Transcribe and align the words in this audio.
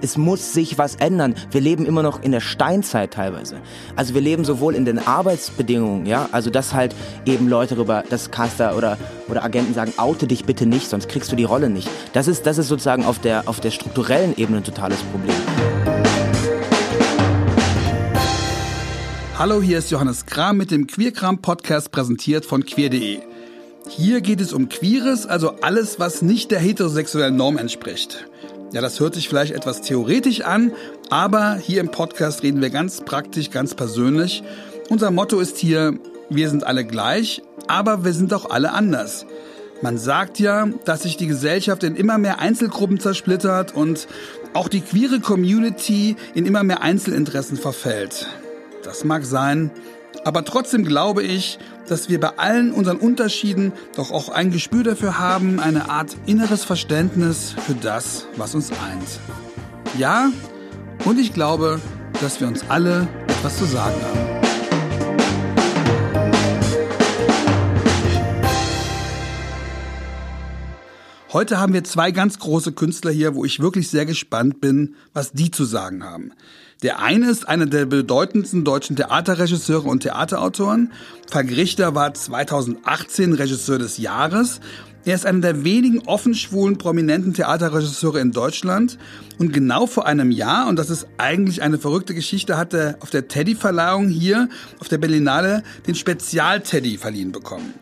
Es 0.00 0.16
muss 0.16 0.52
sich 0.52 0.78
was 0.78 0.96
ändern. 0.96 1.34
Wir 1.50 1.60
leben 1.60 1.86
immer 1.86 2.02
noch 2.02 2.22
in 2.22 2.32
der 2.32 2.40
Steinzeit 2.40 3.12
teilweise. 3.12 3.56
Also 3.96 4.14
wir 4.14 4.20
leben 4.20 4.44
sowohl 4.44 4.74
in 4.74 4.84
den 4.84 4.98
Arbeitsbedingungen, 4.98 6.06
ja, 6.06 6.28
also 6.32 6.50
dass 6.50 6.74
halt 6.74 6.94
eben 7.26 7.48
Leute 7.48 7.74
darüber, 7.74 8.04
dass 8.08 8.30
Caster 8.30 8.76
oder, 8.76 8.98
oder 9.28 9.44
Agenten 9.44 9.74
sagen, 9.74 9.92
oute 9.96 10.26
dich 10.26 10.44
bitte 10.44 10.66
nicht, 10.66 10.88
sonst 10.88 11.08
kriegst 11.08 11.30
du 11.30 11.36
die 11.36 11.44
Rolle 11.44 11.70
nicht. 11.70 11.88
Das 12.12 12.28
ist, 12.28 12.46
das 12.46 12.58
ist 12.58 12.68
sozusagen 12.68 13.04
auf 13.04 13.18
der, 13.18 13.48
auf 13.48 13.60
der 13.60 13.70
strukturellen 13.70 14.36
Ebene 14.36 14.58
ein 14.58 14.64
totales 14.64 14.98
Problem. 15.02 15.34
Hallo, 19.40 19.62
hier 19.62 19.78
ist 19.78 19.90
Johannes 19.90 20.26
Kram 20.26 20.58
mit 20.58 20.70
dem 20.70 20.86
Queerkram 20.86 21.40
Podcast 21.40 21.90
präsentiert 21.92 22.44
von 22.44 22.66
queer.de. 22.66 23.20
Hier 23.88 24.20
geht 24.20 24.40
es 24.40 24.52
um 24.52 24.68
Queeres, 24.68 25.26
also 25.26 25.52
alles, 25.62 25.98
was 25.98 26.20
nicht 26.20 26.50
der 26.50 26.60
heterosexuellen 26.60 27.36
Norm 27.36 27.56
entspricht. 27.56 28.29
Ja, 28.72 28.80
das 28.80 29.00
hört 29.00 29.14
sich 29.14 29.28
vielleicht 29.28 29.52
etwas 29.52 29.82
theoretisch 29.82 30.42
an, 30.42 30.72
aber 31.08 31.56
hier 31.56 31.80
im 31.80 31.90
Podcast 31.90 32.44
reden 32.44 32.60
wir 32.60 32.70
ganz 32.70 33.00
praktisch, 33.00 33.50
ganz 33.50 33.74
persönlich. 33.74 34.44
Unser 34.88 35.10
Motto 35.10 35.40
ist 35.40 35.58
hier, 35.58 35.98
wir 36.28 36.48
sind 36.48 36.64
alle 36.64 36.84
gleich, 36.84 37.42
aber 37.66 38.04
wir 38.04 38.12
sind 38.12 38.32
auch 38.32 38.48
alle 38.48 38.72
anders. 38.72 39.26
Man 39.82 39.98
sagt 39.98 40.38
ja, 40.38 40.68
dass 40.84 41.02
sich 41.02 41.16
die 41.16 41.26
Gesellschaft 41.26 41.82
in 41.82 41.96
immer 41.96 42.18
mehr 42.18 42.38
Einzelgruppen 42.38 43.00
zersplittert 43.00 43.74
und 43.74 44.06
auch 44.52 44.68
die 44.68 44.82
queere 44.82 45.18
Community 45.18 46.14
in 46.34 46.46
immer 46.46 46.62
mehr 46.62 46.82
Einzelinteressen 46.82 47.56
verfällt. 47.56 48.28
Das 48.84 49.02
mag 49.02 49.24
sein, 49.24 49.72
aber 50.24 50.44
trotzdem 50.44 50.84
glaube 50.84 51.22
ich, 51.22 51.58
dass 51.88 52.08
wir 52.08 52.20
bei 52.20 52.38
allen 52.38 52.72
unseren 52.72 52.98
Unterschieden 52.98 53.72
doch 53.96 54.10
auch 54.10 54.28
ein 54.28 54.50
Gespür 54.50 54.84
dafür 54.84 55.18
haben, 55.18 55.58
eine 55.60 55.88
Art 55.88 56.16
inneres 56.26 56.64
Verständnis 56.64 57.54
für 57.66 57.74
das, 57.74 58.26
was 58.36 58.54
uns 58.54 58.70
eint. 58.70 59.20
Ja, 59.98 60.30
und 61.04 61.18
ich 61.18 61.32
glaube, 61.32 61.80
dass 62.20 62.40
wir 62.40 62.48
uns 62.48 62.64
alle 62.68 63.08
etwas 63.26 63.58
zu 63.58 63.64
sagen 63.64 64.00
haben. 64.02 64.40
Heute 71.32 71.60
haben 71.60 71.72
wir 71.72 71.84
zwei 71.84 72.10
ganz 72.10 72.40
große 72.40 72.72
Künstler 72.72 73.12
hier, 73.12 73.36
wo 73.36 73.44
ich 73.44 73.60
wirklich 73.60 73.88
sehr 73.88 74.04
gespannt 74.04 74.60
bin, 74.60 74.96
was 75.12 75.30
die 75.30 75.52
zu 75.52 75.64
sagen 75.64 76.02
haben. 76.02 76.32
Der 76.82 77.00
eine 77.00 77.30
ist 77.30 77.46
einer 77.46 77.66
der 77.66 77.84
bedeutendsten 77.84 78.64
deutschen 78.64 78.96
Theaterregisseure 78.96 79.86
und 79.86 80.00
Theaterautoren. 80.00 80.92
Falk 81.30 81.50
Richter 81.50 81.94
war 81.94 82.14
2018 82.14 83.34
Regisseur 83.34 83.78
des 83.78 83.98
Jahres. 83.98 84.60
Er 85.04 85.14
ist 85.14 85.26
einer 85.26 85.40
der 85.40 85.62
wenigen 85.62 86.00
offen 86.06 86.34
schwulen 86.34 86.78
prominenten 86.78 87.34
Theaterregisseure 87.34 88.20
in 88.20 88.32
Deutschland. 88.32 88.96
Und 89.38 89.52
genau 89.52 89.86
vor 89.86 90.06
einem 90.06 90.30
Jahr, 90.30 90.68
und 90.68 90.78
das 90.78 90.88
ist 90.88 91.06
eigentlich 91.18 91.60
eine 91.60 91.78
verrückte 91.78 92.14
Geschichte, 92.14 92.56
hat 92.56 92.72
er 92.72 92.96
auf 93.00 93.10
der 93.10 93.28
Teddy-Verleihung 93.28 94.08
hier 94.08 94.48
auf 94.78 94.88
der 94.88 94.98
Berlinale 94.98 95.62
den 95.86 95.94
Spezial-Teddy 95.94 96.96
verliehen 96.96 97.32
bekommen. 97.32 97.74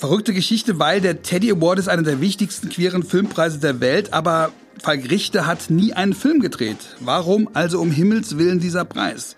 Verrückte 0.00 0.32
Geschichte, 0.32 0.78
weil 0.78 1.02
der 1.02 1.20
Teddy 1.20 1.52
Award 1.52 1.78
ist 1.78 1.90
einer 1.90 2.02
der 2.02 2.22
wichtigsten 2.22 2.70
queeren 2.70 3.02
Filmpreise 3.02 3.58
der 3.58 3.80
Welt, 3.80 4.14
aber 4.14 4.50
Falk 4.82 5.10
Richter 5.10 5.44
hat 5.44 5.68
nie 5.68 5.92
einen 5.92 6.14
Film 6.14 6.40
gedreht. 6.40 6.78
Warum 7.00 7.50
also 7.52 7.78
um 7.82 7.90
Himmels 7.90 8.38
Willen 8.38 8.60
dieser 8.60 8.86
Preis? 8.86 9.36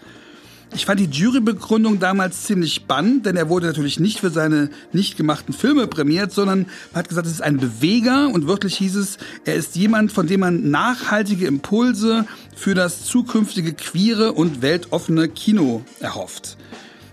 Ich 0.73 0.87
fand 0.87 1.01
die 1.01 1.11
Jurybegründung 1.11 1.99
damals 1.99 2.45
ziemlich 2.45 2.75
spannend, 2.75 3.27
denn 3.27 3.37
er 3.37 3.49
wurde 3.49 3.67
natürlich 3.67 3.99
nicht 3.99 4.21
für 4.21 4.31
seine 4.31 4.71
nicht 4.93 5.17
gemachten 5.17 5.53
Filme 5.53 5.89
prämiert, 5.89 6.31
sondern 6.31 6.67
man 6.93 7.01
hat 7.01 7.09
gesagt, 7.09 7.27
es 7.27 7.33
ist 7.33 7.43
ein 7.43 7.57
Beweger 7.57 8.29
und 8.29 8.47
wirklich 8.47 8.77
hieß 8.77 8.95
es, 8.95 9.19
er 9.45 9.57
ist 9.57 9.75
jemand, 9.75 10.13
von 10.13 10.29
dem 10.29 10.39
man 10.39 10.71
nachhaltige 10.71 11.49
Impulse 11.49 12.25
für 12.55 12.75
das 12.75 13.05
zukünftige 13.05 13.73
queere 13.73 14.31
und 14.31 14.63
weltoffene 14.63 15.29
Kino 15.29 15.83
erhofft. 15.99 16.57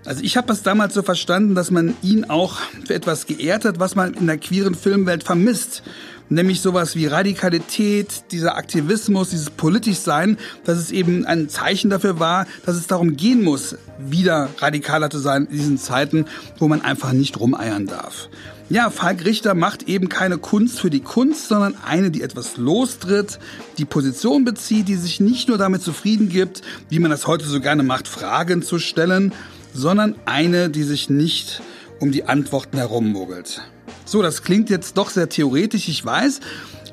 Also 0.06 0.24
ich 0.24 0.38
habe 0.38 0.48
das 0.48 0.64
damals 0.64 0.94
so 0.94 1.04
verstanden, 1.04 1.56
dass 1.56 1.72
man 1.72 1.96
ihn 2.02 2.26
auch 2.26 2.60
für 2.86 2.94
etwas 2.94 3.26
geehrt 3.26 3.66
hat, 3.66 3.80
was 3.80 3.96
man 3.96 4.14
in 4.14 4.28
der 4.28 4.38
queeren 4.38 4.76
Filmwelt 4.76 5.24
vermisst. 5.24 5.84
Nämlich 6.32 6.62
sowas 6.62 6.96
wie 6.96 7.08
Radikalität, 7.08 8.32
dieser 8.32 8.56
Aktivismus, 8.56 9.32
dieses 9.32 9.50
Politischsein, 9.50 10.38
dass 10.64 10.78
es 10.78 10.92
eben 10.92 11.26
ein 11.26 11.50
Zeichen 11.50 11.90
dafür 11.90 12.20
war, 12.20 12.46
dass 12.66 12.76
es 12.76 12.86
darum 12.86 13.18
gehen 13.18 13.44
muss, 13.44 13.76
wieder 13.98 14.50
radikaler 14.60 15.10
zu 15.10 15.18
sein 15.18 15.48
in 15.48 15.58
diesen 15.58 15.78
Zeiten, 15.80 16.26
wo 16.60 16.68
man 16.68 16.81
einfach 16.81 17.14
nicht 17.14 17.40
rumeiern 17.40 17.88
darf. 17.88 18.30
Ja, 18.70 18.92
Falk 18.92 19.26
Richter 19.26 19.56
macht 19.56 19.90
eben 19.90 20.10
keine 20.10 20.38
Kunst 20.38 20.80
für 20.80 20.92
die 20.92 21.00
Kunst, 21.00 21.48
sondern 21.48 21.76
eine, 21.84 22.12
die 22.12 22.22
etwas 22.22 22.58
lostritt, 22.58 23.40
die 23.80 23.86
Position 23.86 24.46
bezieht, 24.46 24.88
die 24.88 24.96
sich 24.96 25.20
nicht 25.20 25.48
nur 25.48 25.58
damit 25.58 25.81
zufrieden 25.81 26.30
gibt, 26.30 26.62
wie 26.88 27.00
man 27.00 27.10
das 27.10 27.26
heute 27.26 27.46
so 27.46 27.60
gerne 27.60 27.81
macht, 27.81 28.08
Fragen 28.08 28.62
zu 28.62 28.78
stellen, 28.78 29.34
sondern 29.74 30.16
eine, 30.25 30.69
die 30.69 30.84
sich 30.84 31.09
nicht 31.09 31.62
um 32.00 32.12
die 32.12 32.24
Antworten 32.24 32.78
herummogelt. 32.78 33.62
So, 34.06 34.22
das 34.22 34.44
klingt 34.44 34.69
jetzt 34.69 34.97
doch 34.97 35.09
sehr 35.09 35.30
theoretisch, 35.30 35.88
ich 35.88 36.03
weiß, 36.03 36.40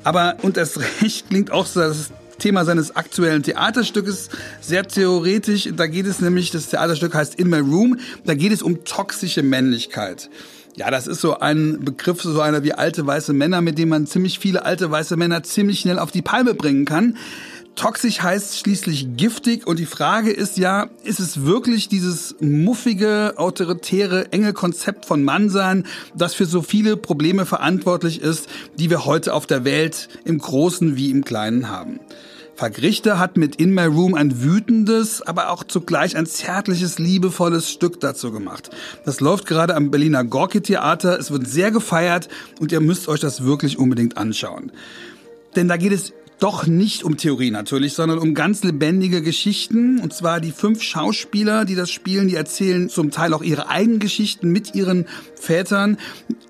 aber 0.03 0.37
und 0.41 0.57
das 0.57 0.79
recht 1.01 1.29
klingt 1.29 1.51
auch 1.51 1.65
so, 1.65 1.79
das 1.79 2.11
Thema 2.39 2.65
seines 2.65 2.95
aktuellen 2.95 3.43
Theaterstückes 3.43 4.29
sehr 4.61 4.87
theoretisch. 4.87 5.69
Da 5.75 5.87
geht 5.87 6.05
es 6.05 6.21
nämlich, 6.21 6.51
das 6.51 6.69
Theaterstück 6.69 7.15
heißt 7.15 7.35
In 7.35 7.49
My 7.49 7.59
Room, 7.59 7.97
da 8.25 8.35
geht 8.35 8.51
es 8.51 8.61
um 8.61 8.83
toxische 8.83 9.41
Männlichkeit. 9.41 10.29
Ja, 10.75 10.91
das 10.91 11.07
ist 11.07 11.21
so 11.21 11.39
ein 11.39 11.83
Begriff, 11.83 12.21
so 12.21 12.39
einer 12.39 12.63
wie 12.63 12.73
alte 12.73 13.05
weiße 13.05 13.33
Männer, 13.33 13.61
mit 13.61 13.79
dem 13.79 13.89
man 13.89 14.05
ziemlich 14.05 14.37
viele 14.37 14.63
alte 14.63 14.91
weiße 14.91 15.17
Männer 15.17 15.41
ziemlich 15.41 15.79
schnell 15.79 15.97
auf 15.97 16.11
die 16.11 16.21
Palme 16.21 16.53
bringen 16.53 16.85
kann. 16.85 17.17
Toxisch 17.77 18.23
heißt 18.23 18.57
schließlich 18.57 19.17
giftig 19.17 19.67
und 19.67 19.77
die 19.77 19.85
Frage 19.85 20.31
ist 20.31 20.57
ja, 20.57 20.89
ist 21.03 21.19
es 21.19 21.45
wirklich 21.45 21.87
dieses 21.87 22.35
muffige, 22.39 23.35
autoritäre, 23.37 24.31
enge 24.31 24.53
Konzept 24.53 25.05
von 25.05 25.23
Mannsein, 25.23 25.85
das 26.15 26.33
für 26.33 26.47
so 26.47 26.63
viele 26.63 26.97
Probleme 26.97 27.45
verantwortlich 27.45 28.19
ist, 28.19 28.49
die 28.79 28.89
wir 28.89 29.05
heute 29.05 29.31
auf 29.31 29.45
der 29.45 29.63
Welt 29.63 30.09
im 30.25 30.39
Großen 30.39 30.97
wie 30.97 31.11
im 31.11 31.23
Kleinen 31.23 31.69
haben? 31.69 31.99
Falk 32.55 32.81
Richter 32.81 33.19
hat 33.19 33.37
mit 33.37 33.57
In 33.57 33.75
My 33.75 33.85
Room 33.85 34.15
ein 34.15 34.41
wütendes, 34.41 35.21
aber 35.21 35.51
auch 35.51 35.63
zugleich 35.63 36.17
ein 36.17 36.25
zärtliches, 36.25 36.97
liebevolles 36.97 37.69
Stück 37.69 37.99
dazu 37.99 38.31
gemacht. 38.31 38.71
Das 39.05 39.19
läuft 39.19 39.45
gerade 39.45 39.75
am 39.75 39.91
Berliner 39.91 40.23
Gorki 40.23 40.61
Theater. 40.61 41.19
Es 41.19 41.29
wird 41.29 41.45
sehr 41.45 41.69
gefeiert 41.69 42.27
und 42.59 42.71
ihr 42.71 42.81
müsst 42.81 43.07
euch 43.07 43.19
das 43.19 43.43
wirklich 43.43 43.77
unbedingt 43.77 44.17
anschauen. 44.17 44.71
Denn 45.55 45.67
da 45.67 45.77
geht 45.77 45.91
es 45.91 46.13
doch 46.39 46.67
nicht 46.67 47.03
um 47.03 47.17
Theorie 47.17 47.49
natürlich, 47.49 47.93
sondern 47.93 48.19
um 48.19 48.33
ganz 48.33 48.63
lebendige 48.63 49.21
Geschichten. 49.21 49.99
Und 49.99 50.13
zwar 50.13 50.39
die 50.39 50.51
fünf 50.51 50.83
Schauspieler, 50.83 51.65
die 51.65 51.75
das 51.75 51.89
spielen, 51.89 52.27
die 52.27 52.35
erzählen 52.35 52.89
zum 52.89 53.11
Teil 53.11 53.33
auch 53.33 53.41
ihre 53.41 53.69
eigenen 53.69 53.99
Geschichten 53.99 54.49
mit 54.49 54.75
ihren 54.75 55.05
Vätern. 55.35 55.97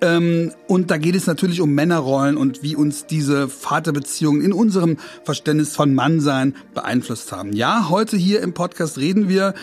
Ähm, 0.02 0.52
und 0.68 0.92
da 0.92 0.98
geht 0.98 1.16
es 1.16 1.26
natürlich 1.26 1.62
um 1.62 1.74
Männerrollen 1.74 2.36
und 2.36 2.64
wie 2.64 2.76
uns 2.76 3.06
diese 3.06 3.48
Vaterbeziehungen 3.48 4.42
in 4.42 4.54
unserem 4.54 4.98
Verständnis 5.24 5.76
von 5.76 5.94
Mannsein 5.96 6.56
beeinflusst 6.74 7.32
haben. 7.32 7.54
Ja, 7.54 7.90
heute 7.90 8.18
hier 8.18 8.42
im 8.42 8.54
Podcast 8.54 8.98
reden 8.98 9.30
wir 9.30 9.54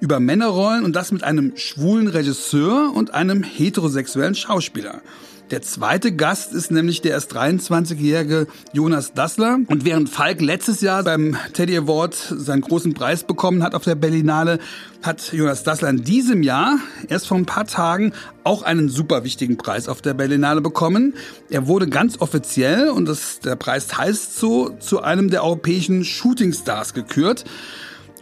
über 0.00 0.20
Männerrollen 0.20 0.84
und 0.84 0.94
das 0.94 1.12
mit 1.12 1.24
einem 1.24 1.56
schwulen 1.56 2.08
Regisseur 2.08 2.92
und 2.94 3.14
einem 3.14 3.42
heterosexuellen 3.42 4.34
Schauspieler. 4.34 5.02
Der 5.50 5.62
zweite 5.62 6.12
Gast 6.12 6.52
ist 6.52 6.70
nämlich 6.70 7.00
der 7.00 7.12
erst 7.12 7.34
23-jährige 7.34 8.48
Jonas 8.74 9.14
Dassler. 9.14 9.58
Und 9.68 9.86
während 9.86 10.10
Falk 10.10 10.42
letztes 10.42 10.82
Jahr 10.82 11.02
beim 11.04 11.38
Teddy 11.54 11.74
Award 11.78 12.14
seinen 12.14 12.60
großen 12.60 12.92
Preis 12.92 13.24
bekommen 13.24 13.62
hat 13.62 13.74
auf 13.74 13.84
der 13.84 13.94
Berlinale, 13.94 14.58
hat 15.02 15.32
Jonas 15.32 15.62
Dassler 15.62 15.88
in 15.88 16.04
diesem 16.04 16.42
Jahr 16.42 16.78
erst 17.08 17.28
vor 17.28 17.38
ein 17.38 17.46
paar 17.46 17.66
Tagen 17.66 18.12
auch 18.44 18.62
einen 18.62 18.90
super 18.90 19.24
wichtigen 19.24 19.56
Preis 19.56 19.88
auf 19.88 20.02
der 20.02 20.12
Berlinale 20.12 20.60
bekommen. 20.60 21.14
Er 21.48 21.66
wurde 21.66 21.88
ganz 21.88 22.20
offiziell, 22.20 22.90
und 22.90 23.06
das, 23.06 23.40
der 23.40 23.56
Preis 23.56 23.96
heißt 23.96 24.38
so, 24.38 24.76
zu 24.80 25.00
einem 25.00 25.30
der 25.30 25.44
europäischen 25.44 26.04
Shootingstars 26.04 26.92
gekürt. 26.92 27.46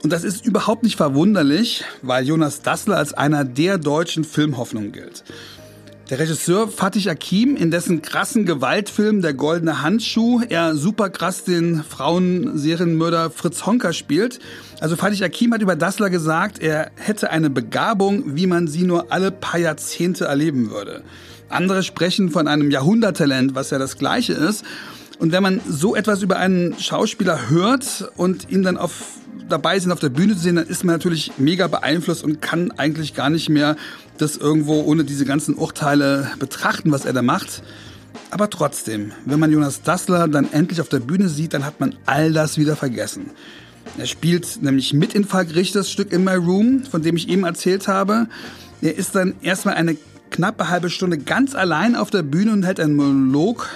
Und 0.05 0.13
das 0.13 0.23
ist 0.23 0.47
überhaupt 0.47 0.85
nicht 0.85 0.97
verwunderlich, 0.97 1.83
weil 2.03 2.25
Jonas 2.25 2.63
Dassler 2.63 2.99
als 2.99 3.15
einer 3.15 3.45
der 3.45 3.79
deutschen 3.79 4.23
Filmhoffnungen 4.23 4.93
gilt. 4.93 5.25
Der 6.09 6.21
Regisseur 6.21 6.69
Fatih 6.69 7.11
Akim, 7.11 7.57
in 7.57 7.73
dessen 7.73 8.01
krassen 8.01 8.47
Gewaltfilm 8.47 9.23
Der 9.23 9.35
goldene 9.35 9.83
Handschuh 9.83 10.41
er 10.49 10.77
super 10.77 11.11
krass 11.11 11.43
den 11.43 11.83
Frauenserienmörder 11.83 13.31
Fritz 13.31 13.67
Honka 13.67 13.93
spielt. 13.93 14.39
Also 14.79 14.95
Fatih 14.95 15.25
Akim 15.25 15.53
hat 15.53 15.63
über 15.63 15.75
Dassler 15.75 16.09
gesagt, 16.09 16.61
er 16.61 16.93
hätte 16.95 17.31
eine 17.31 17.51
Begabung, 17.51 18.37
wie 18.37 18.47
man 18.47 18.69
sie 18.69 18.85
nur 18.85 19.11
alle 19.11 19.33
paar 19.33 19.59
Jahrzehnte 19.59 20.27
erleben 20.27 20.71
würde. 20.71 21.03
Andere 21.49 21.83
sprechen 21.83 22.31
von 22.31 22.47
einem 22.47 22.71
Jahrhunderttalent, 22.71 23.57
was 23.57 23.71
ja 23.71 23.79
das 23.79 23.99
gleiche 23.99 24.33
ist. 24.33 24.65
Und 25.19 25.33
wenn 25.33 25.43
man 25.43 25.61
so 25.69 25.97
etwas 25.97 26.23
über 26.23 26.37
einen 26.37 26.79
Schauspieler 26.79 27.49
hört 27.49 28.11
und 28.17 28.51
ihn 28.51 28.63
dann 28.63 28.77
auf 28.77 28.93
dabei 29.49 29.79
sind, 29.79 29.93
auf 29.93 30.01
der 30.01 30.09
Bühne 30.09 30.35
zu 30.35 30.41
sehen, 30.41 30.57
dann 30.57 30.67
ist 30.67 30.85
man 30.85 30.95
natürlich 30.95 31.33
mega 31.39 31.69
beeinflusst 31.69 32.25
und 32.25 32.43
kann 32.43 32.73
eigentlich 32.73 33.15
gar 33.15 33.31
nicht 33.31 33.49
mehr 33.49 33.77
das 34.19 34.37
irgendwo 34.37 34.83
ohne 34.83 35.05
diese 35.05 35.25
ganzen 35.25 35.55
Urteile 35.55 36.31
betrachten, 36.39 36.91
was 36.91 37.05
er 37.05 37.13
da 37.13 37.23
macht. 37.23 37.63
Aber 38.31 38.51
trotzdem, 38.51 39.13
wenn 39.25 39.39
man 39.39 39.53
Jonas 39.53 39.83
Dassler 39.83 40.27
dann 40.27 40.53
endlich 40.53 40.81
auf 40.81 40.89
der 40.89 41.01
Bühne 41.01 41.29
sieht, 41.29 41.55
dann 41.55 41.65
hat 41.65 41.81
man 41.81 41.95
all 42.07 42.33
das 42.33 42.59
wieder 42.59 42.77
vergessen. 42.77 43.31
Er 43.99 44.07
spielt 44.07 44.63
nämlich 44.63 44.93
mit 44.93 45.15
in 45.15 45.25
Falk 45.25 45.55
Richters 45.55 45.91
Stück 45.91 46.13
In 46.13 46.25
My 46.25 46.35
Room, 46.35 46.83
von 46.85 47.03
dem 47.03 47.17
ich 47.17 47.29
eben 47.29 47.45
erzählt 47.45 47.89
habe. 47.89 48.27
Er 48.83 48.97
ist 48.97 49.15
dann 49.15 49.35
erstmal 49.43 49.75
eine 49.75 49.97
knappe 50.31 50.69
halbe 50.69 50.91
Stunde 50.91 51.19
ganz 51.19 51.55
allein 51.55 51.95
auf 51.95 52.11
der 52.11 52.23
Bühne 52.23 52.53
und 52.53 52.65
hält 52.65 52.81
einen 52.81 52.97
Monolog. 52.97 53.69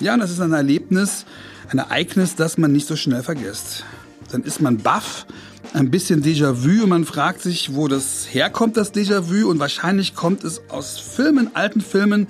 Ja, 0.00 0.14
und 0.14 0.20
das 0.20 0.30
ist 0.30 0.40
ein 0.40 0.52
Erlebnis, 0.52 1.24
ein 1.70 1.78
Ereignis, 1.78 2.34
das 2.34 2.58
man 2.58 2.72
nicht 2.72 2.86
so 2.86 2.96
schnell 2.96 3.22
vergisst. 3.22 3.84
Dann 4.30 4.42
ist 4.42 4.60
man 4.60 4.78
baff, 4.78 5.26
ein 5.72 5.90
bisschen 5.90 6.22
Déjà-vu 6.22 6.84
und 6.84 6.88
man 6.88 7.04
fragt 7.04 7.42
sich, 7.42 7.74
wo 7.74 7.88
das 7.88 8.26
herkommt, 8.30 8.76
das 8.76 8.94
Déjà-vu. 8.94 9.48
Und 9.48 9.58
wahrscheinlich 9.58 10.14
kommt 10.14 10.44
es 10.44 10.62
aus 10.68 10.98
Filmen, 10.98 11.50
alten 11.54 11.80
Filmen, 11.80 12.28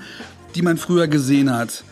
die 0.55 0.63
man 0.63 0.79
früher 0.79 1.09
gesehen 1.09 1.55
hat. 1.55 1.85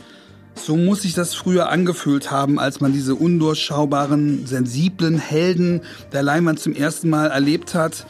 So 0.54 0.76
muss 0.76 1.02
sich 1.02 1.14
das 1.14 1.34
früher 1.34 1.69
angefühlt 1.69 2.30
haben, 2.30 2.58
als 2.58 2.80
man 2.80 2.92
diese 2.92 3.14
undurchschaubaren, 3.14 4.46
sensiblen 4.46 5.18
Helden 5.18 5.80
der 6.12 6.22
Leinwand 6.22 6.60
zum 6.60 6.75
ersten 6.75 7.10
Mal 7.10 7.26
erlebt 7.30 7.75
hat. 7.75 8.06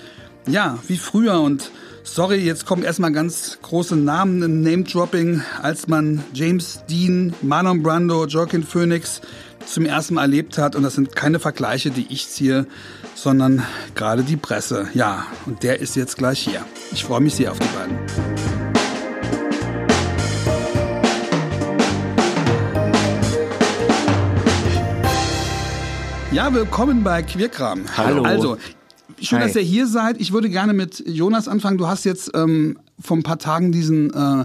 Ja, 0.46 0.78
wie 0.88 0.98
früher 0.98 1.40
und 1.40 1.70
sorry, 2.04 2.36
jetzt 2.36 2.66
kommen 2.66 2.82
erstmal 2.82 3.12
ganz 3.12 3.58
große 3.62 3.96
Namen 3.96 4.42
im 4.42 4.62
Name-Dropping, 4.62 5.42
als 5.60 5.88
man 5.88 6.22
James 6.32 6.80
Dean, 6.88 7.34
Marlon 7.42 7.82
Brando, 7.82 8.26
Joaquin 8.26 8.62
Phoenix 8.62 9.20
zum 9.66 9.86
ersten 9.86 10.14
Mal 10.14 10.22
erlebt 10.22 10.58
hat. 10.58 10.76
Und 10.76 10.82
das 10.82 10.94
sind 10.94 11.14
keine 11.14 11.38
Vergleiche, 11.38 11.90
die 11.90 12.06
ich 12.10 12.28
ziehe, 12.28 12.66
sondern 13.14 13.62
gerade 13.94 14.22
die 14.22 14.36
Presse. 14.36 14.88
Ja, 14.94 15.26
und 15.46 15.62
der 15.62 15.80
ist 15.80 15.96
jetzt 15.96 16.16
gleich 16.18 16.40
hier. 16.40 16.64
Ich 16.92 17.04
freue 17.04 17.20
mich 17.20 17.34
sehr 17.34 17.52
auf 17.52 17.58
die 17.58 17.68
beiden. 17.68 17.98
Ja, 26.32 26.52
willkommen 26.54 27.04
bei 27.04 27.22
Queerkram. 27.22 27.84
Hallo. 27.94 28.22
Also, 28.22 28.56
schön, 29.22 29.40
Hi. 29.40 29.46
dass 29.46 29.56
ihr 29.56 29.62
hier 29.62 29.86
seid. 29.86 30.20
Ich 30.20 30.32
würde 30.32 30.48
gerne 30.48 30.72
mit 30.72 31.02
Jonas 31.06 31.48
anfangen. 31.48 31.78
Du 31.78 31.86
hast 31.86 32.04
jetzt 32.04 32.30
ähm, 32.34 32.78
vor 33.00 33.16
ein 33.16 33.22
paar 33.22 33.38
Tagen 33.38 33.72
diesen 33.72 34.12
äh, 34.12 34.44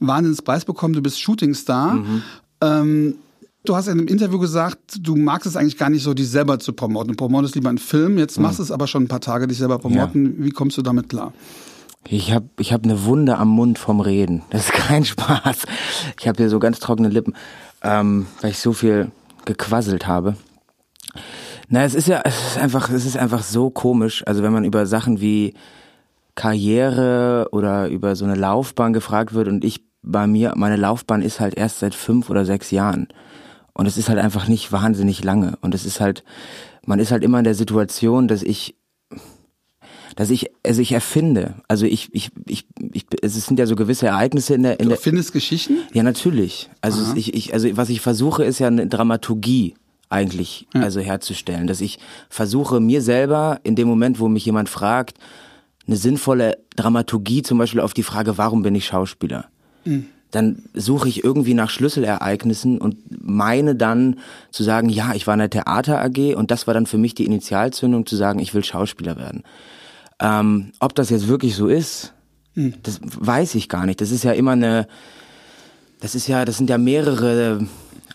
Wahnsinnspreis 0.00 0.64
bekommen. 0.64 0.94
Du 0.94 1.02
bist 1.02 1.20
Shootingstar. 1.20 1.94
Mhm. 1.94 2.22
Ähm, 2.60 3.14
du 3.64 3.76
hast 3.76 3.86
in 3.86 3.98
einem 3.98 4.08
Interview 4.08 4.38
gesagt, 4.38 4.98
du 5.00 5.16
magst 5.16 5.46
es 5.46 5.56
eigentlich 5.56 5.76
gar 5.76 5.90
nicht 5.90 6.02
so, 6.02 6.14
dich 6.14 6.28
selber 6.28 6.58
zu 6.58 6.72
promoten. 6.72 7.12
Du 7.12 7.16
promotest 7.16 7.54
lieber 7.54 7.68
einen 7.68 7.78
Film. 7.78 8.18
Jetzt 8.18 8.38
machst 8.38 8.58
du 8.58 8.62
es 8.62 8.70
aber 8.70 8.86
schon 8.86 9.04
ein 9.04 9.08
paar 9.08 9.20
Tage, 9.20 9.46
dich 9.46 9.58
selber 9.58 9.78
promoten. 9.78 10.44
Wie 10.44 10.50
kommst 10.50 10.78
du 10.78 10.82
damit 10.82 11.08
klar? 11.08 11.32
Ich 12.08 12.32
habe 12.32 12.48
ich 12.58 12.72
hab 12.72 12.84
eine 12.84 13.04
Wunde 13.04 13.36
am 13.36 13.48
Mund 13.48 13.78
vom 13.78 14.00
Reden. 14.00 14.42
Das 14.50 14.66
ist 14.66 14.72
kein 14.72 15.04
Spaß. 15.04 15.64
Ich 16.18 16.28
habe 16.28 16.36
hier 16.38 16.48
so 16.48 16.58
ganz 16.58 16.78
trockene 16.78 17.08
Lippen, 17.08 17.34
ähm, 17.82 18.26
weil 18.40 18.50
ich 18.50 18.58
so 18.58 18.72
viel 18.72 19.10
gequasselt 19.44 20.06
habe. 20.06 20.36
Na, 21.68 21.84
es 21.84 21.94
ist 21.94 22.08
ja, 22.08 22.22
es 22.24 22.34
ist 22.52 22.58
einfach, 22.58 22.90
es 22.90 23.04
ist 23.04 23.16
einfach 23.16 23.42
so 23.42 23.70
komisch. 23.70 24.26
Also 24.26 24.42
wenn 24.42 24.52
man 24.52 24.64
über 24.64 24.86
Sachen 24.86 25.20
wie 25.20 25.54
Karriere 26.34 27.48
oder 27.52 27.88
über 27.88 28.16
so 28.16 28.24
eine 28.24 28.36
Laufbahn 28.36 28.92
gefragt 28.92 29.34
wird 29.34 29.48
und 29.48 29.64
ich 29.64 29.82
bei 30.02 30.26
mir, 30.26 30.54
meine 30.56 30.76
Laufbahn 30.76 31.20
ist 31.20 31.40
halt 31.40 31.56
erst 31.56 31.80
seit 31.80 31.94
fünf 31.94 32.30
oder 32.30 32.46
sechs 32.46 32.70
Jahren. 32.70 33.08
Und 33.74 33.86
es 33.86 33.96
ist 33.96 34.08
halt 34.08 34.18
einfach 34.18 34.48
nicht 34.48 34.72
wahnsinnig 34.72 35.22
lange. 35.22 35.58
Und 35.60 35.74
es 35.74 35.84
ist 35.84 36.00
halt, 36.00 36.24
man 36.86 36.98
ist 37.00 37.12
halt 37.12 37.22
immer 37.22 37.38
in 37.38 37.44
der 37.44 37.54
Situation, 37.54 38.28
dass 38.28 38.42
ich 38.42 38.74
dass 40.16 40.30
ich, 40.30 40.50
also 40.66 40.80
ich 40.82 40.90
erfinde. 40.90 41.54
Also 41.68 41.86
ich, 41.86 42.12
ich, 42.12 42.30
ich, 42.46 42.66
ich 42.92 43.06
es 43.22 43.46
sind 43.46 43.58
ja 43.60 43.66
so 43.66 43.76
gewisse 43.76 44.08
Ereignisse 44.08 44.54
in 44.54 44.64
der, 44.64 44.80
in 44.80 44.84
Du 44.86 44.88
der, 44.90 44.98
findest 44.98 45.32
Geschichten? 45.32 45.76
ja 45.92 46.02
natürlich. 46.02 46.70
Also 46.80 47.02
Aha. 47.02 47.12
ich, 47.14 47.34
ich, 47.34 47.52
also 47.54 47.68
was 47.76 47.88
ich 47.88 48.00
versuche, 48.00 48.42
ist 48.42 48.58
ja 48.58 48.66
eine 48.66 48.88
Dramaturgie 48.88 49.74
eigentlich, 50.10 50.66
also 50.74 51.00
herzustellen, 51.00 51.66
dass 51.66 51.80
ich 51.80 51.98
versuche 52.28 52.80
mir 52.80 53.02
selber 53.02 53.60
in 53.62 53.76
dem 53.76 53.88
Moment, 53.88 54.20
wo 54.20 54.28
mich 54.28 54.44
jemand 54.44 54.68
fragt, 54.68 55.18
eine 55.86 55.96
sinnvolle 55.96 56.58
Dramaturgie, 56.76 57.42
zum 57.42 57.58
Beispiel 57.58 57.80
auf 57.80 57.94
die 57.94 58.02
Frage, 58.02 58.38
warum 58.38 58.62
bin 58.62 58.74
ich 58.74 58.86
Schauspieler? 58.86 59.46
Dann 60.30 60.64
suche 60.74 61.08
ich 61.08 61.24
irgendwie 61.24 61.54
nach 61.54 61.70
Schlüsselereignissen 61.70 62.78
und 62.78 62.98
meine 63.26 63.74
dann 63.74 64.16
zu 64.50 64.62
sagen, 64.62 64.90
ja, 64.90 65.14
ich 65.14 65.26
war 65.26 65.34
in 65.34 65.40
der 65.40 65.50
Theater 65.50 66.02
AG 66.02 66.34
und 66.36 66.50
das 66.50 66.66
war 66.66 66.74
dann 66.74 66.84
für 66.84 66.98
mich 66.98 67.14
die 67.14 67.24
Initialzündung 67.24 68.04
zu 68.04 68.16
sagen, 68.16 68.38
ich 68.38 68.52
will 68.52 68.62
Schauspieler 68.62 69.16
werden. 69.16 69.42
Ähm, 70.20 70.72
ob 70.80 70.94
das 70.94 71.08
jetzt 71.08 71.28
wirklich 71.28 71.54
so 71.54 71.68
ist, 71.68 72.12
das 72.82 73.00
weiß 73.02 73.54
ich 73.54 73.68
gar 73.68 73.86
nicht. 73.86 74.00
Das 74.00 74.10
ist 74.10 74.24
ja 74.24 74.32
immer 74.32 74.52
eine, 74.52 74.88
das 76.00 76.14
ist 76.14 76.26
ja, 76.26 76.44
das 76.44 76.56
sind 76.58 76.68
ja 76.68 76.76
mehrere 76.76 77.66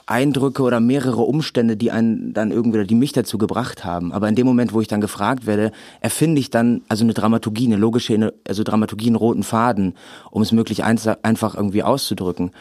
Eindrücke 0.05 0.63
oder 0.63 0.79
mehrere 0.79 1.21
Umstände, 1.21 1.77
die 1.77 1.91
einen 1.91 2.33
dann 2.33 2.51
irgendwie, 2.51 2.79
oder 2.79 2.87
die 2.87 2.95
mich 2.95 3.13
dazu 3.13 3.37
gebracht 3.37 3.85
haben. 3.85 4.11
Aber 4.11 4.27
in 4.27 4.35
dem 4.35 4.45
Moment, 4.45 4.73
wo 4.73 4.81
ich 4.81 4.87
dann 4.87 5.01
gefragt 5.01 5.45
werde, 5.45 5.71
erfinde 6.01 6.39
ich 6.39 6.49
dann 6.49 6.81
also 6.89 7.03
eine 7.03 7.13
Dramaturgie, 7.13 7.65
eine 7.65 7.77
logische, 7.77 8.33
also 8.47 8.63
Dramaturgie, 8.63 9.07
einen 9.07 9.15
roten 9.15 9.43
Faden, 9.43 9.95
um 10.29 10.41
es 10.41 10.51
möglich 10.51 10.83
eins- 10.83 11.07
einfach 11.07 11.55
irgendwie 11.55 11.83
auszudrücken. 11.83 12.51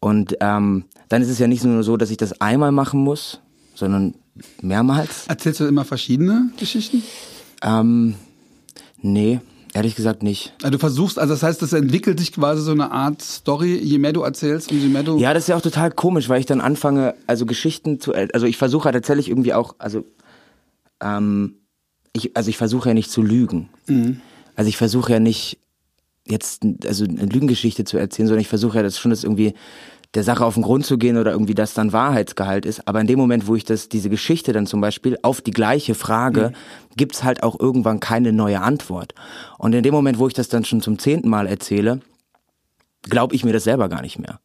Und 0.00 0.36
ähm, 0.40 0.84
dann 1.08 1.22
ist 1.22 1.28
es 1.28 1.38
ja 1.38 1.46
nicht 1.46 1.64
nur 1.64 1.82
so, 1.82 1.96
dass 1.96 2.10
ich 2.10 2.16
das 2.16 2.40
einmal 2.40 2.72
machen 2.72 3.00
muss, 3.00 3.40
sondern 3.74 4.14
mehrmals. 4.60 5.26
Erzählst 5.28 5.60
du 5.60 5.64
immer 5.64 5.84
verschiedene 5.84 6.50
Geschichten? 6.58 7.02
Ähm, 7.62 8.14
nee, 9.00 9.40
ehrlich 9.76 9.94
gesagt 9.94 10.22
nicht. 10.22 10.54
Also 10.62 10.70
du 10.72 10.78
versuchst, 10.78 11.18
also 11.18 11.34
das 11.34 11.42
heißt, 11.42 11.60
das 11.60 11.74
entwickelt 11.74 12.18
sich 12.18 12.32
quasi 12.32 12.62
so 12.62 12.72
eine 12.72 12.90
Art 12.90 13.20
Story, 13.20 13.76
je 13.76 13.98
mehr 13.98 14.14
du 14.14 14.22
erzählst 14.22 14.70
je 14.70 14.88
mehr 14.88 15.02
du. 15.02 15.18
Ja, 15.18 15.34
das 15.34 15.44
ist 15.44 15.48
ja 15.48 15.56
auch 15.56 15.60
total 15.60 15.90
komisch, 15.90 16.30
weil 16.30 16.40
ich 16.40 16.46
dann 16.46 16.62
anfange, 16.62 17.14
also 17.26 17.44
Geschichten 17.44 18.00
zu, 18.00 18.14
also 18.14 18.46
ich 18.46 18.56
versuche 18.56 18.86
halt 18.86 18.94
tatsächlich 18.94 19.28
irgendwie 19.28 19.52
auch, 19.52 19.74
also, 19.78 20.04
ähm, 21.02 21.56
ich, 22.14 22.34
also 22.34 22.48
ich 22.48 22.56
versuche 22.56 22.88
ja 22.88 22.94
nicht 22.94 23.10
zu 23.10 23.20
lügen. 23.20 23.68
Also 24.54 24.68
ich 24.70 24.78
versuche 24.78 25.12
ja 25.12 25.20
nicht 25.20 25.58
jetzt, 26.26 26.62
also 26.86 27.04
eine 27.04 27.26
Lügengeschichte 27.26 27.84
zu 27.84 27.98
erzählen, 27.98 28.28
sondern 28.28 28.40
ich 28.40 28.48
versuche 28.48 28.78
ja 28.78 28.82
das 28.82 28.98
schon, 28.98 29.10
dass 29.10 29.24
irgendwie 29.24 29.52
der 30.14 30.22
Sache 30.22 30.44
auf 30.44 30.54
den 30.54 30.62
Grund 30.62 30.86
zu 30.86 30.98
gehen 30.98 31.18
oder 31.18 31.32
irgendwie 31.32 31.54
das 31.54 31.74
dann 31.74 31.92
Wahrheitsgehalt 31.92 32.64
ist. 32.64 32.86
Aber 32.88 33.00
in 33.00 33.06
dem 33.06 33.18
Moment, 33.18 33.46
wo 33.46 33.54
ich 33.54 33.64
das, 33.64 33.88
diese 33.88 34.08
Geschichte 34.08 34.52
dann 34.52 34.66
zum 34.66 34.80
Beispiel 34.80 35.18
auf 35.22 35.40
die 35.40 35.50
gleiche 35.50 35.94
Frage, 35.94 36.52
gibt's 36.96 37.24
halt 37.24 37.42
auch 37.42 37.58
irgendwann 37.58 38.00
keine 38.00 38.32
neue 38.32 38.60
Antwort. 38.60 39.14
Und 39.58 39.74
in 39.74 39.82
dem 39.82 39.92
Moment, 39.92 40.18
wo 40.18 40.28
ich 40.28 40.34
das 40.34 40.48
dann 40.48 40.64
schon 40.64 40.80
zum 40.80 40.98
zehnten 40.98 41.28
Mal 41.28 41.46
erzähle, 41.46 42.00
glaube 43.02 43.34
ich 43.34 43.44
mir 43.44 43.52
das 43.52 43.64
selber 43.64 43.88
gar 43.88 44.02
nicht 44.02 44.18
mehr. 44.18 44.40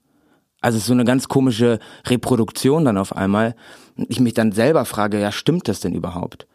Also 0.61 0.77
es 0.77 0.83
ist 0.83 0.87
so 0.87 0.93
eine 0.93 1.05
ganz 1.05 1.27
komische 1.27 1.79
Reproduktion 2.05 2.85
dann 2.85 2.97
auf 2.97 3.15
einmal. 3.15 3.55
Und 3.97 4.09
ich 4.09 4.19
mich 4.19 4.33
dann 4.33 4.51
selber 4.51 4.85
frage, 4.85 5.19
ja, 5.19 5.31
stimmt 5.31 5.67
das 5.67 5.79
denn 5.79 5.93
überhaupt? 5.93 6.47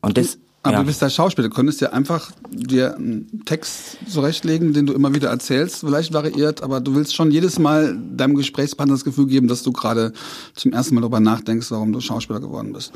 Und 0.00 0.16
das, 0.16 0.38
Aber 0.66 0.74
ja. 0.74 0.80
du 0.80 0.86
bist 0.86 1.00
ja 1.00 1.08
Schauspieler, 1.08 1.48
du 1.48 1.54
könntest 1.54 1.80
ja 1.80 1.90
einfach 1.90 2.32
dir 2.50 2.96
einen 2.96 3.44
Text 3.44 3.98
zurechtlegen, 4.08 4.72
den 4.72 4.86
du 4.86 4.94
immer 4.94 5.14
wieder 5.14 5.28
erzählst, 5.28 5.80
vielleicht 5.80 6.12
variiert, 6.12 6.60
aber 6.60 6.80
du 6.80 6.96
willst 6.96 7.14
schon 7.14 7.30
jedes 7.30 7.60
Mal 7.60 7.96
deinem 8.16 8.34
Gesprächspartner 8.34 8.94
das 8.94 9.04
Gefühl 9.04 9.28
geben, 9.28 9.46
dass 9.46 9.62
du 9.62 9.70
gerade 9.70 10.12
zum 10.56 10.72
ersten 10.72 10.96
Mal 10.96 11.02
darüber 11.02 11.20
nachdenkst, 11.20 11.70
warum 11.70 11.92
du 11.92 12.00
Schauspieler 12.00 12.40
geworden 12.40 12.72
bist. 12.72 12.92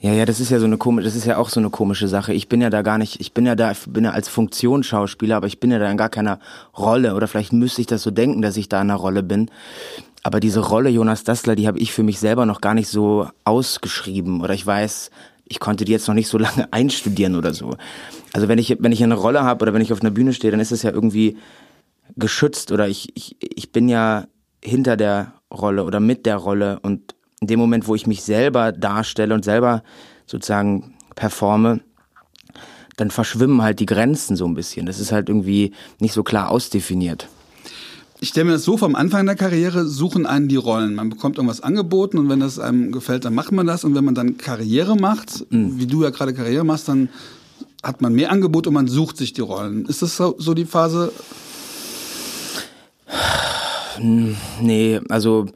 Ja, 0.00 0.12
ja, 0.12 0.24
das 0.24 0.40
ist 0.40 0.50
ja 0.50 0.58
so 0.58 0.64
eine 0.64 0.76
komische, 0.76 1.06
das 1.06 1.14
ist 1.14 1.24
ja 1.24 1.38
auch 1.38 1.50
so 1.50 1.60
eine 1.60 1.70
komische 1.70 2.08
Sache. 2.08 2.32
Ich 2.32 2.48
bin 2.48 2.60
ja 2.60 2.68
da 2.68 2.82
gar 2.82 2.98
nicht, 2.98 3.20
ich 3.20 3.32
bin 3.32 3.46
ja 3.46 3.54
da, 3.54 3.70
ich 3.70 3.78
bin 3.86 4.02
ja 4.02 4.10
als 4.10 4.28
Funktionsschauspieler, 4.28 5.36
aber 5.36 5.46
ich 5.46 5.60
bin 5.60 5.70
ja 5.70 5.78
da 5.78 5.88
in 5.88 5.96
gar 5.96 6.08
keiner 6.08 6.40
Rolle 6.76 7.14
oder 7.14 7.28
vielleicht 7.28 7.52
müsste 7.52 7.80
ich 7.80 7.86
das 7.86 8.02
so 8.02 8.10
denken, 8.10 8.42
dass 8.42 8.56
ich 8.56 8.68
da 8.68 8.80
in 8.80 8.90
einer 8.90 8.98
Rolle 8.98 9.22
bin. 9.22 9.50
Aber 10.24 10.40
diese 10.40 10.60
Rolle 10.60 10.90
Jonas 10.90 11.22
Dassler, 11.24 11.54
die 11.54 11.68
habe 11.68 11.78
ich 11.78 11.92
für 11.92 12.02
mich 12.02 12.18
selber 12.18 12.44
noch 12.44 12.60
gar 12.60 12.74
nicht 12.74 12.88
so 12.88 13.28
ausgeschrieben 13.44 14.40
oder 14.40 14.54
ich 14.54 14.66
weiß, 14.66 15.10
ich 15.48 15.60
konnte 15.60 15.84
die 15.84 15.92
jetzt 15.92 16.08
noch 16.08 16.14
nicht 16.14 16.28
so 16.28 16.38
lange 16.46 16.72
einstudieren 16.72 17.36
oder 17.36 17.54
so. 17.54 17.76
Also 18.32 18.48
wenn 18.48 18.58
ich 18.58 18.76
wenn 18.80 18.92
ich 18.92 19.02
eine 19.02 19.14
Rolle 19.14 19.42
habe 19.42 19.62
oder 19.62 19.74
wenn 19.74 19.82
ich 19.82 19.92
auf 19.92 20.00
einer 20.00 20.10
Bühne 20.10 20.32
stehe, 20.32 20.50
dann 20.50 20.60
ist 20.60 20.72
es 20.72 20.82
ja 20.82 20.90
irgendwie 20.90 21.36
geschützt 22.16 22.72
oder 22.72 22.88
ich 22.88 23.10
ich 23.14 23.36
ich 23.40 23.72
bin 23.72 23.88
ja 23.88 24.26
hinter 24.62 24.96
der 24.96 25.34
Rolle 25.52 25.84
oder 25.84 26.00
mit 26.00 26.26
der 26.26 26.36
Rolle 26.36 26.80
und 26.80 27.14
in 27.40 27.46
dem 27.46 27.60
Moment, 27.60 27.86
wo 27.86 27.94
ich 27.94 28.06
mich 28.06 28.22
selber 28.22 28.72
darstelle 28.72 29.34
und 29.34 29.44
selber 29.44 29.82
sozusagen 30.26 30.94
performe, 31.14 31.80
dann 32.96 33.10
verschwimmen 33.10 33.62
halt 33.62 33.78
die 33.78 33.86
Grenzen 33.86 34.36
so 34.36 34.44
ein 34.46 34.54
bisschen. 34.54 34.86
Das 34.86 34.98
ist 34.98 35.12
halt 35.12 35.28
irgendwie 35.28 35.72
nicht 36.00 36.12
so 36.12 36.24
klar 36.24 36.50
ausdefiniert. 36.50 37.28
Ich 38.20 38.30
stelle 38.30 38.46
mir 38.46 38.52
das 38.52 38.64
so 38.64 38.76
vor, 38.76 38.88
am 38.88 38.96
Anfang 38.96 39.26
der 39.26 39.36
Karriere 39.36 39.86
suchen 39.86 40.26
einen 40.26 40.48
die 40.48 40.56
Rollen. 40.56 40.94
Man 40.94 41.08
bekommt 41.08 41.36
irgendwas 41.36 41.60
angeboten 41.60 42.18
und 42.18 42.28
wenn 42.28 42.40
das 42.40 42.58
einem 42.58 42.90
gefällt, 42.90 43.24
dann 43.24 43.34
macht 43.34 43.52
man 43.52 43.66
das. 43.66 43.84
Und 43.84 43.94
wenn 43.94 44.04
man 44.04 44.16
dann 44.16 44.38
Karriere 44.38 44.96
macht, 44.96 45.46
wie 45.50 45.86
du 45.86 46.02
ja 46.02 46.10
gerade 46.10 46.34
Karriere 46.34 46.64
machst, 46.64 46.88
dann 46.88 47.10
hat 47.82 48.00
man 48.00 48.12
mehr 48.14 48.32
Angebot 48.32 48.66
und 48.66 48.74
man 48.74 48.88
sucht 48.88 49.16
sich 49.16 49.34
die 49.34 49.40
Rollen. 49.40 49.86
Ist 49.86 50.02
das 50.02 50.16
so, 50.16 50.34
so 50.38 50.52
die 50.54 50.64
Phase? 50.64 51.12
Nee, 54.00 55.00
also 55.08 55.46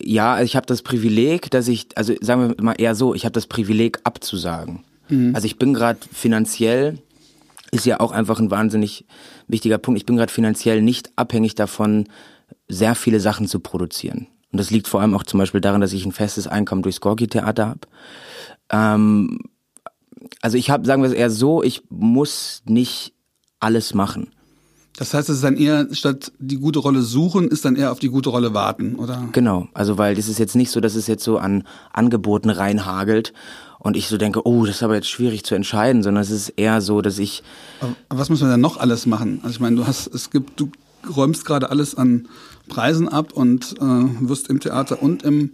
ja, 0.00 0.40
ich 0.40 0.56
habe 0.56 0.66
das 0.66 0.80
Privileg, 0.80 1.50
dass 1.50 1.68
ich, 1.68 1.88
also 1.94 2.14
sagen 2.22 2.54
wir 2.56 2.64
mal 2.64 2.74
eher 2.78 2.94
so, 2.94 3.14
ich 3.14 3.24
habe 3.24 3.32
das 3.34 3.46
Privileg 3.46 4.00
abzusagen. 4.04 4.84
Also 5.32 5.46
ich 5.46 5.56
bin 5.56 5.72
gerade 5.72 5.98
finanziell, 6.12 6.98
ist 7.70 7.86
ja 7.86 8.00
auch 8.00 8.12
einfach 8.12 8.38
ein 8.38 8.50
wahnsinnig 8.50 9.04
wichtiger 9.46 9.78
Punkt, 9.78 9.98
ich 9.98 10.06
bin 10.06 10.16
gerade 10.16 10.32
finanziell 10.32 10.82
nicht 10.82 11.10
abhängig 11.16 11.54
davon, 11.54 12.08
sehr 12.68 12.94
viele 12.94 13.20
Sachen 13.20 13.46
zu 13.46 13.60
produzieren. 13.60 14.28
Und 14.52 14.58
das 14.58 14.70
liegt 14.70 14.88
vor 14.88 15.00
allem 15.00 15.14
auch 15.14 15.24
zum 15.24 15.38
Beispiel 15.38 15.60
daran, 15.60 15.80
dass 15.80 15.92
ich 15.92 16.06
ein 16.06 16.12
festes 16.12 16.46
Einkommen 16.46 16.82
durchs 16.82 17.00
Gorki-Theater 17.00 17.66
habe. 17.68 17.80
Ähm, 18.70 19.40
also 20.40 20.56
ich 20.56 20.70
habe, 20.70 20.86
sagen 20.86 21.02
wir 21.02 21.08
es 21.08 21.14
eher 21.14 21.30
so, 21.30 21.62
ich 21.62 21.82
muss 21.90 22.62
nicht 22.66 23.12
alles 23.60 23.94
machen. 23.94 24.30
Das 24.96 25.14
heißt, 25.14 25.28
es 25.28 25.36
ist 25.36 25.44
dann 25.44 25.56
eher, 25.56 25.86
statt 25.92 26.32
die 26.40 26.56
gute 26.56 26.80
Rolle 26.80 27.02
suchen, 27.02 27.48
ist 27.48 27.64
dann 27.64 27.76
eher 27.76 27.92
auf 27.92 28.00
die 28.00 28.08
gute 28.08 28.30
Rolle 28.30 28.52
warten, 28.52 28.96
oder? 28.96 29.28
Genau, 29.30 29.68
also 29.72 29.96
weil 29.96 30.16
das 30.16 30.26
ist 30.26 30.40
jetzt 30.40 30.56
nicht 30.56 30.72
so, 30.72 30.80
dass 30.80 30.96
es 30.96 31.06
jetzt 31.06 31.22
so 31.22 31.38
an 31.38 31.62
Angeboten 31.92 32.50
reinhagelt 32.50 33.32
und 33.78 33.96
ich 33.96 34.08
so 34.08 34.16
denke, 34.18 34.46
oh, 34.46 34.64
das 34.66 34.76
ist 34.76 34.82
aber 34.82 34.96
jetzt 34.96 35.08
schwierig 35.08 35.44
zu 35.44 35.54
entscheiden, 35.54 36.02
sondern 36.02 36.22
es 36.22 36.30
ist 36.30 36.50
eher 36.50 36.80
so, 36.80 37.00
dass 37.00 37.18
ich. 37.18 37.42
Aber 38.08 38.20
was 38.20 38.28
muss 38.28 38.40
man 38.40 38.50
denn 38.50 38.60
noch 38.60 38.76
alles 38.76 39.06
machen? 39.06 39.40
Also 39.42 39.54
ich 39.54 39.60
meine, 39.60 39.76
du 39.76 39.86
hast, 39.86 40.08
es 40.08 40.30
gibt, 40.30 40.58
du 40.58 40.70
räumst 41.16 41.44
gerade 41.44 41.70
alles 41.70 41.94
an 41.94 42.28
Preisen 42.68 43.08
ab 43.08 43.32
und 43.32 43.74
äh, 43.78 44.28
wirst 44.28 44.48
im 44.48 44.60
Theater 44.60 45.02
und 45.02 45.22
im 45.22 45.52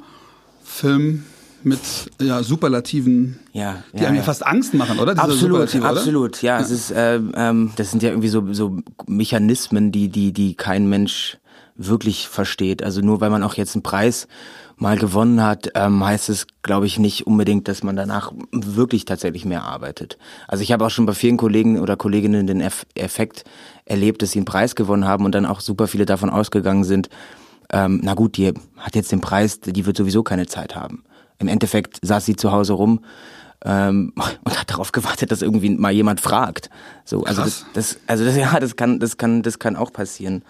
Film 0.62 1.24
mit 1.62 1.80
ja, 2.20 2.42
Superlativen, 2.42 3.38
ja, 3.52 3.82
die 3.94 4.04
einem 4.04 4.16
ja 4.16 4.22
fast 4.22 4.46
Angst 4.46 4.74
machen, 4.74 4.98
oder? 4.98 5.14
Diese 5.14 5.24
absolut, 5.24 5.74
absolut. 5.82 6.42
Ja, 6.42 6.58
ja, 6.58 6.62
es 6.62 6.70
ist, 6.70 6.90
äh, 6.90 7.20
ähm, 7.34 7.72
das 7.76 7.90
sind 7.90 8.02
ja 8.02 8.10
irgendwie 8.10 8.28
so, 8.28 8.52
so 8.52 8.78
Mechanismen, 9.06 9.90
die, 9.90 10.08
die, 10.08 10.32
die 10.32 10.54
kein 10.54 10.88
Mensch 10.88 11.38
wirklich 11.76 12.28
versteht. 12.28 12.82
Also 12.82 13.00
nur 13.00 13.20
weil 13.20 13.30
man 13.30 13.42
auch 13.42 13.54
jetzt 13.54 13.74
einen 13.74 13.82
Preis 13.82 14.28
mal 14.76 14.96
gewonnen 14.96 15.42
hat, 15.42 15.70
ähm, 15.74 16.04
heißt 16.04 16.28
es, 16.28 16.46
glaube 16.62 16.86
ich, 16.86 16.98
nicht 16.98 17.26
unbedingt, 17.26 17.68
dass 17.68 17.82
man 17.82 17.96
danach 17.96 18.32
wirklich 18.52 19.04
tatsächlich 19.04 19.44
mehr 19.44 19.62
arbeitet. 19.62 20.18
Also 20.48 20.62
ich 20.62 20.72
habe 20.72 20.84
auch 20.84 20.90
schon 20.90 21.06
bei 21.06 21.12
vielen 21.12 21.36
Kollegen 21.36 21.78
oder 21.78 21.96
Kolleginnen 21.96 22.46
den 22.46 22.60
Eff 22.60 22.86
Effekt 22.94 23.44
erlebt, 23.84 24.22
dass 24.22 24.32
sie 24.32 24.38
einen 24.38 24.46
Preis 24.46 24.74
gewonnen 24.74 25.06
haben 25.06 25.24
und 25.24 25.34
dann 25.34 25.46
auch 25.46 25.60
super 25.60 25.86
viele 25.86 26.06
davon 26.06 26.30
ausgegangen 26.30 26.84
sind, 26.84 27.08
ähm, 27.72 28.00
na 28.02 28.14
gut, 28.14 28.36
die 28.36 28.52
hat 28.76 28.94
jetzt 28.94 29.10
den 29.12 29.20
Preis, 29.20 29.60
die 29.60 29.86
wird 29.86 29.96
sowieso 29.96 30.22
keine 30.22 30.46
Zeit 30.46 30.76
haben. 30.76 31.04
Im 31.38 31.48
Endeffekt 31.48 31.98
saß 32.02 32.24
sie 32.24 32.36
zu 32.36 32.52
Hause 32.52 32.74
rum 32.74 33.00
ähm, 33.64 34.12
und 34.44 34.60
hat 34.60 34.70
darauf 34.70 34.92
gewartet, 34.92 35.32
dass 35.32 35.42
irgendwie 35.42 35.70
mal 35.70 35.92
jemand 35.92 36.20
fragt. 36.20 36.70
So, 37.04 37.24
also 37.24 37.42
das, 37.42 37.66
das, 37.74 37.98
also 38.06 38.24
das, 38.24 38.36
ja, 38.36 38.58
das 38.60 38.76
kann, 38.76 39.00
das 39.00 39.16
kann, 39.16 39.42
das 39.42 39.58
kann 39.58 39.76
auch 39.76 39.92
passieren. 39.92 40.44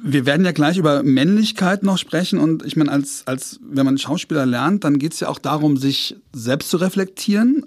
Wir 0.00 0.26
werden 0.26 0.46
ja 0.46 0.52
gleich 0.52 0.76
über 0.76 1.02
Männlichkeit 1.02 1.82
noch 1.82 1.98
sprechen 1.98 2.38
und 2.38 2.64
ich 2.64 2.76
meine, 2.76 2.92
als, 2.92 3.24
als 3.26 3.58
wenn 3.62 3.84
man 3.84 3.98
Schauspieler 3.98 4.46
lernt, 4.46 4.84
dann 4.84 4.98
geht 4.98 5.12
es 5.12 5.20
ja 5.20 5.28
auch 5.28 5.40
darum, 5.40 5.76
sich 5.76 6.16
selbst 6.32 6.70
zu 6.70 6.76
reflektieren. 6.76 7.66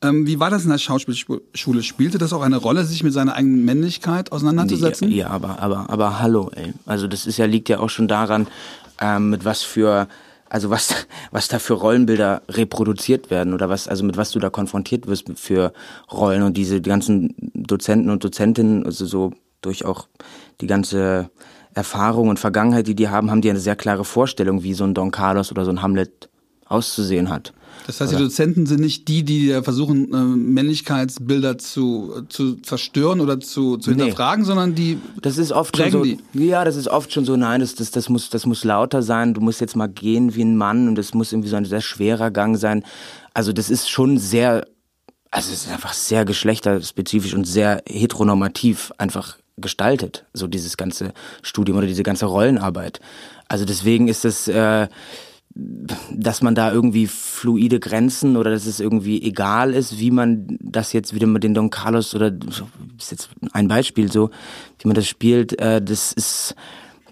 Ähm, 0.00 0.26
wie 0.26 0.40
war 0.40 0.48
das 0.48 0.64
in 0.64 0.70
der 0.70 0.78
Schauspielschule? 0.78 1.82
Spielte 1.82 2.18
das 2.18 2.32
auch 2.32 2.42
eine 2.42 2.56
Rolle, 2.56 2.84
sich 2.84 3.02
mit 3.02 3.12
seiner 3.12 3.34
eigenen 3.34 3.64
Männlichkeit 3.64 4.32
auseinanderzusetzen? 4.32 5.10
Ja, 5.10 5.16
ja 5.16 5.28
aber, 5.28 5.60
aber, 5.60 5.90
aber 5.90 6.18
hallo, 6.18 6.50
ey. 6.54 6.72
Also 6.86 7.08
das 7.08 7.26
ist 7.26 7.36
ja, 7.36 7.44
liegt 7.44 7.68
ja 7.68 7.78
auch 7.78 7.90
schon 7.90 8.08
daran, 8.08 8.46
ähm, 9.00 9.30
mit 9.30 9.44
was 9.44 9.62
für 9.62 10.08
also 10.48 10.70
was, 10.70 10.94
was 11.30 11.48
da 11.48 11.58
für 11.58 11.74
Rollenbilder 11.74 12.42
reproduziert 12.48 13.30
werden 13.30 13.54
oder 13.54 13.68
was, 13.68 13.88
also 13.88 14.04
mit 14.04 14.16
was 14.16 14.30
du 14.30 14.38
da 14.38 14.50
konfrontiert 14.50 15.06
wirst 15.06 15.26
für 15.36 15.72
Rollen 16.10 16.42
und 16.42 16.56
diese 16.56 16.80
ganzen 16.80 17.34
Dozenten 17.54 18.10
und 18.10 18.24
Dozentinnen, 18.24 18.86
also 18.86 19.06
so 19.06 19.32
durch 19.60 19.84
auch 19.84 20.08
die 20.60 20.66
ganze 20.66 21.30
Erfahrung 21.76 22.30
und 22.30 22.38
Vergangenheit, 22.38 22.86
die 22.86 22.94
die 22.94 23.10
haben, 23.10 23.30
haben 23.30 23.42
die 23.42 23.50
eine 23.50 23.60
sehr 23.60 23.76
klare 23.76 24.04
Vorstellung, 24.04 24.62
wie 24.62 24.72
so 24.72 24.84
ein 24.84 24.94
Don 24.94 25.10
Carlos 25.10 25.50
oder 25.50 25.66
so 25.66 25.70
ein 25.70 25.82
Hamlet 25.82 26.30
auszusehen 26.64 27.28
hat. 27.28 27.52
Das 27.86 28.00
heißt, 28.00 28.12
die 28.12 28.16
Dozenten 28.16 28.64
sind 28.64 28.80
nicht 28.80 29.06
die, 29.08 29.24
die 29.24 29.50
versuchen, 29.62 30.12
äh, 30.12 30.16
Männlichkeitsbilder 30.16 31.58
zu, 31.58 32.24
zu 32.30 32.54
zerstören 32.56 33.20
oder 33.20 33.38
zu, 33.40 33.76
zu 33.76 33.90
hinterfragen, 33.90 34.42
nee. 34.42 34.46
sondern 34.46 34.74
die. 34.74 34.98
Das 35.20 35.36
ist 35.36 35.52
oft 35.52 35.76
schon 35.76 35.90
so. 35.90 36.02
Die. 36.02 36.18
Ja, 36.32 36.64
das 36.64 36.76
ist 36.76 36.88
oft 36.88 37.12
schon 37.12 37.26
so, 37.26 37.36
nein, 37.36 37.60
das, 37.60 37.74
das, 37.74 37.90
das, 37.90 38.08
muss, 38.08 38.30
das 38.30 38.46
muss 38.46 38.64
lauter 38.64 39.02
sein, 39.02 39.34
du 39.34 39.42
musst 39.42 39.60
jetzt 39.60 39.76
mal 39.76 39.86
gehen 39.86 40.34
wie 40.34 40.42
ein 40.42 40.56
Mann 40.56 40.88
und 40.88 40.96
das 40.96 41.12
muss 41.12 41.30
irgendwie 41.30 41.50
so 41.50 41.56
ein 41.56 41.66
sehr 41.66 41.82
schwerer 41.82 42.30
Gang 42.30 42.56
sein. 42.56 42.84
Also, 43.34 43.52
das 43.52 43.68
ist 43.68 43.90
schon 43.90 44.16
sehr, 44.16 44.66
also, 45.30 45.52
es 45.52 45.66
ist 45.66 45.72
einfach 45.72 45.92
sehr 45.92 46.24
geschlechterspezifisch 46.24 47.34
und 47.34 47.44
sehr 47.44 47.82
heteronormativ 47.86 48.92
einfach 48.96 49.36
gestaltet, 49.56 50.26
so 50.32 50.46
dieses 50.46 50.76
ganze 50.76 51.12
Studium 51.42 51.78
oder 51.78 51.86
diese 51.86 52.02
ganze 52.02 52.26
Rollenarbeit. 52.26 53.00
Also 53.48 53.64
deswegen 53.64 54.08
ist 54.08 54.24
das, 54.24 54.48
äh, 54.48 54.88
dass 55.54 56.42
man 56.42 56.54
da 56.54 56.70
irgendwie 56.70 57.06
fluide 57.06 57.80
Grenzen 57.80 58.36
oder 58.36 58.50
dass 58.50 58.66
es 58.66 58.80
irgendwie 58.80 59.22
egal 59.22 59.72
ist, 59.72 59.98
wie 59.98 60.10
man 60.10 60.58
das 60.60 60.92
jetzt 60.92 61.14
wieder 61.14 61.26
mit 61.26 61.44
den 61.44 61.54
Don 61.54 61.70
Carlos 61.70 62.14
oder 62.14 62.30
ist 62.98 63.10
jetzt 63.10 63.30
ein 63.52 63.68
Beispiel 63.68 64.12
so, 64.12 64.30
wie 64.80 64.88
man 64.88 64.94
das 64.94 65.08
spielt, 65.08 65.58
äh, 65.58 65.80
das 65.80 66.12
ist 66.12 66.54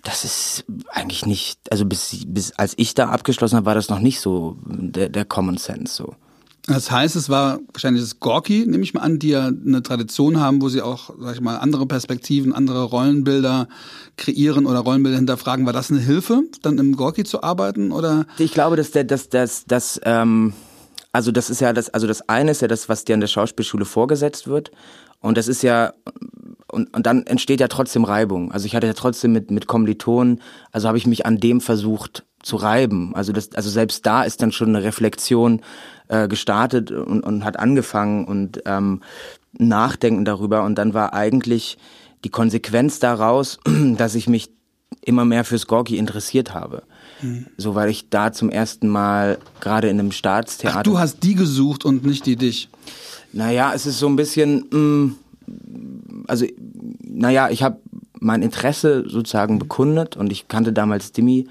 das 0.03 0.23
ist 0.23 0.65
eigentlich 0.91 1.25
nicht, 1.25 1.59
also 1.71 1.87
bis, 1.87 2.25
bis 2.27 2.53
als 2.53 2.75
ich 2.77 2.93
da 2.93 3.09
abgeschlossen 3.09 3.57
habe, 3.57 3.65
war 3.65 3.75
das 3.75 3.89
noch 3.89 4.01
nicht 4.01 4.21
so 4.21 4.59
der, 4.67 5.09
der 5.09 5.25
Common 5.25 5.57
Sense 5.57 5.95
so. 5.95 6.15
Das 6.67 6.91
heißt, 6.91 7.15
es 7.15 7.29
war 7.29 7.61
wahrscheinlich 7.73 8.03
das 8.03 8.21
Gorki, 8.21 8.65
nehme 8.67 8.83
ich 8.85 8.95
mal 8.95 9.03
an, 9.03 9.19
die 9.19 9.29
ja 9.29 9.49
eine 9.49 9.83
Tradition 9.83 10.41
haben, 10.41 10.63
wo 10.63 10.71
sie 10.71 10.81
auch, 10.81 11.11
sag 11.21 11.35
ich 11.35 11.43
mal, 11.43 11.57
andere 11.59 11.87
Perspektiven, 11.87 12.55
andere 12.55 12.85
Rollenbilder 12.85 13.69
kreieren 14.17 14.65
oder 14.65 14.79
Rollenbilder 14.79 15.19
hinterfragen. 15.19 15.67
War 15.67 15.75
das 15.75 15.91
eine 15.91 16.01
Hilfe, 16.01 16.43
dann 16.63 16.79
im 16.79 16.97
Gorki 16.97 17.25
zu 17.25 17.43
arbeiten 17.43 17.93
oder? 17.93 18.25
Ich 18.39 18.53
glaube, 18.53 18.77
dass 18.77 18.93
der, 18.93 19.05
dass, 19.05 19.29
dass, 19.29 19.67
dass, 19.67 20.01
ähm, 20.05 20.55
also 21.13 21.33
das 21.33 21.51
ist 21.51 21.61
ja 21.61 21.75
das, 21.75 21.91
also 21.91 22.07
das 22.07 22.31
eine 22.31 22.53
ist 22.53 22.63
ja 22.63 22.69
das, 22.69 22.89
was 22.89 23.05
dir 23.05 23.15
an 23.15 23.21
der 23.21 23.29
Schauspielschule 23.29 23.85
vorgesetzt 23.85 24.49
wird. 24.49 24.71
Und 25.21 25.37
das 25.37 25.49
ist 25.49 25.63
ja, 25.63 25.93
und, 26.73 26.95
und 26.97 27.07
dann 27.07 27.27
entsteht 27.27 27.61
ja 27.61 27.69
trotzdem 27.69 28.05
Reibung. 28.05 28.53
Also 28.53 28.65
ich 28.65 28.75
hatte 28.75 28.87
ja 28.87 28.95
trotzdem 28.95 29.33
mit, 29.33 29.51
mit 29.51 29.67
Kommilitonen, 29.67 30.41
also 30.73 30.89
habe 30.89 30.97
ich 30.97 31.07
mich 31.07 31.27
an 31.27 31.39
dem 31.39 31.61
versucht 31.61 32.25
zu 32.45 32.57
reiben. 32.57 33.15
Also 33.15 33.33
das, 33.33 33.55
also 33.55 33.71
selbst 33.71 34.07
da 34.07 34.23
ist 34.23 34.43
dann 34.43 34.53
schon 34.53 34.69
eine 34.69 34.85
Reflexion 34.85 35.63
äh, 36.09 36.29
gestartet 36.29 36.91
und, 36.91 37.23
und 37.23 37.45
hat 37.45 37.59
angefangen 37.59 38.27
und 38.27 38.63
ähm, 38.67 39.01
Nachdenken 39.57 40.25
darüber. 40.25 40.65
Und 40.65 40.77
dann 40.77 40.95
war 40.95 41.15
eigentlich 41.15 41.79
die 42.25 42.31
Konsequenz 42.31 42.99
daraus, 42.99 43.59
dass 43.97 44.15
ich 44.15 44.29
mich 44.29 44.51
immer 45.03 45.25
mehr 45.25 45.45
fürs 45.45 45.67
Gorki 45.67 45.97
interessiert 45.97 46.55
habe. 46.55 46.83
Mhm. 47.21 47.47
So, 47.57 47.75
weil 47.75 47.91
ich 47.91 48.11
da 48.11 48.33
zum 48.33 48.51
ersten 48.51 48.89
Mal 48.89 49.39
gerade 49.61 49.89
in 49.89 49.99
einem 49.99 50.13
Staatstheater. 50.13 50.79
Ach, 50.79 50.83
du 50.83 50.99
hast 50.99 51.23
die 51.23 51.35
gesucht 51.35 51.85
und 51.85 52.05
nicht 52.05 52.27
die 52.27 52.37
dich. 52.37 52.69
Naja, 53.33 53.73
es 53.75 53.87
ist 53.87 53.99
so 53.99 54.07
ein 54.07 54.17
bisschen, 54.17 54.67
mh, 54.71 54.79
mm, 54.79 55.17
also, 56.27 56.47
naja, 57.03 57.51
ich 57.51 57.63
habe 57.63 57.79
mein 58.21 58.43
Interesse 58.43 59.05
sozusagen 59.07 59.59
bekundet 59.59 60.17
und 60.17 60.33
ich 60.33 60.49
kannte 60.49 60.73
damals 60.73 61.13
Dimi 61.13 61.49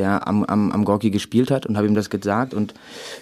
der 0.00 0.26
am, 0.26 0.44
am, 0.44 0.72
am 0.72 0.84
Gorki 0.86 1.10
gespielt 1.10 1.50
hat 1.50 1.66
und 1.66 1.76
habe 1.76 1.86
ihm 1.86 1.94
das 1.94 2.08
gesagt 2.08 2.54
und 2.54 2.72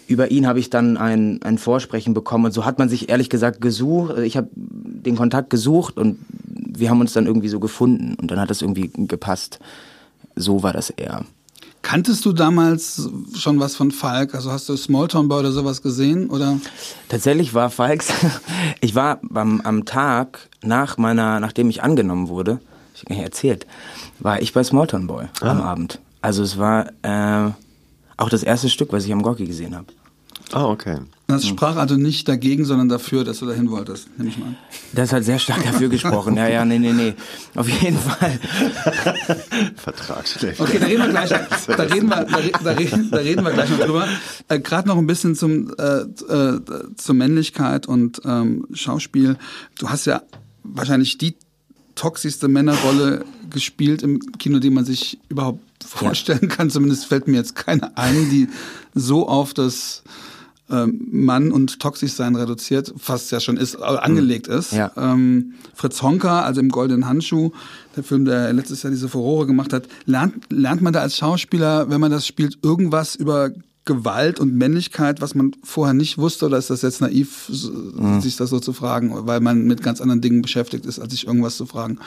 über 0.06 0.30
ihn 0.30 0.46
habe 0.46 0.60
ich 0.60 0.70
dann 0.70 0.96
ein, 0.96 1.42
ein 1.42 1.58
Vorsprechen 1.58 2.14
bekommen 2.14 2.44
und 2.46 2.52
so 2.52 2.64
hat 2.64 2.78
man 2.78 2.88
sich 2.88 3.08
ehrlich 3.08 3.28
gesagt 3.28 3.60
gesucht, 3.60 4.10
also 4.10 4.22
ich 4.22 4.36
habe 4.36 4.48
den 4.54 5.16
Kontakt 5.16 5.50
gesucht 5.50 5.96
und 5.96 6.18
wir 6.34 6.88
haben 6.88 7.00
uns 7.00 7.12
dann 7.12 7.26
irgendwie 7.26 7.48
so 7.48 7.58
gefunden 7.58 8.14
und 8.14 8.30
dann 8.30 8.40
hat 8.40 8.48
das 8.48 8.62
irgendwie 8.62 8.90
gepasst. 8.94 9.58
So 10.36 10.62
war 10.62 10.72
das 10.72 10.90
eher. 10.90 11.24
Kanntest 11.82 12.24
du 12.24 12.32
damals 12.32 13.08
schon 13.34 13.58
was 13.58 13.74
von 13.74 13.90
Falk? 13.90 14.34
Also 14.34 14.52
hast 14.52 14.68
du 14.68 14.76
Smalltown 14.76 15.26
Boy 15.26 15.40
oder 15.40 15.52
sowas 15.52 15.82
gesehen 15.82 16.30
oder? 16.30 16.60
Tatsächlich 17.08 17.54
war 17.54 17.70
Falks. 17.70 18.12
Ich 18.80 18.94
war 18.94 19.20
am, 19.34 19.60
am 19.62 19.84
Tag 19.84 20.48
nach 20.62 20.98
meiner, 20.98 21.40
nachdem 21.40 21.70
ich 21.70 21.82
angenommen 21.82 22.28
wurde, 22.28 22.60
ich 22.94 23.00
habe 23.00 23.08
gar 23.08 23.16
nicht 23.16 23.24
erzählt, 23.24 23.66
war 24.20 24.40
ich 24.40 24.52
bei 24.52 24.62
Smalltown 24.62 25.06
Boy 25.06 25.26
ah. 25.40 25.50
am 25.50 25.60
Abend. 25.62 26.00
Also 26.28 26.42
es 26.42 26.58
war 26.58 26.90
äh, 27.00 27.50
auch 28.18 28.28
das 28.28 28.42
erste 28.42 28.68
Stück, 28.68 28.92
was 28.92 29.06
ich 29.06 29.12
am 29.14 29.22
Gorki 29.22 29.46
gesehen 29.46 29.74
habe. 29.74 29.86
Ah, 30.52 30.66
oh, 30.66 30.72
okay. 30.72 30.98
Das 31.26 31.46
sprach 31.46 31.76
also 31.76 31.96
nicht 31.96 32.28
dagegen, 32.28 32.66
sondern 32.66 32.90
dafür, 32.90 33.24
dass 33.24 33.38
du 33.38 33.46
dahin 33.46 33.70
wolltest, 33.70 34.08
nehme 34.18 34.28
ich 34.28 34.36
mal 34.36 34.48
an. 34.48 34.56
Das 34.92 35.10
hat 35.10 35.24
sehr 35.24 35.38
stark 35.38 35.64
dafür 35.64 35.88
gesprochen. 35.88 36.36
Ja, 36.36 36.46
ja, 36.46 36.66
nee, 36.66 36.78
nee, 36.78 36.92
nee. 36.92 37.14
Auf 37.54 37.66
jeden 37.66 37.98
Fall. 37.98 38.38
Vertragsschlecht. 39.76 40.60
Okay, 40.60 40.78
da 40.78 40.84
reden 40.84 41.02
wir 41.04 41.08
gleich, 41.08 41.30
da 41.30 41.82
reden 41.84 42.10
wir, 42.10 42.24
da, 42.26 42.40
da, 42.62 42.70
reden, 42.72 43.08
da 43.10 43.16
reden 43.16 43.42
wir 43.42 43.52
gleich 43.52 43.70
noch 43.70 43.80
drüber. 43.80 44.06
Äh, 44.48 44.60
Gerade 44.60 44.86
noch 44.86 44.98
ein 44.98 45.06
bisschen 45.06 45.34
zum, 45.34 45.72
äh, 45.78 46.00
äh, 46.00 46.60
zur 46.94 47.14
Männlichkeit 47.14 47.86
und 47.86 48.20
ähm, 48.26 48.66
Schauspiel. 48.74 49.38
Du 49.78 49.88
hast 49.88 50.04
ja 50.04 50.20
wahrscheinlich 50.62 51.16
die 51.16 51.36
toxischste 51.94 52.48
Männerrolle 52.48 53.24
gespielt 53.48 54.02
im 54.02 54.20
Kino, 54.32 54.58
die 54.58 54.68
man 54.68 54.84
sich 54.84 55.18
überhaupt 55.30 55.62
vorstellen 55.84 56.48
kann. 56.48 56.70
Zumindest 56.70 57.06
fällt 57.06 57.28
mir 57.28 57.36
jetzt 57.36 57.54
keine 57.54 57.96
ein, 57.96 58.30
die 58.30 58.48
so 58.94 59.28
auf 59.28 59.54
das 59.54 60.02
ähm, 60.70 61.08
Mann 61.10 61.50
und 61.50 61.80
toxisch 61.80 62.12
sein 62.12 62.36
reduziert, 62.36 62.92
fast 62.98 63.30
ja 63.32 63.40
schon 63.40 63.56
ist, 63.56 63.76
äh, 63.76 63.82
angelegt 63.82 64.48
ist. 64.48 64.72
Ja. 64.72 64.92
Ähm, 64.96 65.54
Fritz 65.74 66.02
Honka, 66.02 66.42
also 66.42 66.60
im 66.60 66.68
Goldenen 66.68 67.06
Handschuh, 67.06 67.52
der 67.96 68.04
Film, 68.04 68.24
der 68.24 68.52
letztes 68.52 68.82
Jahr 68.82 68.90
diese 68.90 69.08
Furore 69.08 69.46
gemacht 69.46 69.72
hat, 69.72 69.88
lernt, 70.04 70.34
lernt 70.50 70.82
man 70.82 70.92
da 70.92 71.00
als 71.00 71.16
Schauspieler, 71.16 71.88
wenn 71.88 72.00
man 72.00 72.10
das 72.10 72.26
spielt, 72.26 72.58
irgendwas 72.62 73.14
über 73.14 73.50
Gewalt 73.86 74.38
und 74.38 74.54
Männlichkeit, 74.54 75.22
was 75.22 75.34
man 75.34 75.52
vorher 75.64 75.94
nicht 75.94 76.18
wusste, 76.18 76.44
oder 76.46 76.58
ist 76.58 76.68
das 76.68 76.82
jetzt 76.82 77.00
naiv, 77.00 77.48
mhm. 77.48 78.20
sich 78.20 78.36
das 78.36 78.50
so 78.50 78.60
zu 78.60 78.74
fragen, 78.74 79.26
weil 79.26 79.40
man 79.40 79.64
mit 79.64 79.82
ganz 79.82 80.02
anderen 80.02 80.20
Dingen 80.20 80.42
beschäftigt 80.42 80.84
ist, 80.84 80.98
als 80.98 81.12
sich 81.12 81.26
irgendwas 81.26 81.56
zu 81.56 81.64
fragen? 81.64 81.98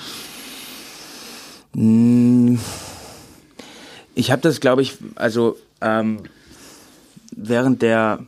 Hm, 1.74 2.60
ich 4.22 4.32
habe 4.32 4.44
das, 4.44 4.60
glaube 4.60 4.84
ich, 4.84 5.00
also 5.16 5.58
ähm, 5.82 6.20
während 7.36 7.82
der 7.82 8.20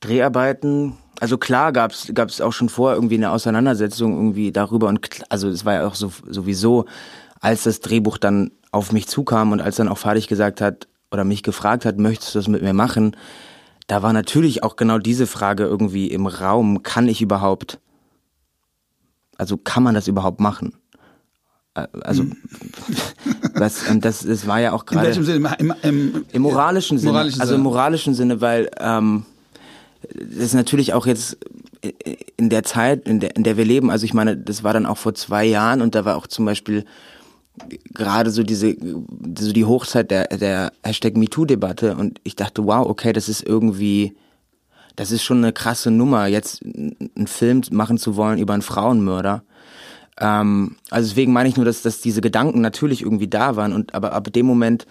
Dreharbeiten, 0.00 0.96
also 1.20 1.36
klar 1.36 1.70
gab 1.70 1.92
es 1.92 2.40
auch 2.40 2.52
schon 2.52 2.70
vorher 2.70 2.96
irgendwie 2.96 3.16
eine 3.16 3.30
Auseinandersetzung 3.30 4.14
irgendwie 4.14 4.52
darüber 4.52 4.88
und 4.88 5.06
also 5.28 5.50
es 5.50 5.66
war 5.66 5.74
ja 5.74 5.86
auch 5.86 5.94
so, 5.94 6.10
sowieso, 6.26 6.86
als 7.40 7.64
das 7.64 7.80
Drehbuch 7.80 8.16
dann 8.16 8.52
auf 8.70 8.90
mich 8.90 9.06
zukam 9.06 9.52
und 9.52 9.60
als 9.60 9.76
dann 9.76 9.88
auch 9.88 9.98
Fadig 9.98 10.28
gesagt 10.28 10.62
hat 10.62 10.88
oder 11.10 11.24
mich 11.24 11.42
gefragt 11.42 11.84
hat, 11.84 11.98
möchtest 11.98 12.34
du 12.34 12.38
das 12.38 12.48
mit 12.48 12.62
mir 12.62 12.72
machen, 12.72 13.14
da 13.88 14.02
war 14.02 14.14
natürlich 14.14 14.62
auch 14.62 14.76
genau 14.76 14.96
diese 14.96 15.26
Frage 15.26 15.64
irgendwie 15.64 16.06
im 16.06 16.26
Raum, 16.26 16.82
kann 16.82 17.06
ich 17.06 17.20
überhaupt, 17.20 17.80
also 19.36 19.58
kann 19.58 19.82
man 19.82 19.94
das 19.94 20.08
überhaupt 20.08 20.40
machen? 20.40 20.72
Äh, 21.74 21.86
also 22.02 22.24
mhm. 22.24 22.36
was, 23.54 23.88
und 23.88 24.04
das, 24.04 24.20
das 24.20 24.46
war 24.46 24.60
ja 24.60 24.72
auch 24.72 24.86
gerade. 24.86 25.06
In 25.06 25.06
welchem 25.08 25.24
Sinne? 25.24 25.56
Im, 25.58 25.74
im, 25.82 26.24
im 26.32 26.42
moralischen 26.42 26.98
Sinne. 26.98 27.12
Moralischen 27.12 27.40
also 27.40 27.54
im 27.54 27.60
moralischen 27.62 28.14
Sinne, 28.14 28.40
weil 28.40 28.70
ähm, 28.78 29.24
das 30.14 30.46
ist 30.46 30.54
natürlich 30.54 30.92
auch 30.92 31.06
jetzt 31.06 31.38
in 32.36 32.48
der 32.50 32.62
Zeit, 32.62 33.08
in 33.08 33.20
der, 33.20 33.36
in 33.36 33.42
der 33.42 33.56
wir 33.56 33.64
leben, 33.64 33.90
also 33.90 34.04
ich 34.04 34.14
meine, 34.14 34.36
das 34.36 34.62
war 34.62 34.72
dann 34.72 34.86
auch 34.86 34.98
vor 34.98 35.14
zwei 35.14 35.44
Jahren 35.44 35.82
und 35.82 35.94
da 35.94 36.04
war 36.04 36.16
auch 36.16 36.26
zum 36.26 36.44
Beispiel 36.44 36.84
gerade 37.92 38.30
so 38.30 38.42
diese, 38.42 38.76
so 39.38 39.52
die 39.52 39.64
Hochzeit 39.64 40.10
der, 40.10 40.28
der 40.28 40.72
Hashtag 40.82 41.16
MeToo-Debatte 41.16 41.96
und 41.96 42.20
ich 42.24 42.36
dachte, 42.36 42.64
wow, 42.66 42.86
okay, 42.86 43.12
das 43.12 43.28
ist 43.28 43.42
irgendwie, 43.42 44.16
das 44.96 45.10
ist 45.10 45.22
schon 45.22 45.38
eine 45.38 45.52
krasse 45.52 45.90
Nummer, 45.90 46.26
jetzt 46.26 46.62
einen 46.64 47.26
Film 47.26 47.62
machen 47.70 47.98
zu 47.98 48.16
wollen 48.16 48.38
über 48.38 48.54
einen 48.54 48.62
Frauenmörder. 48.62 49.42
Ähm, 50.22 50.76
also 50.90 51.08
deswegen 51.08 51.32
meine 51.32 51.48
ich 51.48 51.56
nur, 51.56 51.64
dass, 51.64 51.82
dass 51.82 52.00
diese 52.00 52.20
Gedanken 52.20 52.60
natürlich 52.60 53.02
irgendwie 53.02 53.26
da 53.26 53.56
waren 53.56 53.72
und 53.72 53.92
aber 53.92 54.12
ab 54.12 54.32
dem 54.32 54.46
Moment, 54.46 54.86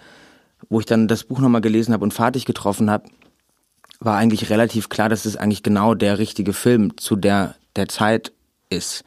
wo 0.68 0.78
ich 0.78 0.86
dann 0.86 1.08
das 1.08 1.24
Buch 1.24 1.40
nochmal 1.40 1.62
gelesen 1.62 1.94
habe 1.94 2.04
und 2.04 2.12
fertig 2.12 2.44
getroffen 2.44 2.90
habe, 2.90 3.08
war 3.98 4.18
eigentlich 4.18 4.50
relativ 4.50 4.90
klar, 4.90 5.08
dass 5.08 5.24
es 5.24 5.36
eigentlich 5.36 5.62
genau 5.62 5.94
der 5.94 6.18
richtige 6.18 6.52
Film 6.52 6.98
zu 6.98 7.16
der, 7.16 7.54
der 7.76 7.88
Zeit 7.88 8.32
ist. 8.68 9.04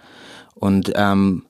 Und 0.55 0.91
ähm, 0.95 1.45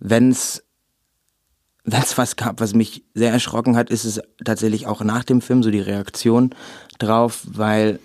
wenn 0.00 0.30
es 0.30 0.62
wenn 1.88 2.02
es 2.02 2.18
was 2.18 2.34
gab, 2.34 2.60
was 2.60 2.74
mich 2.74 3.04
sehr 3.14 3.30
erschrocken 3.32 3.76
hat, 3.76 3.90
ist 3.90 4.04
es 4.04 4.20
tatsächlich 4.44 4.88
auch 4.88 5.04
nach 5.04 5.22
dem 5.22 5.40
Film 5.40 5.62
so 5.62 5.70
die 5.70 5.78
Reaktion 5.78 6.50
drauf, 6.98 7.46
weil 7.46 8.00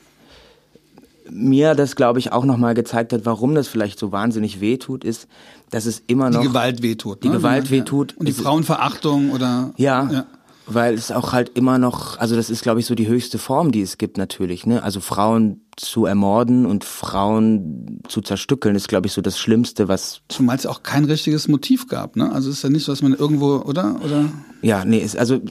mir 1.31 1.73
das, 1.73 1.95
glaube 1.95 2.19
ich, 2.19 2.31
auch 2.31 2.45
nochmal 2.45 2.75
gezeigt 2.75 3.11
hat, 3.11 3.25
warum 3.25 3.55
das 3.55 3.67
vielleicht 3.67 3.97
so 3.97 4.11
wahnsinnig 4.11 4.61
wehtut, 4.61 5.03
ist, 5.03 5.27
dass 5.71 5.85
es 5.85 6.03
immer 6.07 6.29
noch... 6.29 6.41
Die 6.41 6.47
Gewalt 6.47 6.83
wehtut. 6.83 7.23
Die 7.23 7.29
ne? 7.29 7.37
Gewalt 7.37 7.71
wehtut. 7.71 8.15
Und 8.17 8.27
die 8.27 8.33
Frauenverachtung 8.33 9.31
oder... 9.31 9.73
Ja, 9.77 10.09
ja, 10.11 10.25
weil 10.67 10.93
es 10.93 11.11
auch 11.11 11.33
halt 11.33 11.49
immer 11.57 11.77
noch, 11.77 12.17
also 12.19 12.35
das 12.35 12.49
ist, 12.49 12.61
glaube 12.61 12.79
ich, 12.79 12.85
so 12.85 12.95
die 12.95 13.07
höchste 13.07 13.37
Form, 13.37 13.71
die 13.71 13.81
es 13.81 13.97
gibt 13.97 14.17
natürlich. 14.17 14.65
Ne? 14.65 14.83
Also 14.83 14.99
Frauen 14.99 15.61
zu 15.75 16.05
ermorden 16.05 16.65
und 16.65 16.83
Frauen 16.83 18.01
zu 18.07 18.21
zerstückeln, 18.21 18.75
ist, 18.75 18.87
glaube 18.87 19.07
ich, 19.07 19.13
so 19.13 19.21
das 19.21 19.39
Schlimmste, 19.39 19.87
was. 19.87 20.21
Zumal 20.27 20.55
es 20.57 20.65
auch 20.65 20.83
kein 20.83 21.05
richtiges 21.05 21.47
Motiv 21.47 21.87
gab, 21.87 22.15
ne? 22.15 22.31
Also 22.31 22.49
es 22.49 22.57
ist 22.57 22.63
ja 22.63 22.69
nicht 22.69 22.83
so, 22.83 22.91
dass 22.91 23.01
man 23.01 23.13
irgendwo, 23.13 23.55
oder? 23.57 23.95
oder? 24.03 24.25
Ja, 24.61 24.85
nee, 24.85 24.99
ist, 24.99 25.17
also 25.17 25.41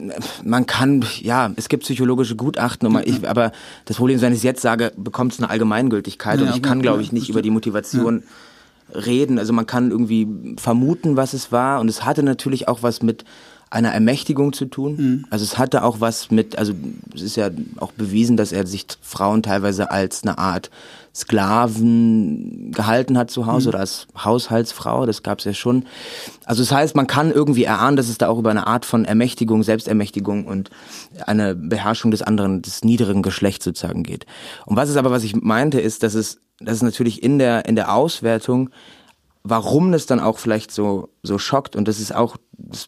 man 0.43 0.65
kann, 0.67 1.03
ja, 1.19 1.51
es 1.55 1.67
gibt 1.67 1.83
psychologische 1.83 2.35
Gutachten, 2.35 2.87
und 2.87 2.93
man, 2.93 3.03
ich, 3.05 3.27
aber 3.27 3.51
das 3.85 3.97
Problem 3.97 4.15
ist, 4.15 4.21
wenn 4.21 4.31
ich 4.31 4.39
es 4.39 4.43
jetzt 4.43 4.61
sage, 4.61 4.93
bekommt 4.95 5.33
es 5.33 5.39
eine 5.39 5.49
Allgemeingültigkeit 5.49 6.39
ja, 6.39 6.47
und 6.47 6.55
ich 6.55 6.61
kann, 6.61 6.81
glaube 6.81 7.01
ich, 7.01 7.11
nicht 7.11 7.29
über 7.29 7.41
die 7.41 7.49
Motivation 7.49 8.23
reden. 8.93 9.39
Also 9.39 9.53
man 9.53 9.65
kann 9.65 9.91
irgendwie 9.91 10.27
vermuten, 10.57 11.17
was 11.17 11.33
es 11.33 11.51
war 11.51 11.79
und 11.79 11.89
es 11.89 12.05
hatte 12.05 12.23
natürlich 12.23 12.67
auch 12.67 12.83
was 12.83 13.01
mit 13.01 13.25
einer 13.71 13.93
Ermächtigung 13.93 14.51
zu 14.51 14.65
tun. 14.65 14.95
Mhm. 14.97 15.25
Also 15.29 15.45
es 15.45 15.57
hatte 15.57 15.83
auch 15.83 16.01
was 16.01 16.29
mit, 16.29 16.57
also 16.57 16.73
es 17.15 17.21
ist 17.21 17.37
ja 17.37 17.49
auch 17.77 17.93
bewiesen, 17.93 18.35
dass 18.35 18.51
er 18.51 18.67
sich 18.67 18.85
Frauen 19.01 19.43
teilweise 19.43 19.89
als 19.91 20.23
eine 20.23 20.37
Art 20.37 20.69
Sklaven 21.15 22.71
gehalten 22.73 23.17
hat 23.17 23.31
zu 23.31 23.45
Hause 23.45 23.67
mhm. 23.67 23.69
oder 23.69 23.79
als 23.79 24.07
Haushaltsfrau, 24.17 25.05
das 25.05 25.23
gab 25.23 25.39
es 25.39 25.45
ja 25.45 25.53
schon. 25.53 25.85
Also 26.45 26.61
das 26.63 26.71
heißt, 26.71 26.95
man 26.95 27.07
kann 27.07 27.31
irgendwie 27.31 27.63
erahnen, 27.63 27.95
dass 27.95 28.09
es 28.09 28.17
da 28.17 28.27
auch 28.27 28.39
über 28.39 28.51
eine 28.51 28.67
Art 28.67 28.85
von 28.85 29.05
Ermächtigung, 29.05 29.63
Selbstermächtigung 29.63 30.45
und 30.45 30.69
eine 31.25 31.55
Beherrschung 31.55 32.11
des 32.11 32.21
anderen, 32.21 32.61
des 32.61 32.83
niederen 32.83 33.23
Geschlechts 33.23 33.63
sozusagen 33.63 34.03
geht. 34.03 34.25
Und 34.65 34.75
was 34.75 34.89
ist 34.89 34.97
aber, 34.97 35.11
was 35.11 35.23
ich 35.23 35.35
meinte, 35.35 35.79
ist, 35.79 36.03
dass 36.03 36.13
es, 36.13 36.39
dass 36.63 36.77
es 36.77 36.81
natürlich 36.81 37.23
in 37.23 37.39
der, 37.39 37.65
in 37.65 37.75
der 37.75 37.93
Auswertung 37.93 38.69
warum 39.43 39.91
das 39.91 40.05
dann 40.05 40.19
auch 40.19 40.37
vielleicht 40.37 40.71
so, 40.71 41.09
so 41.23 41.37
schockt 41.37 41.75
und 41.75 41.87
das 41.87 41.99
ist 41.99 42.13
auch, 42.13 42.37
das 42.57 42.87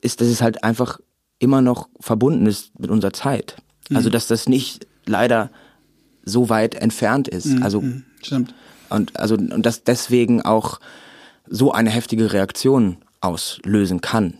ist, 0.00 0.20
dass 0.20 0.28
es 0.28 0.42
halt 0.42 0.64
einfach 0.64 1.00
immer 1.38 1.62
noch 1.62 1.88
verbunden 1.98 2.46
ist 2.46 2.78
mit 2.78 2.90
unserer 2.90 3.12
Zeit. 3.12 3.56
Mhm. 3.88 3.96
Also, 3.96 4.10
dass 4.10 4.26
das 4.26 4.48
nicht 4.48 4.86
leider 5.06 5.50
so 6.24 6.48
weit 6.48 6.74
entfernt 6.74 7.26
ist. 7.26 7.46
Mhm. 7.46 7.62
Also, 7.62 7.80
mhm. 7.80 8.04
Stimmt. 8.22 8.54
Und, 8.90 9.18
also, 9.18 9.34
und 9.34 9.64
das 9.64 9.82
deswegen 9.82 10.42
auch 10.42 10.78
so 11.48 11.72
eine 11.72 11.90
heftige 11.90 12.32
Reaktion 12.32 12.98
auslösen 13.20 14.00
kann. 14.00 14.34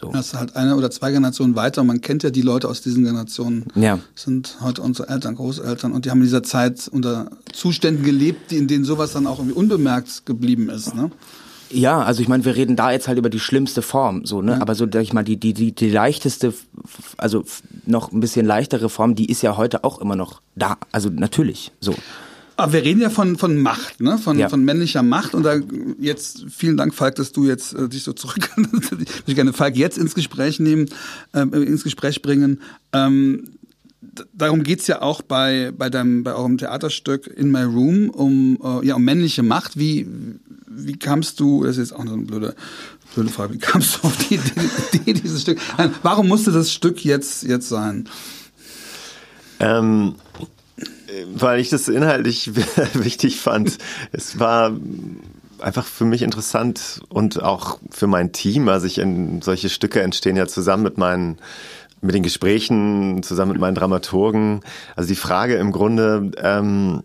So. 0.00 0.10
Das 0.12 0.28
ist 0.28 0.34
halt 0.34 0.56
eine 0.56 0.76
oder 0.76 0.90
zwei 0.90 1.10
Generationen 1.10 1.56
weiter. 1.56 1.82
Man 1.82 2.00
kennt 2.00 2.22
ja 2.22 2.30
die 2.30 2.42
Leute 2.42 2.68
aus 2.68 2.82
diesen 2.82 3.04
Generationen. 3.04 3.66
Ja. 3.74 3.98
Das 4.14 4.24
sind 4.24 4.58
heute 4.60 4.82
unsere 4.82 5.08
Eltern, 5.08 5.34
Großeltern 5.34 5.92
und 5.92 6.04
die 6.04 6.10
haben 6.10 6.18
in 6.18 6.24
dieser 6.24 6.42
Zeit 6.42 6.88
unter 6.88 7.30
Zuständen 7.52 8.04
gelebt, 8.04 8.52
in 8.52 8.68
denen 8.68 8.84
sowas 8.84 9.12
dann 9.12 9.26
auch 9.26 9.38
irgendwie 9.38 9.56
unbemerkt 9.56 10.24
geblieben 10.26 10.68
ist. 10.68 10.94
Ne? 10.94 11.10
Ja, 11.70 12.02
also 12.02 12.22
ich 12.22 12.28
meine, 12.28 12.44
wir 12.44 12.56
reden 12.56 12.76
da 12.76 12.92
jetzt 12.92 13.08
halt 13.08 13.18
über 13.18 13.28
die 13.28 13.40
schlimmste 13.40 13.82
Form, 13.82 14.24
so, 14.24 14.40
ne? 14.40 14.52
Ja. 14.52 14.60
Aber 14.62 14.74
so, 14.74 14.86
sag 14.90 15.02
ich 15.02 15.12
mal, 15.12 15.24
die, 15.24 15.36
die, 15.36 15.52
die, 15.52 15.74
die 15.74 15.90
leichteste, 15.90 16.54
also 17.18 17.44
noch 17.84 18.10
ein 18.12 18.20
bisschen 18.20 18.46
leichtere 18.46 18.88
Form, 18.88 19.14
die 19.14 19.30
ist 19.30 19.42
ja 19.42 19.56
heute 19.56 19.84
auch 19.84 20.00
immer 20.00 20.16
noch 20.16 20.40
da. 20.54 20.78
Also 20.92 21.10
natürlich, 21.10 21.72
so. 21.80 21.94
Aber 22.58 22.72
wir 22.72 22.82
reden 22.82 23.00
ja 23.00 23.08
von, 23.08 23.38
von 23.38 23.56
Macht, 23.62 24.00
ne? 24.00 24.18
von, 24.18 24.36
ja. 24.36 24.48
von 24.48 24.64
männlicher 24.64 25.04
Macht. 25.04 25.32
Und 25.32 25.44
da 25.44 25.60
jetzt, 26.00 26.44
vielen 26.50 26.76
Dank, 26.76 26.92
Falk, 26.92 27.14
dass 27.14 27.30
du 27.30 27.46
jetzt 27.46 27.72
äh, 27.72 27.88
dich 27.88 28.02
so 28.02 28.12
zurück, 28.12 28.50
ich 29.26 29.34
gerne 29.36 29.52
Falk 29.52 29.76
jetzt 29.76 29.96
ins 29.96 30.16
Gespräch 30.16 30.58
nehmen, 30.58 30.86
äh, 31.32 31.42
ins 31.42 31.84
Gespräch 31.84 32.20
bringen. 32.20 32.60
Ähm, 32.92 33.44
darum 34.34 34.64
geht's 34.64 34.88
ja 34.88 35.02
auch 35.02 35.22
bei, 35.22 35.72
bei, 35.78 35.88
deinem, 35.88 36.24
bei 36.24 36.34
eurem 36.34 36.58
Theaterstück 36.58 37.28
In 37.28 37.52
My 37.52 37.62
Room 37.62 38.10
um, 38.10 38.58
äh, 38.60 38.84
ja, 38.88 38.96
um 38.96 39.04
männliche 39.04 39.44
Macht. 39.44 39.78
Wie, 39.78 40.08
wie 40.68 40.98
kamst 40.98 41.38
du, 41.38 41.62
das 41.62 41.76
ist 41.76 41.90
jetzt 41.90 41.92
auch 41.92 42.04
eine 42.04 42.16
blöde, 42.16 42.56
blöde 43.14 43.30
Frage, 43.30 43.54
wie 43.54 43.58
kamst 43.58 43.98
du 43.98 44.08
auf 44.08 44.16
die 44.16 44.34
Idee, 44.34 45.12
dieses 45.12 45.42
Stück? 45.42 45.60
Warum 46.02 46.26
musste 46.26 46.50
das 46.50 46.72
Stück 46.72 47.04
jetzt, 47.04 47.44
jetzt 47.44 47.68
sein? 47.68 48.08
Ähm, 49.60 50.16
weil 51.34 51.60
ich 51.60 51.70
das 51.70 51.88
inhaltlich 51.88 52.54
wichtig 52.94 53.40
fand. 53.40 53.78
Es 54.12 54.38
war 54.38 54.72
einfach 55.60 55.84
für 55.84 56.04
mich 56.04 56.22
interessant 56.22 57.00
und 57.08 57.42
auch 57.42 57.78
für 57.90 58.06
mein 58.06 58.32
Team. 58.32 58.68
Also 58.68 58.86
ich 58.86 58.98
in, 58.98 59.42
solche 59.42 59.68
Stücke 59.68 60.02
entstehen 60.02 60.36
ja 60.36 60.46
zusammen 60.46 60.82
mit 60.82 60.98
meinen 60.98 61.38
mit 62.00 62.14
den 62.14 62.22
Gesprächen, 62.22 63.24
zusammen 63.24 63.52
mit 63.52 63.60
meinen 63.60 63.74
Dramaturgen. 63.74 64.60
Also 64.94 65.08
die 65.08 65.16
Frage 65.16 65.56
im 65.56 65.72
Grunde, 65.72 66.30
ähm, 66.40 67.02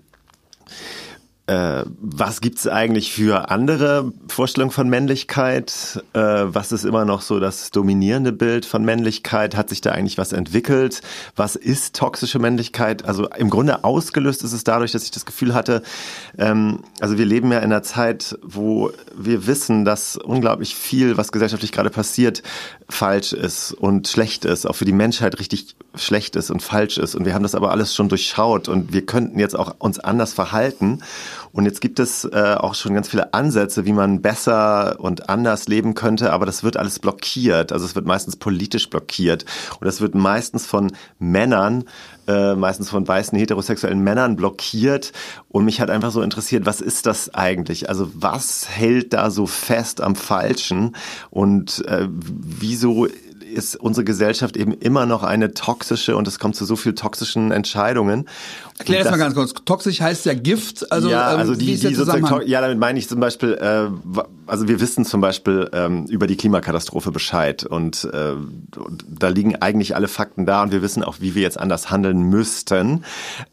äh, 1.45 1.83
was 1.99 2.39
gibt's 2.39 2.67
eigentlich 2.67 3.11
für 3.11 3.49
andere 3.51 4.13
Vorstellungen 4.27 4.71
von 4.71 4.87
Männlichkeit? 4.89 6.01
Äh, 6.13 6.19
was 6.19 6.71
ist 6.71 6.85
immer 6.85 7.03
noch 7.03 7.21
so 7.21 7.41
das 7.41 7.71
dominierende 7.71 8.31
Bild 8.31 8.65
von 8.65 8.85
Männlichkeit? 8.85 9.57
Hat 9.57 9.67
sich 9.67 9.81
da 9.81 9.91
eigentlich 9.91 10.17
was 10.17 10.31
entwickelt? 10.31 11.01
Was 11.35 11.57
ist 11.57 11.97
toxische 11.97 12.39
Männlichkeit? 12.39 13.03
Also 13.03 13.27
im 13.27 13.49
Grunde 13.49 13.83
ausgelöst 13.83 14.43
ist 14.43 14.53
es 14.53 14.63
dadurch, 14.63 14.93
dass 14.93 15.03
ich 15.03 15.11
das 15.11 15.25
Gefühl 15.25 15.53
hatte, 15.53 15.83
ähm, 16.37 16.79
also 17.01 17.17
wir 17.17 17.25
leben 17.25 17.51
ja 17.51 17.57
in 17.57 17.65
einer 17.65 17.83
Zeit, 17.83 18.37
wo 18.41 18.91
wir 19.13 19.45
wissen, 19.45 19.83
dass 19.83 20.15
unglaublich 20.15 20.75
viel, 20.75 21.17
was 21.17 21.33
gesellschaftlich 21.33 21.73
gerade 21.73 21.89
passiert, 21.89 22.41
falsch 22.87 23.33
ist 23.33 23.73
und 23.73 24.07
schlecht 24.07 24.45
ist, 24.45 24.65
auch 24.65 24.75
für 24.75 24.85
die 24.85 24.93
Menschheit 24.93 25.39
richtig 25.39 25.75
schlecht 25.95 26.35
ist 26.35 26.49
und 26.49 26.61
falsch 26.61 26.97
ist. 26.97 27.15
Und 27.15 27.25
wir 27.25 27.33
haben 27.33 27.43
das 27.43 27.55
aber 27.55 27.71
alles 27.71 27.93
schon 27.93 28.09
durchschaut 28.09 28.67
und 28.67 28.93
wir 28.93 29.05
könnten 29.05 29.39
jetzt 29.39 29.55
auch 29.57 29.75
uns 29.79 29.99
anders 29.99 30.33
verhalten. 30.33 30.99
Und 31.51 31.65
jetzt 31.65 31.81
gibt 31.81 31.99
es 31.99 32.25
äh, 32.25 32.55
auch 32.57 32.73
schon 32.73 32.95
ganz 32.95 33.07
viele 33.07 33.33
Ansätze, 33.33 33.85
wie 33.85 33.93
man 33.93 34.21
besser 34.21 34.99
und 34.99 35.29
anders 35.29 35.67
leben 35.67 35.93
könnte, 35.93 36.33
aber 36.33 36.47
das 36.47 36.63
wird 36.63 36.77
alles 36.77 36.97
blockiert. 36.97 37.71
Also 37.71 37.85
es 37.85 37.93
wird 37.93 38.07
meistens 38.07 38.35
politisch 38.35 38.89
blockiert. 38.89 39.45
Und 39.79 39.85
das 39.85 40.01
wird 40.01 40.15
meistens 40.15 40.65
von 40.65 40.91
Männern, 41.19 41.83
äh, 42.27 42.55
meistens 42.55 42.89
von 42.89 43.07
weißen 43.07 43.37
heterosexuellen 43.37 44.03
Männern 44.03 44.35
blockiert. 44.35 45.11
Und 45.49 45.65
mich 45.65 45.79
hat 45.79 45.91
einfach 45.91 46.11
so 46.11 46.23
interessiert, 46.23 46.65
was 46.65 46.81
ist 46.81 47.05
das 47.05 47.33
eigentlich? 47.35 47.87
Also 47.87 48.09
was 48.15 48.67
hält 48.67 49.13
da 49.13 49.29
so 49.29 49.45
fest 49.45 50.01
am 50.01 50.15
Falschen? 50.15 50.95
Und 51.29 51.85
äh, 51.85 52.07
wieso 52.09 53.07
ist 53.53 53.75
unsere 53.75 54.03
Gesellschaft 54.03 54.57
eben 54.57 54.73
immer 54.73 55.05
noch 55.05 55.23
eine 55.23 55.53
toxische 55.53 56.15
und 56.15 56.27
es 56.27 56.39
kommt 56.39 56.55
zu 56.55 56.65
so 56.65 56.75
viel 56.75 56.95
toxischen 56.95 57.51
Entscheidungen. 57.51 58.27
Erklär 58.79 59.03
das, 59.03 59.11
mal 59.11 59.17
ganz 59.17 59.35
kurz. 59.35 59.53
Toxisch 59.65 60.01
heißt 60.01 60.25
ja 60.25 60.33
Gift. 60.33 60.91
Also, 60.91 61.09
ja, 61.09 61.33
ähm, 61.33 61.39
also 61.39 61.55
die, 61.55 61.77
die 61.77 61.77
sozusagen, 61.77 62.47
ja, 62.47 62.59
damit 62.59 62.79
meine 62.79 62.97
ich 62.97 63.07
zum 63.07 63.19
Beispiel, 63.19 63.53
äh, 63.53 63.89
also 64.47 64.67
wir 64.67 64.81
wissen 64.81 65.05
zum 65.05 65.21
Beispiel 65.21 65.69
ähm, 65.73 66.05
über 66.07 66.25
die 66.25 66.35
Klimakatastrophe 66.35 67.11
Bescheid 67.11 67.63
und, 67.63 68.09
äh, 68.11 68.31
und 68.31 69.05
da 69.07 69.27
liegen 69.27 69.55
eigentlich 69.57 69.95
alle 69.95 70.07
Fakten 70.07 70.45
da 70.45 70.63
und 70.63 70.71
wir 70.71 70.81
wissen 70.81 71.03
auch, 71.03 71.17
wie 71.19 71.35
wir 71.35 71.43
jetzt 71.43 71.59
anders 71.59 71.91
handeln 71.91 72.23
müssten. 72.23 73.03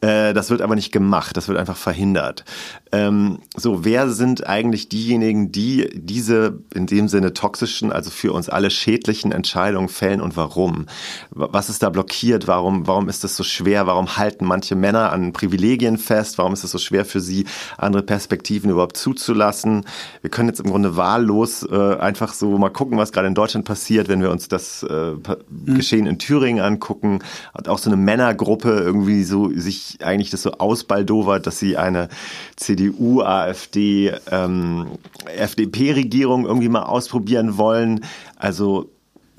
Äh, 0.01 0.33
das 0.33 0.51
wird 0.51 0.63
aber 0.63 0.75
nicht 0.75 0.91
gemacht, 0.91 1.37
das 1.37 1.49
wird 1.49 1.59
einfach 1.59 1.77
verhindert. 1.77 2.45
Ähm, 2.93 3.41
so, 3.57 3.85
wer 3.85 4.09
sind 4.11 4.47
eigentlich 4.47 4.89
diejenigen, 4.89 5.53
die 5.53 5.91
diese 5.95 6.59
in 6.75 6.87
dem 6.87 7.09
Sinne 7.09 7.35
toxischen, 7.35 7.93
also 7.93 8.11
für 8.11 8.33
uns 8.33 8.49
alle 8.49 8.71
schädlichen 8.71 9.33
Entscheidungen 9.33 9.89
fällen 9.89 10.21
und 10.21 10.37
warum? 10.37 10.87
Was 11.31 11.69
ist 11.69 11.83
da 11.83 11.91
blockiert? 11.91 12.49
Warum, 12.49 12.87
warum 12.87 13.09
ist 13.09 13.23
das 13.23 13.37
so 13.37 13.45
schwer? 13.45 13.87
Warum 13.87 14.17
halten 14.17 14.45
manche 14.45 14.75
Männer 14.75 15.13
an 15.13 15.20
Privilegien 15.33 15.99
fest? 15.99 16.39
Warum 16.39 16.53
ist 16.53 16.65
es 16.65 16.71
so 16.71 16.79
schwer 16.79 17.05
für 17.05 17.21
sie, 17.21 17.47
andere 17.79 18.03
Perspektiven 18.03 18.71
überhaupt 18.71 18.97
zuzulassen? 18.97 19.85
Wir 20.21 20.31
können 20.31 20.49
jetzt 20.49 20.61
im 20.61 20.71
Grunde 20.71 20.97
wahllos 20.97 21.63
äh, 21.63 21.97
einfach 21.97 22.33
so 22.33 22.59
mal 22.59 22.71
gucken, 22.71 22.99
was 22.99 23.13
gerade 23.13 23.29
in 23.29 23.35
Deutschland 23.35 23.67
passiert, 23.67 24.09
wenn 24.09 24.23
wir 24.23 24.31
uns 24.31 24.49
das 24.49 24.83
äh, 24.83 25.13
mhm. 25.13 25.75
Geschehen 25.75 26.07
in 26.07 26.19
Thüringen 26.19 26.63
angucken. 26.63 27.21
Hat 27.55 27.69
auch 27.69 27.79
so 27.79 27.91
eine 27.91 27.97
Männergruppe 27.97 28.71
irgendwie 28.71 29.25
so 29.25 29.51
sich 29.55 29.99
eigentlich 30.03 30.31
das 30.31 30.43
so 30.43 30.53
ausbaldowert, 30.53 31.47
dass 31.47 31.59
sie 31.59 31.77
eine 31.77 32.09
CDU, 32.57 33.23
AfD, 33.23 34.13
ähm, 34.31 34.87
FDP-Regierung 35.27 36.47
irgendwie 36.47 36.69
mal 36.69 36.83
ausprobieren 36.83 37.59
wollen. 37.59 38.05
Also 38.37 38.91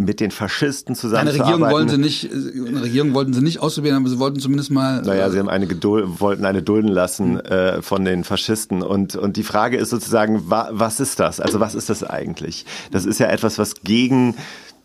mit 0.04 0.20
den 0.20 0.32
Faschisten 0.32 0.96
zusammenzuarbeiten. 0.96 1.42
Eine 1.42 1.54
Regierung 1.54 1.72
wollen 1.74 1.90
sie 1.90 1.98
nicht, 1.98 2.30
eine 2.68 2.82
Regierung 2.82 3.14
wollten 3.14 3.34
sie 3.34 3.42
nicht 3.42 3.60
ausprobieren, 3.60 3.98
aber 3.98 4.10
sie 4.10 4.20
wollten 4.20 4.40
zumindest 4.40 4.72
mal. 4.72 5.02
Naja, 5.02 5.30
sie 5.30 5.40
haben 5.40 5.50
eine 5.50 5.68
Geduld, 5.68 6.20
wollten 6.20 6.46
eine 6.46 6.62
dulden 6.62 6.90
lassen 6.90 7.40
äh, 7.40 7.82
von 7.82 8.06
den 8.06 8.24
Faschisten. 8.24 8.82
Und, 8.82 9.16
und 9.16 9.38
die 9.38 9.44
Frage 9.44 9.78
ist 9.78 9.90
sozusagen, 9.90 10.50
wa, 10.50 10.70
was 10.72 11.00
ist 11.00 11.20
das? 11.20 11.40
Also 11.40 11.60
was 11.60 11.76
ist 11.76 11.90
das 11.90 12.04
eigentlich? 12.04 12.66
Das 12.92 13.06
ist 13.06 13.20
ja 13.20 13.28
etwas, 13.28 13.58
was 13.58 13.82
gegen 13.84 14.36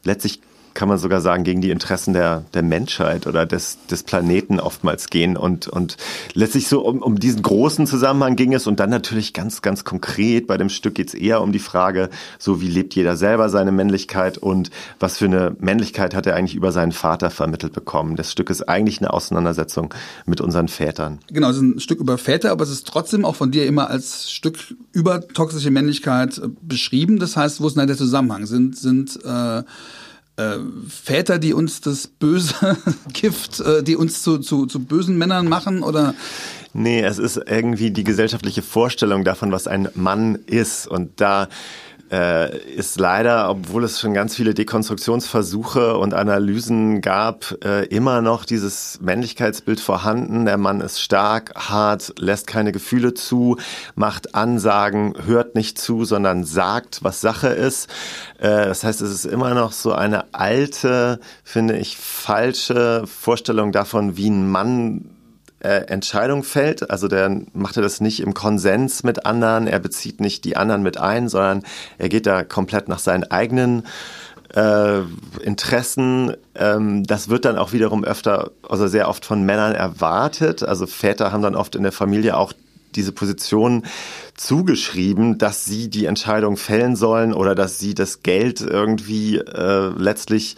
letztlich 0.04 0.40
kann 0.76 0.88
man 0.88 0.98
sogar 0.98 1.20
sagen, 1.20 1.42
gegen 1.42 1.62
die 1.62 1.70
Interessen 1.70 2.12
der, 2.12 2.44
der 2.54 2.62
Menschheit 2.62 3.26
oder 3.26 3.46
des, 3.46 3.78
des 3.90 4.02
Planeten 4.02 4.60
oftmals 4.60 5.08
gehen. 5.08 5.36
Und, 5.36 5.66
und 5.66 5.96
letztlich 6.34 6.68
so 6.68 6.84
um, 6.84 7.02
um 7.02 7.18
diesen 7.18 7.42
großen 7.42 7.86
Zusammenhang 7.86 8.36
ging 8.36 8.52
es 8.52 8.66
und 8.66 8.78
dann 8.78 8.90
natürlich 8.90 9.32
ganz, 9.32 9.62
ganz 9.62 9.84
konkret 9.84 10.46
bei 10.46 10.58
dem 10.58 10.68
Stück 10.68 10.94
geht 10.94 11.08
es 11.08 11.14
eher 11.14 11.40
um 11.40 11.50
die 11.50 11.58
Frage, 11.58 12.10
so 12.38 12.60
wie 12.60 12.68
lebt 12.68 12.94
jeder 12.94 13.16
selber 13.16 13.48
seine 13.48 13.72
Männlichkeit 13.72 14.36
und 14.38 14.70
was 15.00 15.16
für 15.16 15.24
eine 15.24 15.56
Männlichkeit 15.58 16.14
hat 16.14 16.26
er 16.26 16.36
eigentlich 16.36 16.54
über 16.54 16.72
seinen 16.72 16.92
Vater 16.92 17.30
vermittelt 17.30 17.72
bekommen. 17.72 18.14
Das 18.16 18.30
Stück 18.30 18.50
ist 18.50 18.68
eigentlich 18.68 19.00
eine 19.00 19.12
Auseinandersetzung 19.12 19.94
mit 20.26 20.42
unseren 20.42 20.68
Vätern. 20.68 21.20
Genau, 21.28 21.48
es 21.48 21.56
ist 21.56 21.62
ein 21.62 21.80
Stück 21.80 22.00
über 22.00 22.18
Väter, 22.18 22.52
aber 22.52 22.64
es 22.64 22.70
ist 22.70 22.86
trotzdem 22.86 23.24
auch 23.24 23.34
von 23.34 23.50
dir 23.50 23.66
immer 23.66 23.88
als 23.88 24.30
Stück 24.30 24.58
über 24.92 25.26
toxische 25.26 25.70
Männlichkeit 25.70 26.36
äh, 26.36 26.48
beschrieben. 26.60 27.18
Das 27.18 27.34
heißt, 27.34 27.62
wo 27.62 27.66
ist 27.66 27.78
denn 27.78 27.86
der 27.86 27.96
Zusammenhang? 27.96 28.44
Sind, 28.44 28.76
sind 28.76 29.18
äh 29.24 29.62
äh, 30.36 30.58
Väter, 30.88 31.38
die 31.38 31.54
uns 31.54 31.80
das 31.80 32.06
böse 32.06 32.76
Gift, 33.12 33.60
äh, 33.60 33.82
die 33.82 33.96
uns 33.96 34.22
zu, 34.22 34.38
zu, 34.38 34.66
zu 34.66 34.80
bösen 34.80 35.18
Männern 35.18 35.48
machen 35.48 35.82
oder? 35.82 36.14
Nee, 36.72 37.00
es 37.00 37.18
ist 37.18 37.40
irgendwie 37.46 37.90
die 37.90 38.04
gesellschaftliche 38.04 38.60
Vorstellung 38.60 39.24
davon, 39.24 39.50
was 39.50 39.66
ein 39.66 39.88
Mann 39.94 40.38
ist. 40.46 40.86
Und 40.86 41.20
da 41.22 41.48
äh, 42.10 42.56
ist 42.58 42.98
leider, 43.00 43.50
obwohl 43.50 43.84
es 43.84 44.00
schon 44.00 44.14
ganz 44.14 44.36
viele 44.36 44.54
Dekonstruktionsversuche 44.54 45.96
und 45.96 46.14
Analysen 46.14 47.00
gab, 47.00 47.56
äh, 47.64 47.84
immer 47.86 48.20
noch 48.20 48.44
dieses 48.44 49.00
Männlichkeitsbild 49.00 49.80
vorhanden. 49.80 50.44
Der 50.46 50.56
Mann 50.56 50.80
ist 50.80 51.00
stark, 51.00 51.52
hart, 51.56 52.14
lässt 52.18 52.46
keine 52.46 52.72
Gefühle 52.72 53.14
zu, 53.14 53.56
macht 53.94 54.34
Ansagen, 54.34 55.14
hört 55.26 55.54
nicht 55.54 55.78
zu, 55.78 56.04
sondern 56.04 56.44
sagt, 56.44 57.02
was 57.02 57.20
Sache 57.20 57.48
ist. 57.48 57.90
Äh, 58.38 58.66
das 58.66 58.84
heißt, 58.84 59.00
es 59.00 59.10
ist 59.10 59.26
immer 59.26 59.54
noch 59.54 59.72
so 59.72 59.92
eine 59.92 60.32
alte, 60.32 61.18
finde 61.42 61.76
ich, 61.76 61.96
falsche 61.96 63.04
Vorstellung 63.06 63.72
davon, 63.72 64.16
wie 64.16 64.30
ein 64.30 64.48
Mann 64.48 65.15
äh, 65.60 65.86
Entscheidung 65.86 66.42
fällt. 66.42 66.90
Also 66.90 67.08
der 67.08 67.42
macht 67.52 67.76
er 67.76 67.82
das 67.82 68.00
nicht 68.00 68.20
im 68.20 68.34
Konsens 68.34 69.02
mit 69.02 69.26
anderen, 69.26 69.66
er 69.66 69.78
bezieht 69.78 70.20
nicht 70.20 70.44
die 70.44 70.56
anderen 70.56 70.82
mit 70.82 70.98
ein, 70.98 71.28
sondern 71.28 71.62
er 71.98 72.08
geht 72.08 72.26
da 72.26 72.44
komplett 72.44 72.88
nach 72.88 72.98
seinen 72.98 73.24
eigenen 73.24 73.84
äh, 74.54 75.00
Interessen. 75.42 76.36
Ähm, 76.54 77.04
das 77.04 77.28
wird 77.28 77.44
dann 77.44 77.58
auch 77.58 77.72
wiederum 77.72 78.04
öfter, 78.04 78.50
also 78.68 78.86
sehr 78.86 79.08
oft 79.08 79.24
von 79.24 79.42
Männern 79.44 79.74
erwartet. 79.74 80.62
Also 80.62 80.86
Väter 80.86 81.32
haben 81.32 81.42
dann 81.42 81.56
oft 81.56 81.74
in 81.74 81.82
der 81.82 81.92
Familie 81.92 82.36
auch 82.36 82.52
diese 82.94 83.12
Position 83.12 83.84
zugeschrieben, 84.36 85.38
dass 85.38 85.64
sie 85.64 85.88
die 85.88 86.04
Entscheidung 86.06 86.56
fällen 86.56 86.96
sollen 86.96 87.32
oder 87.32 87.54
dass 87.54 87.78
sie 87.78 87.94
das 87.94 88.22
Geld 88.22 88.60
irgendwie 88.60 89.38
äh, 89.38 89.92
letztlich 89.96 90.56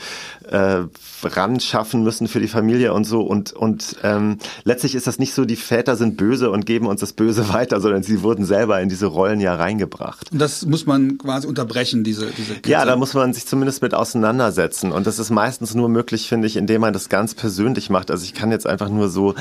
äh, 0.50 0.84
ran 1.22 1.60
schaffen 1.60 2.02
müssen 2.02 2.28
für 2.28 2.40
die 2.40 2.48
Familie 2.48 2.92
und 2.92 3.04
so. 3.04 3.22
Und, 3.22 3.52
und 3.52 3.96
ähm, 4.02 4.38
letztlich 4.64 4.94
ist 4.94 5.06
das 5.06 5.18
nicht 5.18 5.34
so, 5.34 5.44
die 5.44 5.56
Väter 5.56 5.96
sind 5.96 6.16
böse 6.16 6.50
und 6.50 6.66
geben 6.66 6.86
uns 6.86 7.00
das 7.00 7.12
Böse 7.12 7.48
weiter, 7.52 7.80
sondern 7.80 8.02
sie 8.02 8.22
wurden 8.22 8.44
selber 8.44 8.80
in 8.80 8.88
diese 8.88 9.06
Rollen 9.06 9.40
ja 9.40 9.54
reingebracht. 9.54 10.32
Und 10.32 10.40
das 10.40 10.66
muss 10.66 10.86
man 10.86 11.18
quasi 11.18 11.46
unterbrechen, 11.46 12.04
diese, 12.04 12.26
diese 12.26 12.54
Kette. 12.54 12.70
Ja, 12.70 12.84
da 12.84 12.96
muss 12.96 13.14
man 13.14 13.32
sich 13.32 13.46
zumindest 13.46 13.82
mit 13.82 13.94
auseinandersetzen. 13.94 14.92
Und 14.92 15.06
das 15.06 15.18
ist 15.18 15.30
meistens 15.30 15.74
nur 15.74 15.88
möglich, 15.88 16.28
finde 16.28 16.46
ich, 16.46 16.56
indem 16.56 16.80
man 16.80 16.92
das 16.92 17.08
ganz 17.08 17.34
persönlich 17.34 17.90
macht. 17.90 18.10
Also 18.10 18.24
ich 18.24 18.34
kann 18.34 18.50
jetzt 18.50 18.66
einfach 18.66 18.88
nur 18.88 19.08
so 19.08 19.34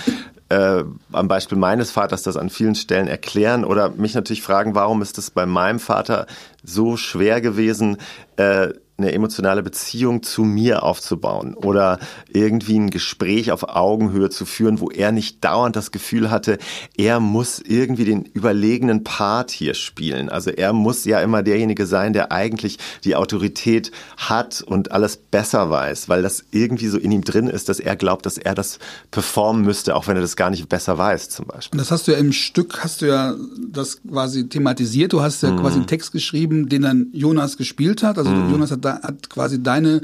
äh, 0.49 0.83
am 1.11 1.27
Beispiel 1.27 1.57
meines 1.57 1.91
Vaters 1.91 2.23
das 2.23 2.37
an 2.37 2.49
vielen 2.49 2.75
Stellen 2.75 3.07
erklären 3.07 3.65
oder 3.65 3.89
mich 3.89 4.13
natürlich 4.13 4.26
fragen, 4.35 4.75
warum 4.75 5.01
ist 5.01 5.17
es 5.17 5.31
bei 5.31 5.45
meinem 5.45 5.79
Vater 5.79 6.27
so 6.63 6.97
schwer 6.97 7.41
gewesen, 7.41 7.97
äh, 8.35 8.69
eine 8.97 9.11
emotionale 9.11 9.61
Beziehung 9.61 10.23
zu 10.23 10.43
mir 10.43 10.81
aufzubauen 10.81 11.53
oder 11.53 11.99
irgendwie 12.29 12.79
ein 12.79 12.89
Gespräch 12.89 13.51
auf 13.51 13.63
Augenhöhe 13.63 14.29
zu 14.31 14.45
führen, 14.45 14.79
wo 14.79 14.89
er 14.89 15.11
nicht 15.11 15.43
dauernd 15.43 15.75
das 15.75 15.91
Gefühl 15.91 16.31
hatte, 16.31 16.57
er 16.97 17.19
muss 17.19 17.59
irgendwie 17.59 18.05
den 18.05 18.23
überlegenen 18.23 19.03
Part 19.03 19.51
hier 19.51 19.75
spielen. 19.75 20.29
Also 20.29 20.49
er 20.49 20.73
muss 20.73 21.05
ja 21.05 21.21
immer 21.21 21.43
derjenige 21.43 21.85
sein, 21.85 22.13
der 22.13 22.31
eigentlich 22.31 22.79
die 23.03 23.15
Autorität 23.15 23.91
hat 24.17 24.61
und 24.61 24.91
alles 24.91 25.17
besser 25.17 25.69
weiß, 25.69 26.09
weil 26.09 26.23
das 26.23 26.45
irgendwie 26.49 26.87
so 26.87 26.97
in 26.97 27.11
ihm 27.11 27.23
drin 27.23 27.47
ist, 27.47 27.69
dass 27.69 27.79
er 27.79 27.95
glaubt, 27.95 28.25
dass 28.25 28.39
er 28.39 28.55
das 28.55 28.79
performen 29.11 29.63
müsste, 29.63 29.95
auch 29.95 30.07
wenn 30.07 30.15
er 30.15 30.21
das 30.21 30.35
gar 30.35 30.49
nicht 30.49 30.67
besser 30.69 30.97
weiß 30.97 31.29
zum 31.29 31.45
Beispiel. 31.45 31.77
Und 31.77 31.81
das 31.81 31.91
hast 31.91 32.07
du 32.07 32.13
ja 32.13 32.17
im 32.17 32.31
Stück, 32.31 32.83
hast 32.83 33.03
du 33.03 33.05
ja 33.05 33.35
das 33.71 34.01
quasi 34.01 34.49
thematisiert, 34.49 35.13
du 35.13 35.21
hast 35.21 35.43
ja 35.43 35.51
mhm. 35.51 35.59
quasi 35.59 35.75
einen 35.75 35.87
Text 35.87 36.11
geschrieben, 36.11 36.67
den 36.67 36.81
dann 36.81 37.07
Jonas 37.13 37.57
gespielt 37.57 38.01
hat, 38.01 38.17
also 38.17 38.31
mhm. 38.31 38.51
Jonas 38.51 38.71
hat 38.71 38.86
da 38.87 39.01
hat 39.03 39.29
quasi 39.29 39.61
deine 39.61 40.01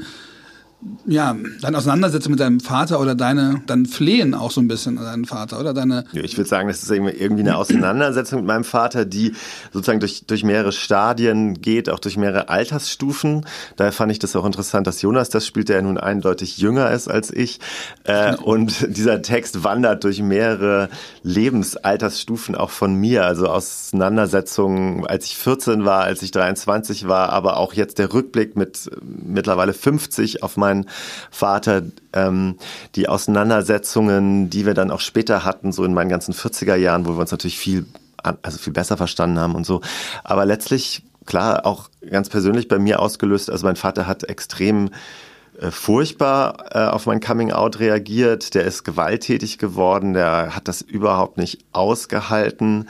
ja, 1.06 1.36
deine 1.60 1.78
Auseinandersetzung 1.78 2.32
mit 2.32 2.40
deinem 2.40 2.60
Vater 2.60 3.00
oder 3.00 3.14
deine, 3.14 3.62
dein 3.66 3.86
Flehen 3.86 4.34
auch 4.34 4.50
so 4.50 4.60
ein 4.60 4.68
bisschen 4.68 4.98
an 4.98 5.04
deinen 5.04 5.24
Vater, 5.24 5.60
oder 5.60 5.72
deine. 5.74 6.04
Ja, 6.12 6.22
ich 6.22 6.36
würde 6.36 6.48
sagen, 6.48 6.68
das 6.68 6.82
ist 6.82 6.90
irgendwie 6.90 7.42
eine 7.42 7.56
Auseinandersetzung 7.56 8.40
mit 8.40 8.46
meinem 8.46 8.64
Vater, 8.64 9.04
die 9.04 9.34
sozusagen 9.72 10.00
durch, 10.00 10.26
durch 10.26 10.44
mehrere 10.44 10.72
Stadien 10.72 11.60
geht, 11.60 11.88
auch 11.88 11.98
durch 11.98 12.16
mehrere 12.16 12.48
Altersstufen. 12.48 13.46
Daher 13.76 13.92
fand 13.92 14.12
ich 14.12 14.18
das 14.18 14.36
auch 14.36 14.44
interessant, 14.44 14.86
dass 14.86 15.00
Jonas 15.02 15.28
das 15.28 15.46
spielt, 15.46 15.68
der 15.68 15.76
ja 15.76 15.82
nun 15.82 15.98
eindeutig 15.98 16.58
jünger 16.58 16.90
ist 16.90 17.08
als 17.08 17.30
ich. 17.30 17.60
Äh, 18.04 18.36
und 18.36 18.96
dieser 18.96 19.22
Text 19.22 19.64
wandert 19.64 20.04
durch 20.04 20.20
mehrere 20.20 20.88
Lebensaltersstufen 21.22 22.54
auch 22.54 22.70
von 22.70 22.94
mir, 22.94 23.24
also 23.24 23.48
Auseinandersetzungen, 23.48 25.06
als 25.06 25.26
ich 25.26 25.36
14 25.36 25.84
war, 25.84 26.04
als 26.04 26.22
ich 26.22 26.30
23 26.30 27.08
war, 27.08 27.30
aber 27.30 27.56
auch 27.56 27.72
jetzt 27.72 27.98
der 27.98 28.12
Rückblick 28.12 28.56
mit 28.56 28.90
mittlerweile 29.02 29.72
50 29.72 30.42
auf 30.42 30.56
mein 30.56 30.73
meinen 30.74 30.90
Vater, 31.30 31.82
ähm, 32.12 32.56
die 32.94 33.08
Auseinandersetzungen, 33.08 34.50
die 34.50 34.66
wir 34.66 34.74
dann 34.74 34.90
auch 34.90 35.00
später 35.00 35.44
hatten, 35.44 35.72
so 35.72 35.84
in 35.84 35.94
meinen 35.94 36.10
ganzen 36.10 36.34
40er 36.34 36.76
Jahren, 36.76 37.06
wo 37.06 37.12
wir 37.12 37.20
uns 37.20 37.30
natürlich 37.30 37.58
viel, 37.58 37.86
also 38.42 38.58
viel 38.58 38.72
besser 38.72 38.96
verstanden 38.96 39.38
haben 39.38 39.54
und 39.54 39.64
so. 39.64 39.80
Aber 40.22 40.44
letztlich, 40.44 41.02
klar, 41.26 41.66
auch 41.66 41.88
ganz 42.10 42.28
persönlich 42.28 42.68
bei 42.68 42.78
mir 42.78 43.00
ausgelöst, 43.00 43.50
also 43.50 43.66
mein 43.66 43.76
Vater 43.76 44.06
hat 44.06 44.24
extrem 44.24 44.90
äh, 45.60 45.70
furchtbar 45.70 46.66
äh, 46.72 46.78
auf 46.90 47.06
mein 47.06 47.20
Coming 47.20 47.52
Out 47.52 47.78
reagiert. 47.78 48.54
Der 48.54 48.64
ist 48.64 48.84
gewalttätig 48.84 49.58
geworden. 49.58 50.12
Der 50.12 50.54
hat 50.54 50.68
das 50.68 50.82
überhaupt 50.82 51.38
nicht 51.38 51.64
ausgehalten. 51.72 52.88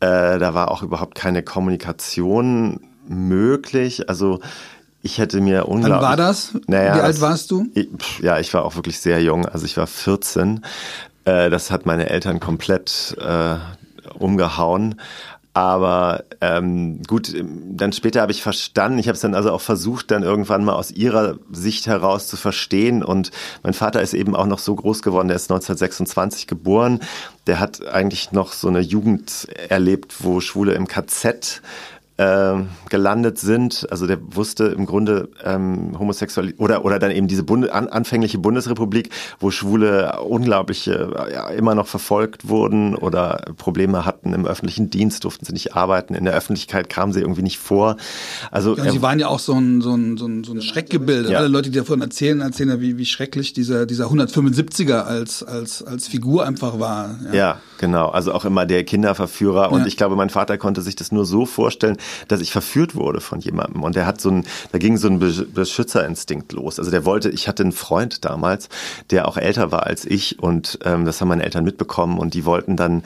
Äh, 0.00 0.38
da 0.38 0.52
war 0.52 0.70
auch 0.70 0.82
überhaupt 0.82 1.14
keine 1.14 1.42
Kommunikation 1.42 2.80
möglich. 3.06 4.08
Also 4.08 4.40
ich 5.02 5.18
hätte 5.18 5.40
mir 5.40 5.66
unglaublich. 5.66 6.00
Wann 6.00 6.02
war 6.02 6.16
das? 6.16 6.52
Naja, 6.66 6.94
Wie 6.96 7.00
alt 7.00 7.20
warst 7.20 7.50
du? 7.50 7.66
Ich, 7.74 7.88
ja, 8.20 8.38
ich 8.38 8.54
war 8.54 8.64
auch 8.64 8.76
wirklich 8.76 9.00
sehr 9.00 9.20
jung. 9.22 9.46
Also 9.46 9.66
ich 9.66 9.76
war 9.76 9.86
14. 9.86 10.64
Äh, 11.24 11.50
das 11.50 11.70
hat 11.70 11.86
meine 11.86 12.08
Eltern 12.08 12.40
komplett 12.40 13.16
äh, 13.20 13.56
umgehauen. 14.18 14.96
Aber 15.54 16.24
ähm, 16.40 17.02
gut, 17.02 17.34
dann 17.34 17.92
später 17.92 18.22
habe 18.22 18.32
ich 18.32 18.42
verstanden, 18.42 18.98
ich 18.98 19.06
habe 19.06 19.16
es 19.16 19.20
dann 19.20 19.34
also 19.34 19.50
auch 19.52 19.60
versucht, 19.60 20.10
dann 20.10 20.22
irgendwann 20.22 20.64
mal 20.64 20.72
aus 20.72 20.90
ihrer 20.90 21.36
Sicht 21.50 21.86
heraus 21.86 22.26
zu 22.26 22.38
verstehen. 22.38 23.02
Und 23.02 23.32
mein 23.62 23.74
Vater 23.74 24.00
ist 24.00 24.14
eben 24.14 24.34
auch 24.34 24.46
noch 24.46 24.58
so 24.58 24.74
groß 24.74 25.02
geworden, 25.02 25.28
der 25.28 25.36
ist 25.36 25.50
1926 25.50 26.46
geboren. 26.46 27.00
Der 27.46 27.60
hat 27.60 27.86
eigentlich 27.86 28.32
noch 28.32 28.52
so 28.52 28.68
eine 28.68 28.80
Jugend 28.80 29.48
erlebt, 29.68 30.24
wo 30.24 30.40
Schwule 30.40 30.72
im 30.72 30.88
KZ 30.88 31.60
äh, 32.22 32.64
gelandet 32.88 33.38
sind. 33.38 33.86
Also 33.90 34.06
der 34.06 34.18
wusste 34.22 34.64
im 34.66 34.86
Grunde 34.86 35.30
ähm, 35.44 35.98
homosexuell 35.98 36.54
oder 36.58 36.84
oder 36.84 36.98
dann 36.98 37.10
eben 37.10 37.26
diese 37.26 37.42
Bunde, 37.42 37.72
an, 37.72 37.88
anfängliche 37.88 38.38
Bundesrepublik, 38.38 39.10
wo 39.40 39.50
Schwule 39.50 40.20
unglaublich 40.20 40.86
äh, 40.88 41.08
ja, 41.32 41.48
immer 41.48 41.74
noch 41.74 41.86
verfolgt 41.86 42.48
wurden 42.48 42.94
oder 42.94 43.42
Probleme 43.56 44.04
hatten 44.04 44.32
im 44.34 44.46
öffentlichen 44.46 44.90
Dienst, 44.90 45.24
durften 45.24 45.44
sie 45.44 45.52
nicht 45.52 45.74
arbeiten, 45.74 46.14
in 46.14 46.24
der 46.24 46.34
Öffentlichkeit 46.34 46.88
kamen 46.88 47.12
sie 47.12 47.20
irgendwie 47.20 47.42
nicht 47.42 47.58
vor. 47.58 47.96
Also 48.50 48.76
ja, 48.76 48.90
sie 48.90 49.02
waren 49.02 49.18
ja 49.18 49.28
auch 49.28 49.40
so 49.40 49.54
ein, 49.54 49.80
so 49.80 49.94
ein, 49.94 50.16
so 50.16 50.26
ein, 50.26 50.44
so 50.44 50.52
ein 50.52 50.62
Schreckgebilde. 50.62 51.32
Ja. 51.32 51.38
Alle 51.38 51.48
Leute, 51.48 51.70
die 51.70 51.78
davon 51.78 52.00
erzählen, 52.00 52.40
erzählen 52.40 52.70
ja, 52.70 52.80
wie, 52.80 52.98
wie 52.98 53.06
schrecklich 53.06 53.52
dieser, 53.52 53.86
dieser 53.86 54.06
175er 54.06 55.02
als, 55.02 55.42
als, 55.42 55.82
als 55.82 56.08
Figur 56.08 56.46
einfach 56.46 56.78
war. 56.78 57.18
Ja. 57.26 57.34
ja 57.34 57.60
genau. 57.82 58.08
Also 58.08 58.32
auch 58.32 58.44
immer 58.44 58.64
der 58.64 58.84
Kinderverführer. 58.84 59.72
Und 59.72 59.86
ich 59.86 59.96
glaube, 59.96 60.14
mein 60.14 60.30
Vater 60.30 60.56
konnte 60.56 60.82
sich 60.82 60.94
das 60.94 61.10
nur 61.10 61.26
so 61.26 61.44
vorstellen, 61.44 61.96
dass 62.28 62.40
ich 62.40 62.52
verführt 62.52 62.94
wurde 62.94 63.20
von 63.20 63.40
jemandem. 63.40 63.82
Und 63.82 63.96
der 63.96 64.06
hat 64.06 64.20
so 64.20 64.30
ein, 64.30 64.46
da 64.70 64.78
ging 64.78 64.96
so 64.96 65.08
ein 65.08 65.18
Beschützerinstinkt 65.18 66.52
los. 66.52 66.78
Also 66.78 66.92
der 66.92 67.04
wollte, 67.04 67.28
ich 67.28 67.48
hatte 67.48 67.64
einen 67.64 67.72
Freund 67.72 68.24
damals, 68.24 68.68
der 69.10 69.26
auch 69.26 69.36
älter 69.36 69.72
war 69.72 69.84
als 69.84 70.04
ich 70.04 70.38
und 70.38 70.78
ähm, 70.84 71.04
das 71.04 71.20
haben 71.20 71.28
meine 71.28 71.42
Eltern 71.42 71.64
mitbekommen 71.64 72.18
und 72.18 72.34
die 72.34 72.44
wollten 72.44 72.76
dann 72.76 73.02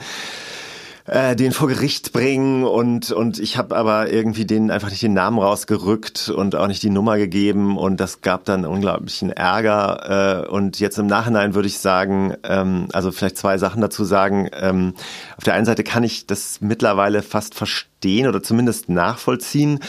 äh, 1.07 1.35
den 1.35 1.51
vor 1.51 1.67
Gericht 1.67 2.13
bringen 2.13 2.63
und 2.63 3.11
und 3.11 3.39
ich 3.39 3.57
habe 3.57 3.75
aber 3.75 4.11
irgendwie 4.11 4.45
den 4.45 4.69
einfach 4.71 4.89
nicht 4.89 5.01
den 5.01 5.13
Namen 5.13 5.39
rausgerückt 5.39 6.29
und 6.29 6.55
auch 6.55 6.67
nicht 6.67 6.83
die 6.83 6.89
Nummer 6.89 7.17
gegeben 7.17 7.77
und 7.77 7.99
das 7.99 8.21
gab 8.21 8.45
dann 8.45 8.65
unglaublichen 8.65 9.31
Ärger 9.31 10.45
äh, 10.45 10.47
und 10.47 10.79
jetzt 10.79 10.97
im 10.99 11.07
Nachhinein 11.07 11.55
würde 11.55 11.67
ich 11.67 11.79
sagen, 11.79 12.35
ähm, 12.43 12.89
also 12.91 13.11
vielleicht 13.11 13.37
zwei 13.37 13.57
Sachen 13.57 13.81
dazu 13.81 14.03
sagen. 14.03 14.49
Ähm, 14.53 14.93
auf 15.37 15.43
der 15.43 15.53
einen 15.53 15.65
Seite 15.65 15.83
kann 15.83 16.03
ich 16.03 16.27
das 16.27 16.59
mittlerweile 16.61 17.23
fast 17.23 17.55
verstehen 17.55 18.27
oder 18.27 18.43
zumindest 18.43 18.89
nachvollziehen, 18.89 19.79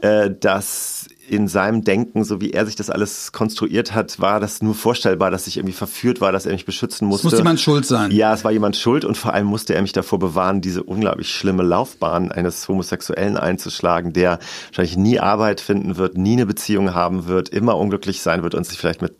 äh, 0.00 0.30
dass 0.30 1.08
in 1.28 1.48
seinem 1.48 1.84
Denken, 1.84 2.24
so 2.24 2.40
wie 2.40 2.52
er 2.52 2.66
sich 2.66 2.76
das 2.76 2.90
alles 2.90 3.32
konstruiert 3.32 3.94
hat, 3.94 4.18
war 4.20 4.40
das 4.40 4.62
nur 4.62 4.74
vorstellbar, 4.74 5.30
dass 5.30 5.46
ich 5.46 5.56
irgendwie 5.56 5.74
verführt 5.74 6.20
war, 6.20 6.32
dass 6.32 6.46
er 6.46 6.52
mich 6.52 6.64
beschützen 6.64 7.06
musste. 7.06 7.26
Es 7.26 7.32
muss 7.32 7.38
jemand 7.38 7.60
schuld 7.60 7.86
sein. 7.86 8.10
Ja, 8.10 8.32
es 8.32 8.44
war 8.44 8.50
jemand 8.50 8.76
schuld 8.76 9.04
und 9.04 9.16
vor 9.16 9.34
allem 9.34 9.46
musste 9.46 9.74
er 9.74 9.82
mich 9.82 9.92
davor 9.92 10.18
bewahren, 10.18 10.60
diese 10.60 10.82
unglaublich 10.82 11.30
schlimme 11.30 11.62
Laufbahn 11.62 12.32
eines 12.32 12.66
Homosexuellen 12.68 13.36
einzuschlagen, 13.36 14.12
der 14.12 14.38
wahrscheinlich 14.68 14.96
nie 14.96 15.20
Arbeit 15.20 15.60
finden 15.60 15.96
wird, 15.96 16.16
nie 16.16 16.32
eine 16.32 16.46
Beziehung 16.46 16.94
haben 16.94 17.26
wird, 17.26 17.50
immer 17.50 17.76
unglücklich 17.76 18.22
sein 18.22 18.42
wird 18.42 18.54
und 18.54 18.66
sich 18.66 18.78
vielleicht 18.78 19.02
mit 19.02 19.14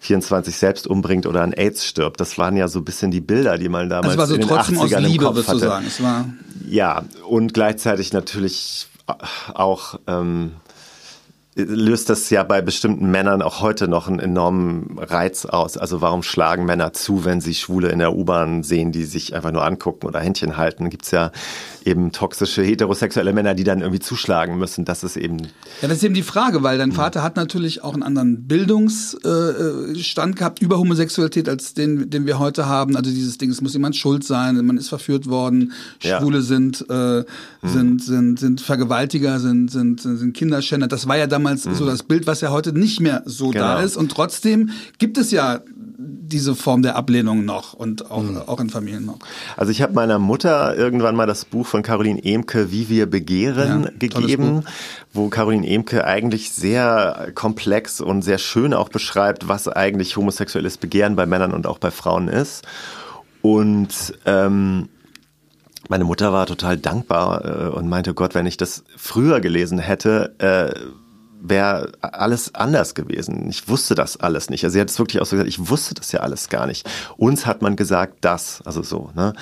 24 0.00 0.56
selbst 0.56 0.86
umbringt 0.86 1.26
oder 1.26 1.42
an 1.42 1.52
AIDS 1.52 1.86
stirbt. 1.86 2.20
Das 2.20 2.38
waren 2.38 2.56
ja 2.56 2.68
so 2.68 2.80
ein 2.80 2.84
bisschen 2.84 3.10
die 3.10 3.20
Bilder, 3.20 3.58
die 3.58 3.68
man 3.68 3.88
damals 3.88 4.18
also 4.18 4.34
in 4.34 4.40
den 4.40 4.50
80ern 4.50 5.06
im 5.06 5.16
Kopf 5.18 5.46
hatte. 5.46 5.58
Sagen. 5.58 5.86
Es 5.86 6.02
war 6.02 6.24
ja, 6.68 7.04
und 7.28 7.54
gleichzeitig 7.54 8.12
natürlich 8.12 8.86
auch 9.54 9.98
ähm, 10.06 10.52
löst 11.54 12.08
das 12.08 12.30
ja 12.30 12.44
bei 12.44 12.62
bestimmten 12.62 13.10
Männern 13.10 13.42
auch 13.42 13.60
heute 13.60 13.86
noch 13.86 14.08
einen 14.08 14.20
enormen 14.20 14.98
Reiz 14.98 15.44
aus. 15.44 15.76
Also 15.76 16.00
warum 16.00 16.22
schlagen 16.22 16.64
Männer 16.64 16.94
zu, 16.94 17.26
wenn 17.26 17.42
sie 17.42 17.54
Schwule 17.54 17.90
in 17.90 17.98
der 17.98 18.14
U-Bahn 18.14 18.62
sehen, 18.62 18.90
die 18.90 19.04
sich 19.04 19.34
einfach 19.34 19.52
nur 19.52 19.62
angucken 19.62 20.06
oder 20.06 20.20
Händchen 20.20 20.56
halten? 20.56 20.88
Gibt's 20.88 21.10
ja 21.10 21.30
eben 21.84 22.10
toxische 22.12 22.62
heterosexuelle 22.62 23.34
Männer, 23.34 23.54
die 23.54 23.64
dann 23.64 23.80
irgendwie 23.80 24.00
zuschlagen 24.00 24.56
müssen. 24.56 24.86
Das 24.86 25.04
ist 25.04 25.16
eben. 25.18 25.38
Ja, 25.82 25.88
das 25.88 25.98
ist 25.98 26.04
eben 26.04 26.14
die 26.14 26.22
Frage, 26.22 26.62
weil 26.62 26.78
dein. 26.78 26.92
Vater 26.92 27.22
hat 27.22 27.36
natürlich 27.36 27.82
auch 27.82 27.94
einen 27.94 28.02
anderen 28.02 28.46
Bildungsstand 28.46 30.36
gehabt 30.36 30.60
über 30.60 30.78
Homosexualität 30.78 31.48
als 31.48 31.72
den, 31.72 32.10
den 32.10 32.26
wir 32.26 32.38
heute 32.38 32.66
haben. 32.66 32.96
Also 32.96 33.10
dieses 33.10 33.38
Ding, 33.38 33.50
es 33.50 33.62
muss 33.62 33.72
jemand 33.72 33.96
schuld 33.96 34.24
sein, 34.24 34.62
man 34.66 34.76
ist 34.76 34.90
verführt 34.90 35.26
worden, 35.26 35.72
Schwule 35.98 36.38
ja. 36.38 36.42
sind, 36.42 36.84
äh, 36.90 37.24
hm. 37.24 37.24
sind, 37.62 38.02
sind, 38.02 38.38
sind 38.38 38.60
Vergewaltiger, 38.60 39.40
sind, 39.40 39.70
sind, 39.70 40.02
sind 40.02 40.34
Kinderschänder. 40.34 40.86
Das 40.86 41.08
war 41.08 41.16
ja 41.16 41.26
damals 41.26 41.41
mhm. 41.42 41.74
so 41.74 41.86
das 41.86 42.02
Bild, 42.02 42.26
was 42.26 42.40
ja 42.40 42.50
heute 42.50 42.72
nicht 42.72 43.00
mehr 43.00 43.22
so 43.26 43.50
genau. 43.50 43.64
da 43.64 43.80
ist. 43.82 43.96
Und 43.96 44.10
trotzdem 44.10 44.70
gibt 44.98 45.18
es 45.18 45.30
ja 45.30 45.60
diese 45.98 46.54
Form 46.54 46.82
der 46.82 46.96
Ablehnung 46.96 47.44
noch 47.44 47.74
und 47.74 48.10
auch, 48.10 48.22
mhm. 48.22 48.38
auch 48.46 48.60
in 48.60 48.70
Familien 48.70 49.04
noch. 49.04 49.18
Also 49.56 49.70
ich 49.70 49.82
habe 49.82 49.92
meiner 49.92 50.18
Mutter 50.18 50.76
irgendwann 50.76 51.14
mal 51.14 51.26
das 51.26 51.44
Buch 51.44 51.66
von 51.66 51.82
Caroline 51.82 52.24
Emke, 52.24 52.72
Wie 52.72 52.88
wir 52.88 53.06
begehren, 53.06 53.84
ja, 53.84 53.90
gegeben, 53.98 54.64
wo 55.12 55.28
Caroline 55.28 55.66
Emke 55.66 56.04
eigentlich 56.04 56.52
sehr 56.52 57.30
komplex 57.34 58.00
und 58.00 58.22
sehr 58.22 58.38
schön 58.38 58.74
auch 58.74 58.88
beschreibt, 58.88 59.48
was 59.48 59.68
eigentlich 59.68 60.16
homosexuelles 60.16 60.78
Begehren 60.78 61.16
bei 61.16 61.26
Männern 61.26 61.52
und 61.52 61.66
auch 61.66 61.78
bei 61.78 61.90
Frauen 61.90 62.28
ist. 62.28 62.64
Und 63.42 64.14
ähm, 64.24 64.88
meine 65.88 66.04
Mutter 66.04 66.32
war 66.32 66.46
total 66.46 66.78
dankbar 66.78 67.44
äh, 67.44 67.68
und 67.68 67.88
meinte, 67.88 68.14
Gott, 68.14 68.34
wenn 68.34 68.46
ich 68.46 68.56
das 68.56 68.84
früher 68.96 69.40
gelesen 69.40 69.78
hätte, 69.78 70.34
äh, 70.38 71.01
wäre 71.42 71.92
alles 72.00 72.54
anders 72.54 72.94
gewesen. 72.94 73.48
Ich 73.48 73.68
wusste 73.68 73.94
das 73.94 74.16
alles 74.16 74.48
nicht. 74.48 74.64
Also 74.64 74.74
sie 74.74 74.80
hat 74.80 74.90
es 74.90 74.98
wirklich 74.98 75.20
auch 75.20 75.26
so 75.26 75.36
gesagt, 75.36 75.48
ich 75.48 75.68
wusste 75.68 75.94
das 75.94 76.12
ja 76.12 76.20
alles 76.20 76.48
gar 76.48 76.66
nicht. 76.66 76.88
Uns 77.16 77.46
hat 77.46 77.62
man 77.62 77.74
gesagt, 77.76 78.18
das, 78.20 78.62
also 78.64 78.82
so. 78.82 79.10
Ne? 79.14 79.32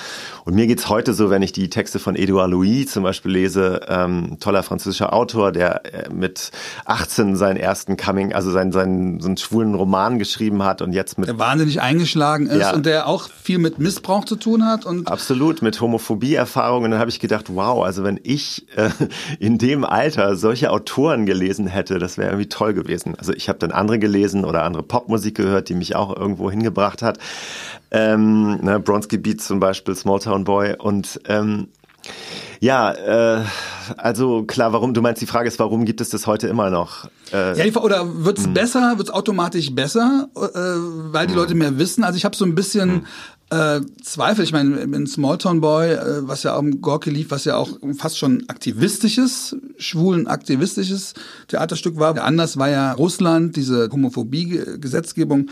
Und 0.43 0.55
mir 0.55 0.67
geht's 0.67 0.89
heute 0.89 1.13
so, 1.13 1.29
wenn 1.29 1.41
ich 1.41 1.51
die 1.51 1.69
Texte 1.69 1.99
von 1.99 2.15
Edouard 2.15 2.49
Louis 2.49 2.91
zum 2.91 3.03
Beispiel 3.03 3.31
lese, 3.31 3.81
ähm, 3.87 4.37
toller 4.39 4.63
französischer 4.63 5.13
Autor, 5.13 5.51
der 5.51 5.85
äh, 5.93 6.09
mit 6.11 6.51
18 6.85 7.35
seinen 7.35 7.57
ersten 7.57 7.97
Coming, 7.97 8.33
also 8.33 8.51
seinen, 8.51 8.71
seinen 8.71 9.19
so 9.19 9.27
einen 9.27 9.37
schwulen 9.37 9.75
Roman 9.75 10.17
geschrieben 10.17 10.63
hat 10.63 10.81
und 10.81 10.93
jetzt 10.93 11.19
mit... 11.19 11.27
Der 11.27 11.37
wahnsinnig 11.39 11.81
eingeschlagen 11.81 12.47
ist 12.47 12.61
ja. 12.61 12.73
und 12.73 12.85
der 12.85 13.07
auch 13.07 13.29
viel 13.29 13.59
mit 13.59 13.77
Missbrauch 13.77 14.25
zu 14.25 14.35
tun 14.35 14.65
hat. 14.65 14.85
und 14.85 15.07
Absolut, 15.07 15.61
mit 15.61 15.79
Homophobie-Erfahrungen. 15.79 16.85
Und 16.85 16.91
dann 16.91 16.99
habe 16.99 17.11
ich 17.11 17.19
gedacht, 17.19 17.45
wow, 17.49 17.83
also 17.83 18.03
wenn 18.03 18.19
ich 18.23 18.65
äh, 18.75 18.89
in 19.39 19.57
dem 19.57 19.85
Alter 19.85 20.35
solche 20.35 20.71
Autoren 20.71 21.25
gelesen 21.25 21.67
hätte, 21.67 21.90
hätte, 21.91 21.99
das 21.99 22.17
wäre 22.17 22.29
irgendwie 22.29 22.49
toll 22.49 22.73
gewesen. 22.73 23.15
Also 23.17 23.33
ich 23.33 23.49
habe 23.49 23.59
dann 23.59 23.71
andere 23.71 23.99
gelesen 23.99 24.45
oder 24.45 24.63
andere 24.63 24.83
Popmusik 24.83 25.35
gehört, 25.35 25.69
die 25.69 25.73
mich 25.73 25.95
auch 25.95 26.15
irgendwo 26.15 26.49
hingebracht 26.49 27.01
hat. 27.01 27.19
Ähm, 27.91 28.57
ne, 28.61 28.79
Bronski 28.79 29.17
Beats 29.17 29.47
zum 29.47 29.59
Beispiel, 29.59 29.95
Small 29.95 30.19
Town 30.19 30.43
Boy 30.43 30.75
und 30.77 31.19
ähm, 31.27 31.67
ja, 32.59 32.91
äh, 32.91 33.43
also 33.97 34.43
klar, 34.43 34.71
warum, 34.73 34.93
du 34.93 35.01
meinst, 35.01 35.21
die 35.21 35.25
Frage 35.25 35.47
ist, 35.47 35.59
warum 35.59 35.85
gibt 35.85 35.99
es 35.99 36.09
das 36.09 36.27
heute 36.27 36.47
immer 36.47 36.69
noch? 36.69 37.09
Äh, 37.33 37.57
ja, 37.57 37.81
oder 37.81 38.23
wird's 38.23 38.45
hm. 38.45 38.53
besser, 38.53 38.97
wird's 38.97 39.09
automatisch 39.09 39.73
besser, 39.73 40.29
äh, 40.35 40.39
weil 41.11 41.27
die 41.27 41.33
hm. 41.33 41.39
Leute 41.39 41.55
mehr 41.55 41.77
wissen? 41.79 42.03
Also 42.03 42.17
ich 42.17 42.25
habe 42.25 42.35
so 42.35 42.45
ein 42.45 42.55
bisschen 42.55 42.91
hm. 42.91 43.05
Äh, 43.51 43.81
Zweifel, 44.01 44.45
ich 44.45 44.53
meine, 44.53 44.79
in 44.79 45.05
Smalltown 45.05 45.59
Boy, 45.59 45.91
äh, 45.91 46.25
was 46.25 46.43
ja 46.43 46.55
auch 46.55 46.61
im 46.61 46.79
Gorki 46.79 47.09
lief, 47.09 47.31
was 47.31 47.43
ja 47.43 47.57
auch 47.57 47.69
fast 47.97 48.17
schon 48.17 48.45
aktivistisches, 48.47 49.57
schwulen 49.77 50.27
aktivistisches 50.27 51.13
Theaterstück 51.49 51.97
war. 51.97 52.17
Anders 52.23 52.55
war 52.55 52.69
ja 52.69 52.93
Russland, 52.93 53.57
diese 53.57 53.89
Homophobie-Gesetzgebung 53.91 55.49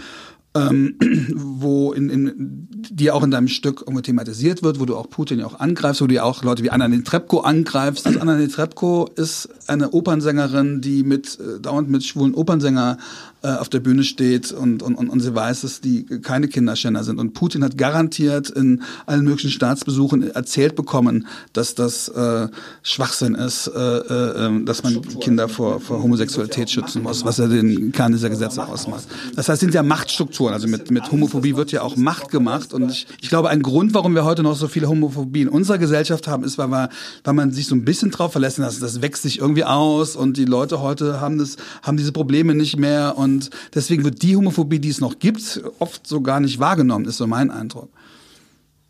ähm, 0.55 0.95
wo 1.35 1.91
in, 1.91 2.09
in, 2.09 2.68
die 2.89 3.11
auch 3.11 3.23
in 3.23 3.31
deinem 3.31 3.47
Stück 3.47 3.81
irgendwo 3.81 4.01
thematisiert 4.01 4.63
wird, 4.63 4.79
wo 4.79 4.85
du 4.85 4.95
auch 4.95 5.09
Putin 5.09 5.39
ja 5.39 5.45
auch 5.45 5.59
angreifst, 5.59 6.01
wo 6.01 6.07
du 6.07 6.15
ja 6.15 6.23
auch 6.23 6.43
Leute 6.43 6.63
wie 6.63 6.69
Anna 6.69 6.87
Netrebko 6.87 7.39
angreifst. 7.39 8.05
Also 8.05 8.19
Anna 8.19 8.35
Netrebko 8.35 9.09
ist 9.15 9.49
eine 9.67 9.91
Opernsängerin, 9.91 10.81
die 10.81 11.03
mit 11.03 11.39
äh, 11.39 11.59
dauernd 11.59 11.89
mit 11.89 12.03
schwulen 12.03 12.33
Opernsänger 12.33 12.97
äh, 13.41 13.47
auf 13.51 13.69
der 13.69 13.79
Bühne 13.79 14.03
steht 14.03 14.51
und, 14.51 14.83
und, 14.83 14.95
und, 14.95 15.09
und 15.09 15.19
sie 15.21 15.33
weiß, 15.33 15.61
dass 15.61 15.79
die 15.79 16.05
keine 16.05 16.49
Kinderschänder 16.49 17.05
sind. 17.05 17.19
Und 17.19 17.33
Putin 17.33 17.63
hat 17.63 17.77
garantiert 17.77 18.49
in 18.49 18.81
allen 19.05 19.23
möglichen 19.23 19.49
Staatsbesuchen 19.49 20.31
erzählt 20.31 20.75
bekommen, 20.75 21.25
dass 21.53 21.73
das 21.73 22.09
äh, 22.09 22.49
Schwachsinn 22.83 23.35
ist, 23.35 23.67
äh, 23.67 23.79
äh, 23.79 24.45
ähm, 24.45 24.65
dass 24.65 24.83
man 24.83 25.01
Kinder 25.21 25.47
vor, 25.47 25.79
vor 25.79 26.03
Homosexualität 26.03 26.69
schützen 26.69 27.01
muss, 27.01 27.23
was 27.23 27.37
ja 27.37 27.47
den 27.47 27.93
Kern 27.93 28.11
dieser 28.11 28.29
Gesetze 28.29 28.65
ausmacht. 28.65 29.05
Das 29.35 29.47
heißt, 29.47 29.61
sind 29.61 29.73
ja 29.73 29.83
Machtstrukturen. 29.83 30.53
Also 30.53 30.67
mit, 30.67 30.91
mit 30.91 31.09
Homophobie 31.09 31.55
wird 31.55 31.71
ja 31.71 31.81
auch 31.81 31.95
Macht 31.95 32.31
gemacht. 32.31 32.68
Und 32.73 32.91
ich, 32.91 33.07
ich 33.21 33.29
glaube, 33.29 33.49
ein 33.49 33.61
Grund, 33.61 33.93
warum 33.93 34.13
wir 34.13 34.25
heute 34.25 34.43
noch 34.43 34.55
so 34.55 34.67
viele 34.67 34.89
Homophobie 34.89 35.41
in 35.41 35.49
unserer 35.49 35.77
Gesellschaft 35.77 36.27
haben, 36.27 36.43
ist, 36.43 36.57
weil, 36.57 36.67
wir, 36.67 36.89
weil 37.23 37.33
man 37.33 37.51
sich 37.51 37.67
so 37.67 37.75
ein 37.75 37.85
bisschen 37.85 38.11
drauf 38.11 38.33
verlässt, 38.33 38.59
dass 38.59 38.79
das 38.79 39.01
wächst 39.01 39.23
sich 39.23 39.39
irgendwie 39.39 39.63
aus 39.63 40.15
und 40.15 40.37
die 40.37 40.45
Leute 40.45 40.81
heute 40.81 41.21
haben 41.21 41.37
das, 41.37 41.55
haben 41.81 41.97
diese 41.97 42.11
Probleme 42.11 42.53
nicht 42.53 42.77
mehr 42.77 43.17
und 43.17 43.29
und 43.29 43.51
deswegen 43.75 44.03
wird 44.03 44.21
die 44.21 44.35
Homophobie, 44.35 44.79
die 44.79 44.89
es 44.89 44.99
noch 44.99 45.19
gibt, 45.19 45.61
oft 45.79 46.05
so 46.05 46.21
gar 46.21 46.39
nicht 46.39 46.59
wahrgenommen, 46.59 47.05
ist 47.05 47.17
so 47.17 47.27
mein 47.27 47.51
Eindruck. 47.51 47.89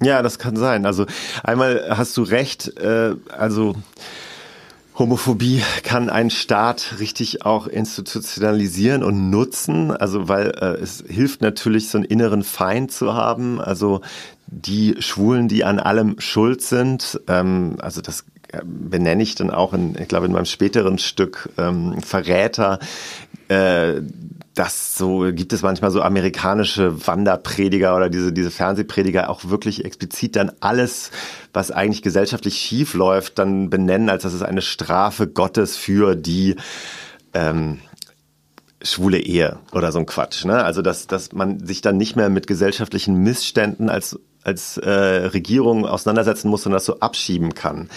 Ja, 0.02 0.22
das 0.22 0.40
kann 0.40 0.56
sein. 0.56 0.86
Also 0.86 1.06
einmal 1.44 1.86
hast 1.90 2.16
du 2.18 2.24
recht, 2.24 2.78
äh, 2.78 3.16
also 3.30 3.76
Homophobie 5.00 5.62
kann 5.84 6.10
ein 6.10 6.30
Staat 6.30 6.96
richtig 7.00 7.46
auch 7.46 7.68
institutionalisieren 7.68 9.02
und 9.02 9.30
nutzen, 9.30 9.92
also 9.92 10.28
weil 10.28 10.50
äh, 10.60 10.82
es 10.82 11.04
hilft 11.08 11.42
natürlich, 11.42 11.90
so 11.90 11.98
einen 11.98 12.06
inneren 12.06 12.44
Feind 12.44 12.92
zu 12.92 13.14
haben, 13.14 13.62
also 13.62 14.02
die 14.48 14.98
Schwulen, 15.00 15.48
die 15.48 15.64
an 15.64 15.80
allem 15.80 16.20
schuld 16.20 16.62
sind, 16.62 17.20
ähm, 17.28 17.78
also 17.80 18.02
das 18.02 18.26
benenne 18.64 19.24
ich 19.24 19.36
dann 19.36 19.52
auch 19.52 19.74
in, 19.74 19.96
ich 19.98 20.08
glaube, 20.08 20.26
in 20.26 20.34
meinem 20.34 20.46
späteren 20.46 20.98
Stück 20.98 21.50
ähm, 21.58 22.02
Verräter, 22.02 22.80
äh, 23.48 24.02
das 24.60 24.98
so 24.98 25.20
gibt 25.32 25.54
es 25.54 25.62
manchmal 25.62 25.90
so 25.90 26.02
amerikanische 26.02 27.08
Wanderprediger 27.08 27.96
oder 27.96 28.10
diese 28.10 28.34
diese 28.34 28.52
Fernsehprediger 28.52 29.30
auch 29.30 29.46
wirklich 29.46 29.86
explizit 29.86 30.36
dann 30.36 30.52
alles, 30.60 31.12
was 31.54 31.72
eigentlich 31.72 32.02
gesellschaftlich 32.02 32.58
schief 32.58 32.94
läuft, 32.94 33.40
dann 33.40 33.70
benennen, 33.70 34.10
als 34.10 34.24
dass 34.24 34.34
es 34.34 34.42
eine 34.42 34.62
Strafe 34.62 35.28
Gottes 35.28 35.78
für 35.78 36.18
die 36.18 36.58
ähm, 37.34 37.80
schwule 38.82 39.20
Ehe 39.20 39.60
oder 39.72 39.94
so 39.94 40.00
ein 40.00 40.06
Quatsch. 40.06 40.44
Ne? 40.44 40.62
Also 40.62 40.82
dass 40.82 41.08
dass 41.08 41.32
man 41.32 41.66
sich 41.66 41.80
dann 41.80 41.96
nicht 41.96 42.18
mehr 42.18 42.28
mit 42.28 42.46
gesellschaftlichen 42.46 43.16
Missständen 43.16 43.90
als 43.90 44.20
als 44.44 44.76
äh, 44.78 44.90
Regierung 44.90 45.86
auseinandersetzen 45.86 46.50
muss 46.50 46.66
und 46.66 46.74
das 46.74 46.84
so 46.84 47.00
abschieben 47.00 47.54
kann, 47.54 47.90